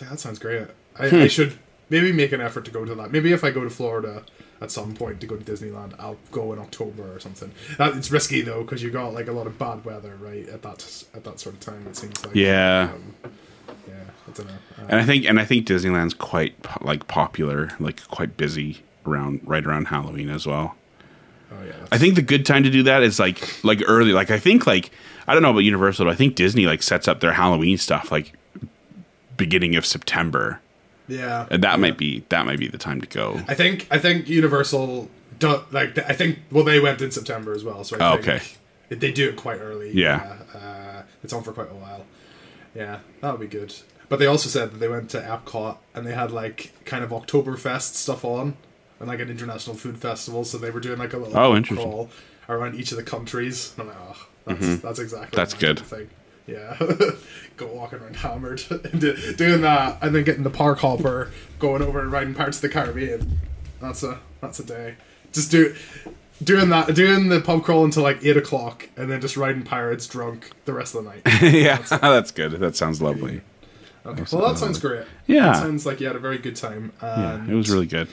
Like, 0.00 0.10
that 0.10 0.20
sounds 0.20 0.38
great. 0.38 0.66
I, 0.98 1.08
Hmm. 1.08 1.16
I 1.16 1.28
should 1.28 1.54
maybe 1.90 2.12
make 2.12 2.32
an 2.32 2.40
effort 2.40 2.64
to 2.66 2.70
go 2.70 2.84
to 2.84 2.94
that. 2.96 3.10
Maybe 3.12 3.32
if 3.32 3.44
I 3.44 3.50
go 3.50 3.62
to 3.64 3.70
Florida 3.70 4.24
at 4.60 4.70
some 4.70 4.94
point 4.94 5.20
to 5.20 5.26
go 5.26 5.36
to 5.36 5.44
Disneyland, 5.44 5.94
I'll 5.98 6.16
go 6.30 6.52
in 6.52 6.58
October 6.58 7.14
or 7.14 7.18
something. 7.20 7.50
That, 7.78 7.96
it's 7.96 8.10
risky 8.10 8.40
though 8.42 8.62
because 8.62 8.82
you 8.82 8.90
got 8.90 9.12
like 9.12 9.28
a 9.28 9.32
lot 9.32 9.46
of 9.46 9.58
bad 9.58 9.84
weather 9.84 10.16
right 10.20 10.48
at 10.48 10.62
that 10.62 11.04
at 11.14 11.24
that 11.24 11.40
sort 11.40 11.54
of 11.56 11.60
time. 11.60 11.86
It 11.88 11.96
seems 11.96 12.24
like 12.24 12.34
Yeah. 12.34 12.90
um, 12.94 13.14
yeah. 13.88 13.94
I 14.28 14.30
don't 14.32 14.46
know. 14.46 14.52
Uh, 14.78 14.86
and 14.88 15.00
I 15.00 15.04
think 15.04 15.24
and 15.26 15.40
I 15.40 15.44
think 15.44 15.66
Disneyland's 15.66 16.14
quite 16.14 16.62
po- 16.62 16.84
like 16.84 17.08
popular, 17.08 17.70
like 17.80 18.06
quite 18.08 18.36
busy 18.36 18.82
around 19.04 19.40
right 19.44 19.64
around 19.66 19.86
Halloween 19.86 20.28
as 20.30 20.46
well. 20.46 20.76
oh 21.50 21.56
yeah. 21.66 21.72
I 21.90 21.98
think 21.98 22.14
the 22.14 22.22
good 22.22 22.46
time 22.46 22.62
to 22.62 22.70
do 22.70 22.84
that 22.84 23.02
is 23.02 23.18
like 23.18 23.64
like 23.64 23.82
early. 23.86 24.12
Like 24.12 24.30
I 24.30 24.38
think 24.38 24.66
like 24.66 24.90
I 25.26 25.34
don't 25.34 25.42
know 25.42 25.50
about 25.50 25.60
Universal, 25.60 26.04
but 26.06 26.12
I 26.12 26.14
think 26.14 26.36
Disney 26.36 26.66
like 26.66 26.82
sets 26.84 27.08
up 27.08 27.18
their 27.20 27.32
Halloween 27.32 27.78
stuff 27.78 28.12
like 28.12 28.32
beginning 29.36 29.76
of 29.76 29.84
September, 29.86 30.60
yeah. 31.08 31.46
and 31.50 31.62
that 31.62 31.80
might 31.80 31.98
be 31.98 32.24
that 32.28 32.46
might 32.46 32.58
be 32.58 32.68
the 32.68 32.78
time 32.78 33.00
to 33.00 33.06
go. 33.06 33.40
I 33.48 33.54
think 33.54 33.86
I 33.90 33.98
think 33.98 34.28
Universal 34.28 35.10
don't 35.38 35.72
like 35.72 35.98
I 35.98 36.12
think 36.12 36.38
well 36.50 36.64
they 36.64 36.80
went 36.80 37.00
in 37.02 37.10
September 37.10 37.52
as 37.52 37.64
well. 37.64 37.84
So 37.84 37.96
I 37.98 38.12
Oh, 38.12 38.16
think 38.22 38.28
okay. 38.28 38.96
they 38.96 39.12
do 39.12 39.28
it 39.28 39.36
quite 39.36 39.58
early. 39.60 39.90
Yeah. 39.92 40.36
Uh, 40.54 41.02
it's 41.24 41.32
on 41.32 41.42
for 41.42 41.52
quite 41.52 41.70
a 41.70 41.74
while. 41.74 42.04
Yeah, 42.74 43.00
that 43.20 43.30
would 43.32 43.40
be 43.40 43.46
good. 43.58 43.74
But 44.08 44.18
they 44.18 44.26
also 44.26 44.48
said 44.48 44.72
that 44.72 44.78
they 44.78 44.88
went 44.88 45.08
to 45.10 45.20
Epcot 45.20 45.78
and 45.94 46.06
they 46.06 46.14
had 46.14 46.30
like 46.30 46.72
kind 46.84 47.02
of 47.02 47.10
Oktoberfest 47.10 47.94
stuff 47.94 48.24
on 48.24 48.56
and 49.00 49.08
like 49.08 49.20
an 49.20 49.30
international 49.30 49.74
food 49.76 49.98
festival. 49.98 50.44
So 50.44 50.58
they 50.58 50.70
were 50.70 50.80
doing 50.80 50.98
like 50.98 51.12
a 51.14 51.16
little 51.18 51.36
Oh, 51.38 51.56
interesting. 51.56 51.88
crawl 51.88 52.10
around 52.48 52.74
each 52.74 52.90
of 52.92 52.96
the 52.98 53.02
countries. 53.04 53.72
I'm 53.78 53.86
like, 53.88 53.96
oh, 53.98 54.26
that's 54.46 54.76
that's 54.82 54.98
exactly 54.98 55.26
Mm-hmm. 55.28 55.36
That's 55.36 55.54
good. 55.54 55.78
Thing. 55.80 56.10
Yeah, 56.46 56.76
go 57.56 57.66
walking 57.68 58.00
around 58.00 58.16
hammered, 58.16 58.62
and 58.70 59.00
doing 59.00 59.60
that, 59.60 59.98
and 60.02 60.14
then 60.14 60.24
getting 60.24 60.42
the 60.42 60.50
park 60.50 60.80
hopper, 60.80 61.30
going 61.58 61.82
over 61.82 62.00
and 62.00 62.10
riding 62.10 62.34
Pirates 62.34 62.58
of 62.58 62.62
the 62.62 62.68
Caribbean. 62.68 63.38
That's 63.80 64.02
a 64.02 64.18
that's 64.40 64.58
a 64.58 64.64
day. 64.64 64.96
Just 65.32 65.50
do 65.50 65.74
doing 66.42 66.70
that, 66.70 66.94
doing 66.94 67.28
the 67.28 67.40
pub 67.40 67.62
crawl 67.62 67.84
until 67.84 68.02
like 68.02 68.24
eight 68.24 68.36
o'clock, 68.36 68.88
and 68.96 69.10
then 69.10 69.20
just 69.20 69.36
riding 69.36 69.62
pirates 69.62 70.06
drunk 70.06 70.50
the 70.64 70.72
rest 70.72 70.94
of 70.94 71.04
the 71.04 71.10
night. 71.10 71.42
yeah, 71.54 71.76
that's 71.78 72.30
good. 72.30 72.52
That 72.52 72.76
sounds 72.76 73.00
lovely. 73.00 73.40
Okay. 74.04 74.24
Well, 74.32 74.48
that 74.48 74.58
sounds 74.58 74.80
great. 74.80 75.06
Yeah. 75.26 75.52
that 75.52 75.56
sounds 75.56 75.86
like 75.86 76.00
you 76.00 76.08
had 76.08 76.16
a 76.16 76.20
very 76.20 76.38
good 76.38 76.56
time. 76.56 76.92
Yeah, 77.00 77.46
it 77.46 77.54
was 77.54 77.70
really 77.70 77.86
good. 77.86 78.08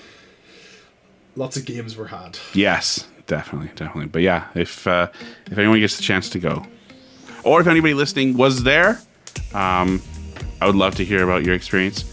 lots 1.36 1.58
of 1.58 1.66
games 1.66 1.98
were 1.98 2.08
had. 2.08 2.38
Yes, 2.54 3.08
definitely, 3.26 3.70
definitely. 3.76 4.06
But 4.06 4.22
yeah, 4.22 4.48
if 4.54 4.86
uh, 4.86 5.08
if 5.48 5.58
anyone 5.58 5.80
gets 5.80 5.98
the 5.98 6.04
chance 6.04 6.30
to 6.30 6.40
go, 6.40 6.66
or 7.44 7.62
if 7.62 7.68
anybody 7.68 7.94
listening 7.94 8.38
was 8.38 8.64
there, 8.64 9.00
um, 9.54 10.02
I 10.62 10.68
would 10.68 10.76
love 10.76 10.96
to 10.96 11.06
hear 11.06 11.24
about 11.24 11.44
your 11.44 11.56
experience 11.56 12.06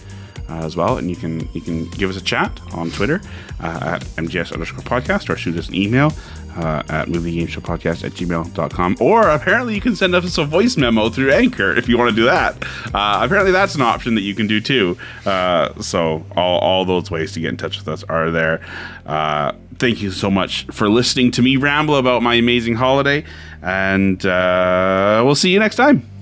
uh, 0.48 0.64
as 0.64 0.76
well. 0.76 0.98
And 0.98 1.10
you 1.10 1.16
can 1.16 1.48
you 1.52 1.60
can 1.60 1.88
give 1.90 2.10
us 2.10 2.16
a 2.16 2.22
chat 2.22 2.60
on 2.72 2.90
Twitter 2.90 3.20
uh, 3.60 3.96
at 3.96 4.02
mgs 4.16 4.52
underscore 4.52 4.80
podcast 4.80 5.28
or 5.28 5.36
shoot 5.36 5.56
us 5.56 5.68
an 5.68 5.74
email 5.74 6.12
uh, 6.56 6.82
at 6.88 7.08
moviegameshowpodcast 7.08 8.04
at 8.04 8.12
gmail.com. 8.12 8.96
Or 9.00 9.28
apparently 9.28 9.74
you 9.74 9.80
can 9.80 9.96
send 9.96 10.14
us 10.14 10.38
a 10.38 10.44
voice 10.44 10.76
memo 10.76 11.08
through 11.08 11.32
Anchor 11.32 11.76
if 11.76 11.88
you 11.88 11.98
want 11.98 12.10
to 12.10 12.16
do 12.16 12.24
that. 12.24 12.56
Uh, 12.94 13.20
apparently 13.22 13.52
that's 13.52 13.74
an 13.74 13.82
option 13.82 14.14
that 14.14 14.22
you 14.22 14.34
can 14.34 14.46
do 14.46 14.60
too. 14.60 14.96
Uh, 15.24 15.80
so 15.80 16.24
all, 16.36 16.58
all 16.60 16.84
those 16.84 17.10
ways 17.10 17.32
to 17.32 17.40
get 17.40 17.50
in 17.50 17.56
touch 17.56 17.78
with 17.78 17.88
us 17.88 18.02
are 18.04 18.30
there. 18.30 18.64
Uh, 19.04 19.52
thank 19.78 20.00
you 20.00 20.10
so 20.10 20.30
much 20.30 20.66
for 20.66 20.88
listening 20.88 21.30
to 21.32 21.42
me 21.42 21.56
ramble 21.56 21.96
about 21.96 22.22
my 22.22 22.34
amazing 22.34 22.74
holiday. 22.74 23.24
And 23.62 24.24
uh, 24.24 25.22
we'll 25.24 25.34
see 25.34 25.52
you 25.52 25.58
next 25.58 25.76
time. 25.76 26.15